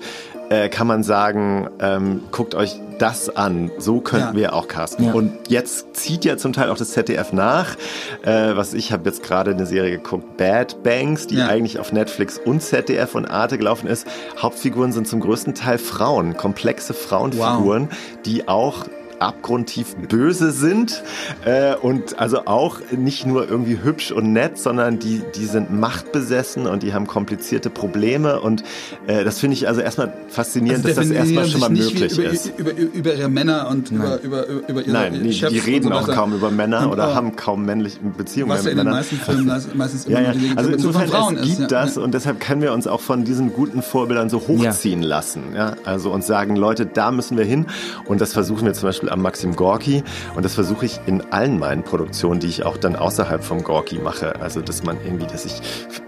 äh, 0.50 0.70
kann 0.70 0.88
man 0.88 1.04
sagen, 1.04 1.70
ähm, 1.80 2.22
guckt 2.32 2.56
euch 2.56 2.80
das 3.00 3.36
an. 3.36 3.70
So 3.78 4.00
könnten 4.02 4.30
Ja. 4.30 4.36
wir 4.36 4.54
auch 4.54 4.68
casten. 4.68 5.06
Ja. 5.06 5.12
Und 5.14 5.32
jetzt 5.50 5.96
zieht 5.96 6.26
ja 6.26 6.36
zum 6.38 6.54
Teil 6.54 6.70
auch 6.72 6.78
das 6.78 6.92
ZDF 6.94 7.32
nach. 7.32 7.76
Äh, 8.24 8.56
was 8.56 8.74
ich 8.74 8.92
habe 8.92 9.04
jetzt 9.08 9.22
gerade 9.24 9.52
eine 9.52 9.66
Serie 9.68 9.92
geguckt, 9.98 10.38
Bad 10.38 10.82
Banks, 10.84 11.28
die 11.28 11.36
Ja. 11.36 11.48
eigentlich 11.48 11.80
auf 11.80 11.92
Netflix 11.92 12.40
und 12.40 12.62
ZDF 12.64 13.14
und 13.14 13.26
Arte 13.26 13.58
gelaufen 13.58 13.88
ist. 13.88 14.08
Hauptfiguren 14.42 14.92
sind 14.94 15.08
zum 15.08 15.20
größten 15.20 15.54
Teil 15.54 15.78
Frauen, 15.78 16.36
komplexe 16.38 16.94
Frauenfiguren, 16.96 17.90
die 18.26 18.48
auch 18.48 18.86
abgrundtief 19.20 19.96
böse 19.96 20.52
sind 20.52 21.04
äh, 21.46 21.76
und 21.76 22.20
also 22.20 22.46
auch 22.46 22.80
nicht 22.96 23.26
nur 23.26 23.50
irgendwie 23.50 23.80
hübsch 23.84 24.12
und 24.12 24.34
nett, 24.34 24.58
sondern 24.58 25.00
die, 25.00 25.22
die 25.36 25.46
sind 25.46 25.72
machtbesessen 25.78 26.68
und 26.68 26.84
die 26.84 26.94
haben 26.94 27.08
komplizierte 27.08 27.70
Probleme 27.70 28.40
und 28.40 28.64
äh, 29.08 29.24
das 29.24 29.40
finde 29.40 29.56
ich 29.56 29.68
also 29.68 29.82
erstmal 29.82 30.14
faszinierend, 30.30 30.86
Also 30.86 31.00
dass 31.00 31.08
das 31.10 31.18
erstmal 31.18 31.46
schon 31.48 31.60
mal 31.62 31.70
möglich 31.70 32.18
über, 32.18 32.30
ist. 32.30 32.52
Über, 32.58 32.72
über, 32.72 32.94
über 32.94 33.14
ihre 33.16 33.30
Männer 33.30 33.68
und 33.70 33.92
über, 33.92 34.22
über, 34.22 34.46
über 34.48 34.82
ihre 34.82 34.92
Nein, 34.92 35.14
die, 35.24 35.30
die 35.30 35.60
reden 35.60 35.90
so 35.90 35.94
auch 35.94 36.08
kaum 36.08 36.34
über 36.34 36.52
Männer 36.52 36.84
Und 36.84 36.94
oder 36.94 37.16
haben 37.16 37.36
kaum 37.36 37.66
männliche 37.66 38.00
Beziehungen 38.00 38.52
Was 38.52 38.66
ja 38.66 38.74
mehr 38.74 38.74
in 38.74 38.78
mit 38.78 38.86
den 38.86 38.86
Männern. 38.86 38.94
meisten 39.00 39.16
Filmen 39.18 39.46
meist- 39.48 39.76
meistens 39.76 40.06
immer 40.06 40.20
Ja, 40.22 40.28
ja. 40.28 40.34
die 40.34 40.52
Also 40.56 40.70
insofern, 40.72 41.02
von 41.08 41.12
Frauen 41.12 41.36
es 41.38 41.42
ist. 41.42 41.48
gibt 41.58 41.72
ja. 41.72 41.82
das 41.84 41.98
und 41.98 42.14
deshalb 42.14 42.40
können 42.40 42.62
wir 42.62 42.74
uns 42.74 42.88
auch 42.88 43.02
von 43.02 43.24
diesen 43.24 43.54
guten 43.54 43.82
Vorbildern 43.82 44.30
so 44.30 44.40
hochziehen 44.48 45.02
lassen. 45.02 45.44
Ja? 45.56 45.74
Also 45.86 46.12
uns 46.12 46.28
sagen, 46.28 46.56
Leute, 46.56 46.86
da 46.86 47.12
müssen 47.12 47.38
wir 47.38 47.46
hin 47.46 47.66
und 48.06 48.22
das 48.22 48.34
versuchen 48.34 48.66
wir 48.66 48.74
zum 48.74 48.88
Beispiel 48.90 49.07
am 49.12 49.22
Maxim 49.22 49.56
Gorki 49.56 50.04
und 50.36 50.44
das 50.44 50.56
versuche 50.56 50.86
ich 50.86 51.00
in 51.06 51.22
allen 51.32 51.60
meinen 51.60 51.84
Produktionen, 51.84 52.40
die 52.40 52.48
ich 52.48 52.64
auch 52.64 52.78
dann 52.78 52.96
außerhalb 52.96 53.44
vom 53.44 53.64
Gorki 53.64 54.00
mache. 54.00 54.40
Also 54.42 54.62
dass 54.62 54.84
man 54.84 54.98
irgendwie, 55.06 55.28
dass 55.28 55.46
ich 55.46 55.62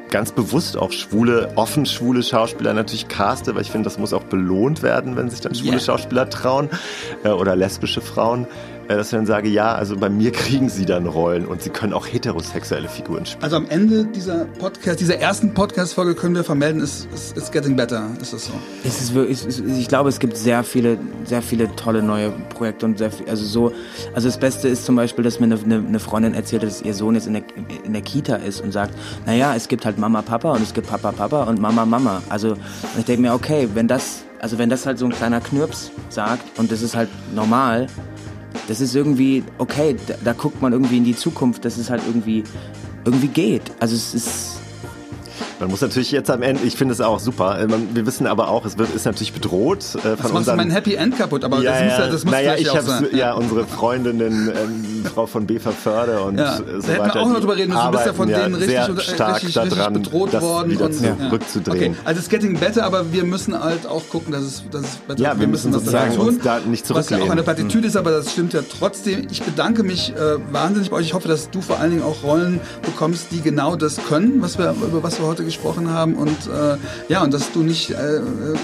ganz 0.10 0.32
bewusst 0.32 0.78
auch 0.78 0.92
schwule, 0.92 1.52
offen 1.56 1.86
schwule 1.86 2.24
Schauspieler 2.24 2.74
natürlich 2.74 3.08
caste, 3.08 3.56
weil 3.56 3.62
ich 3.62 3.72
finde, 3.72 3.86
das 3.86 3.98
muss 3.98 4.14
auch 4.14 4.24
belohnt 4.24 4.82
werden, 4.82 5.16
wenn 5.16 5.30
sich 5.30 5.42
dann 5.42 5.56
schwule 5.56 5.70
Yeah. 5.70 5.80
Schauspieler 5.80 6.30
trauen 6.30 6.70
äh, 7.24 7.30
oder 7.30 7.56
lesbische 7.56 8.02
Frauen, 8.02 8.48
dass 8.98 9.08
ich 9.08 9.18
dann 9.18 9.26
sage, 9.26 9.50
ja, 9.50 9.74
also 9.76 9.96
bei 9.96 10.10
mir 10.10 10.32
kriegen 10.32 10.70
sie 10.70 10.86
dann 10.86 11.06
Rollen 11.06 11.46
und 11.46 11.62
sie 11.62 11.70
können 11.70 11.94
auch 11.94 12.08
heterosexuelle 12.08 12.88
Figuren 12.88 13.26
spielen. 13.26 13.44
Also 13.44 13.58
am 13.58 13.68
Ende 13.68 14.06
dieser 14.06 14.46
Podcast, 14.46 15.00
dieser 15.00 15.20
ersten 15.20 15.54
Podcast-Folge 15.54 16.16
können 16.16 16.36
wir 16.36 16.44
vermelden, 16.44 16.82
es 16.82 17.08
ist 17.14 17.38
it's 17.38 17.52
getting 17.52 17.76
better. 17.76 18.10
Ist 18.22 18.34
das 18.34 18.48
so? 18.48 18.54
Es 18.84 19.00
ist 19.00 19.14
wirklich, 19.14 19.46
es 19.46 19.60
ist, 19.60 19.78
ich 19.78 19.88
glaube, 19.88 20.10
es 20.10 20.20
gibt 20.20 20.36
sehr 20.36 20.64
viele, 20.64 20.98
sehr 21.26 21.42
viele 21.42 21.76
tolle 21.76 22.02
neue 22.02 22.32
Projekte 22.50 22.86
und 22.86 22.98
sehr 22.98 23.12
viel, 23.12 23.30
also 23.30 23.46
so, 23.46 23.72
also 24.14 24.28
das 24.28 24.40
Beste 24.40 24.68
ist 24.68 24.86
zum 24.86 24.96
Beispiel, 24.96 25.24
dass 25.24 25.40
mir 25.40 25.46
eine, 25.46 25.60
eine 25.60 25.84
eine 25.88 26.00
Freundin 26.00 26.34
erzählt, 26.34 26.64
dass 26.64 26.82
ihr 26.82 26.94
Sohn 26.94 27.16
jetzt 27.16 27.28
in 27.28 27.34
der, 27.34 27.44
in 27.84 27.94
der 27.94 28.02
Kita 28.02 28.38
ist 28.38 28.62
und 28.62 28.72
sagt, 28.72 28.94
naja, 29.26 29.54
es 29.56 29.68
gibt 29.68 29.86
halt 29.86 29.98
Mama, 29.98 30.22
Papa 30.22 30.52
und 30.52 30.64
es 30.64 30.74
gibt 30.74 30.88
Papa, 30.88 31.12
Papa 31.12 31.44
und 31.44 31.60
Mama, 31.60 31.86
Mama. 31.86 32.22
Also 32.30 32.56
ich 32.98 33.06
denke 33.06 33.22
mir, 33.22 33.34
okay, 33.34 33.68
wenn 33.74 33.88
das, 33.88 34.24
also 34.40 34.58
wenn 34.58 34.70
das 34.70 34.86
halt 34.86 34.98
so 34.98 35.06
ein 35.06 35.12
kleiner 35.12 35.42
Knirps 35.42 35.92
sagt 36.10 36.58
und 36.58 36.72
das 36.72 36.82
ist 36.82 36.96
halt 36.96 37.10
normal, 37.36 37.88
das 38.68 38.82
ist 38.82 38.96
irgendwie, 38.96 39.44
okay, 39.58 39.96
da, 40.08 40.16
da 40.24 40.34
guckt 40.34 40.62
man 40.62 40.74
irgendwie 40.74 40.98
in 40.98 41.04
die 41.04 41.16
Zukunft, 41.16 41.66
dass 41.66 41.78
es 41.78 41.90
halt 41.90 42.02
irgendwie, 42.06 42.44
irgendwie 43.06 43.28
geht. 43.28 43.72
Also 43.80 43.96
es 43.96 44.14
ist, 44.14 44.59
Man 45.60 45.70
muss 45.70 45.82
natürlich 45.82 46.12
jetzt 46.12 46.32
am 46.32 46.42
Ende, 46.42 46.64
ich 46.64 46.76
finde 46.78 46.94
es 46.94 47.02
auch 47.02 47.20
super, 47.20 47.60
äh, 47.60 47.68
wir 47.94 48.06
wissen 48.06 48.28
aber 48.28 48.48
auch, 48.48 48.66
es 48.66 48.78
wird, 48.78 48.96
ist 48.96 49.06
natürlich 49.06 49.34
bedroht 49.34 49.80
äh, 49.96 50.00
von 50.00 50.02
Das 50.12 50.20
macht 50.24 50.34
unseren... 50.36 50.58
mein 50.58 50.70
Happy 50.72 50.94
End 50.96 51.18
kaputt, 51.18 51.44
aber 51.44 51.58
das 51.62 51.82
muss 51.84 51.92
ja, 51.92 52.08
das 52.08 52.24
muss 52.24 52.32
naja, 52.34 52.56
ich 52.58 52.70
auch 52.70 52.80
sein. 52.80 53.08
ja, 53.14 53.34
unsere 53.34 53.66
Freundinnen, 53.66 54.48
ähm, 54.56 55.04
Frau 55.14 55.26
von 55.28 55.46
Befer 55.46 55.72
Förde 55.74 56.22
und 56.22 56.38
Ja, 56.38 56.56
äh, 56.56 56.60
da 56.60 56.66
so 56.66 56.72
hätten 56.74 56.88
wir 56.88 57.00
weiter. 57.00 57.22
auch 57.22 57.28
noch 57.30 57.40
drüber 57.42 57.58
reden 57.58 57.74
müssen. 57.74 57.86
Du 57.86 57.92
bist 57.92 58.06
ja 58.06 58.14
von 58.14 58.28
denen 58.30 58.54
richtig, 58.56 58.70
sehr 58.72 58.90
unter- 58.90 59.02
stark 59.02 59.36
richtig, 59.36 59.54
daran, 59.56 59.96
richtig 59.96 60.12
bedroht 60.12 60.34
das 60.34 60.44
worden. 60.44 60.72
wieder 60.72 60.86
und, 60.86 60.94
zurückzudrehen. 60.94 61.92
Okay, 61.92 62.02
also 62.06 62.20
es 62.22 62.30
getting 62.30 62.58
better, 62.58 62.86
aber 62.86 63.12
wir 63.12 63.24
müssen 63.26 63.60
halt 63.62 63.86
auch 63.86 64.08
gucken, 64.10 64.32
dass 64.32 64.44
es, 64.44 64.64
dass 64.72 64.82
es 64.84 64.96
better 65.08 65.22
Ja, 65.22 65.38
wir 65.40 65.48
müssen 65.48 65.74
was 65.74 65.82
sozusagen 65.82 66.16
tun, 66.16 66.28
uns 66.30 66.40
da 66.42 66.60
nicht 66.60 66.84
Was 66.84 66.90
ja 66.90 66.96
auch 66.96 67.02
zurücklehnen. 67.04 67.32
eine 67.34 67.44
Plattitüde 67.44 67.88
ist, 67.88 67.98
aber 67.98 68.12
das 68.12 68.32
stimmt 68.32 68.54
ja 68.54 68.62
trotzdem. 68.62 69.28
Ich 69.30 69.44
bedanke 69.44 69.84
mich 69.84 70.14
äh, 70.16 70.38
wahnsinnig 70.54 70.90
bei 70.90 70.98
euch. 70.98 71.08
Ich 71.08 71.14
hoffe, 71.14 71.28
dass 71.28 71.50
du 71.50 71.60
vor 71.62 71.80
allen 71.80 71.92
Dingen 71.92 72.04
auch 72.04 72.24
Rollen 72.24 72.62
bekommst, 72.84 73.28
die 73.32 73.42
genau 73.42 73.76
das 73.76 73.98
können, 74.08 74.42
was 74.42 74.58
wir, 74.58 74.72
über 74.72 75.04
was 75.04 75.20
wir 75.20 75.28
heute 75.28 75.44
gesprochen 75.50 75.90
haben. 75.90 76.16
Und 76.16 76.30
äh, 76.30 76.78
ja, 77.08 77.24
und 77.24 77.34
dass 77.34 77.52
du 77.52 77.64
nicht, 77.64 77.92
äh, 77.92 78.22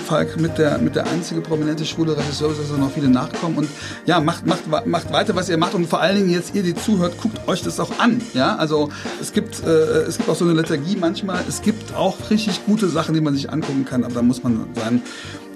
Falk, 0.08 0.40
mit 0.40 0.58
der, 0.58 0.78
mit 0.78 0.96
der 0.96 1.08
einzige 1.08 1.42
prominente 1.42 1.86
schwule 1.86 2.18
Regisseur 2.18 2.50
bist, 2.50 2.62
dass 2.62 2.70
da 2.70 2.78
noch 2.78 2.92
viele 2.92 3.10
nachkommen. 3.10 3.58
Und 3.58 3.70
ja, 4.06 4.20
macht, 4.20 4.46
macht, 4.46 4.86
macht 4.86 5.12
weiter, 5.12 5.36
was 5.36 5.50
ihr 5.50 5.58
macht. 5.58 5.74
Und 5.74 5.88
vor 5.88 6.02
allen 6.02 6.18
Dingen 6.18 6.30
jetzt 6.30 6.56
ihr, 6.56 6.64
die 6.64 6.76
zuhört, 6.76 7.18
guckt 7.22 7.48
euch 7.48 7.62
das 7.64 7.80
auch 7.80 8.00
an. 8.00 8.22
Ja, 8.34 8.56
also 8.56 8.90
es 9.22 9.34
gibt, 9.34 9.64
äh, 9.64 10.04
es 10.08 10.18
gibt 10.18 10.30
auch 10.30 10.36
so 10.36 10.46
eine 10.46 10.54
Lethargie 10.54 10.98
manchmal. 11.00 11.44
Es 11.48 11.62
gibt 11.62 11.96
auch 11.96 12.18
richtig 12.30 12.66
gute 12.66 12.88
Sachen, 12.88 13.14
die 13.14 13.22
man 13.22 13.34
sich 13.34 13.50
angucken 13.50 13.86
kann. 13.86 14.04
Aber 14.04 14.14
da 14.14 14.22
muss 14.22 14.44
man 14.44 14.68
seinen 14.76 15.02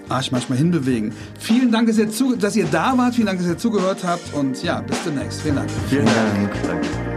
Arsch 0.10 0.32
manchmal 0.32 0.58
hinbewegen. 0.58 1.14
Vielen 1.40 1.72
Dank, 1.72 1.88
dass 1.88 1.98
ihr, 1.98 2.10
zu, 2.10 2.36
dass 2.36 2.56
ihr 2.56 2.66
da 2.66 2.98
wart. 2.98 3.16
Vielen 3.16 3.28
Dank, 3.28 3.40
dass 3.40 3.48
ihr 3.48 3.58
zugehört 3.58 4.00
habt. 4.04 4.34
Und 4.34 4.62
ja, 4.64 4.82
bis 4.82 5.04
demnächst. 5.04 5.42
Vielen 5.42 5.56
Dank. 5.56 5.70
Vielen 5.90 6.06
Dank. 6.06 6.52
Danke. 6.68 7.09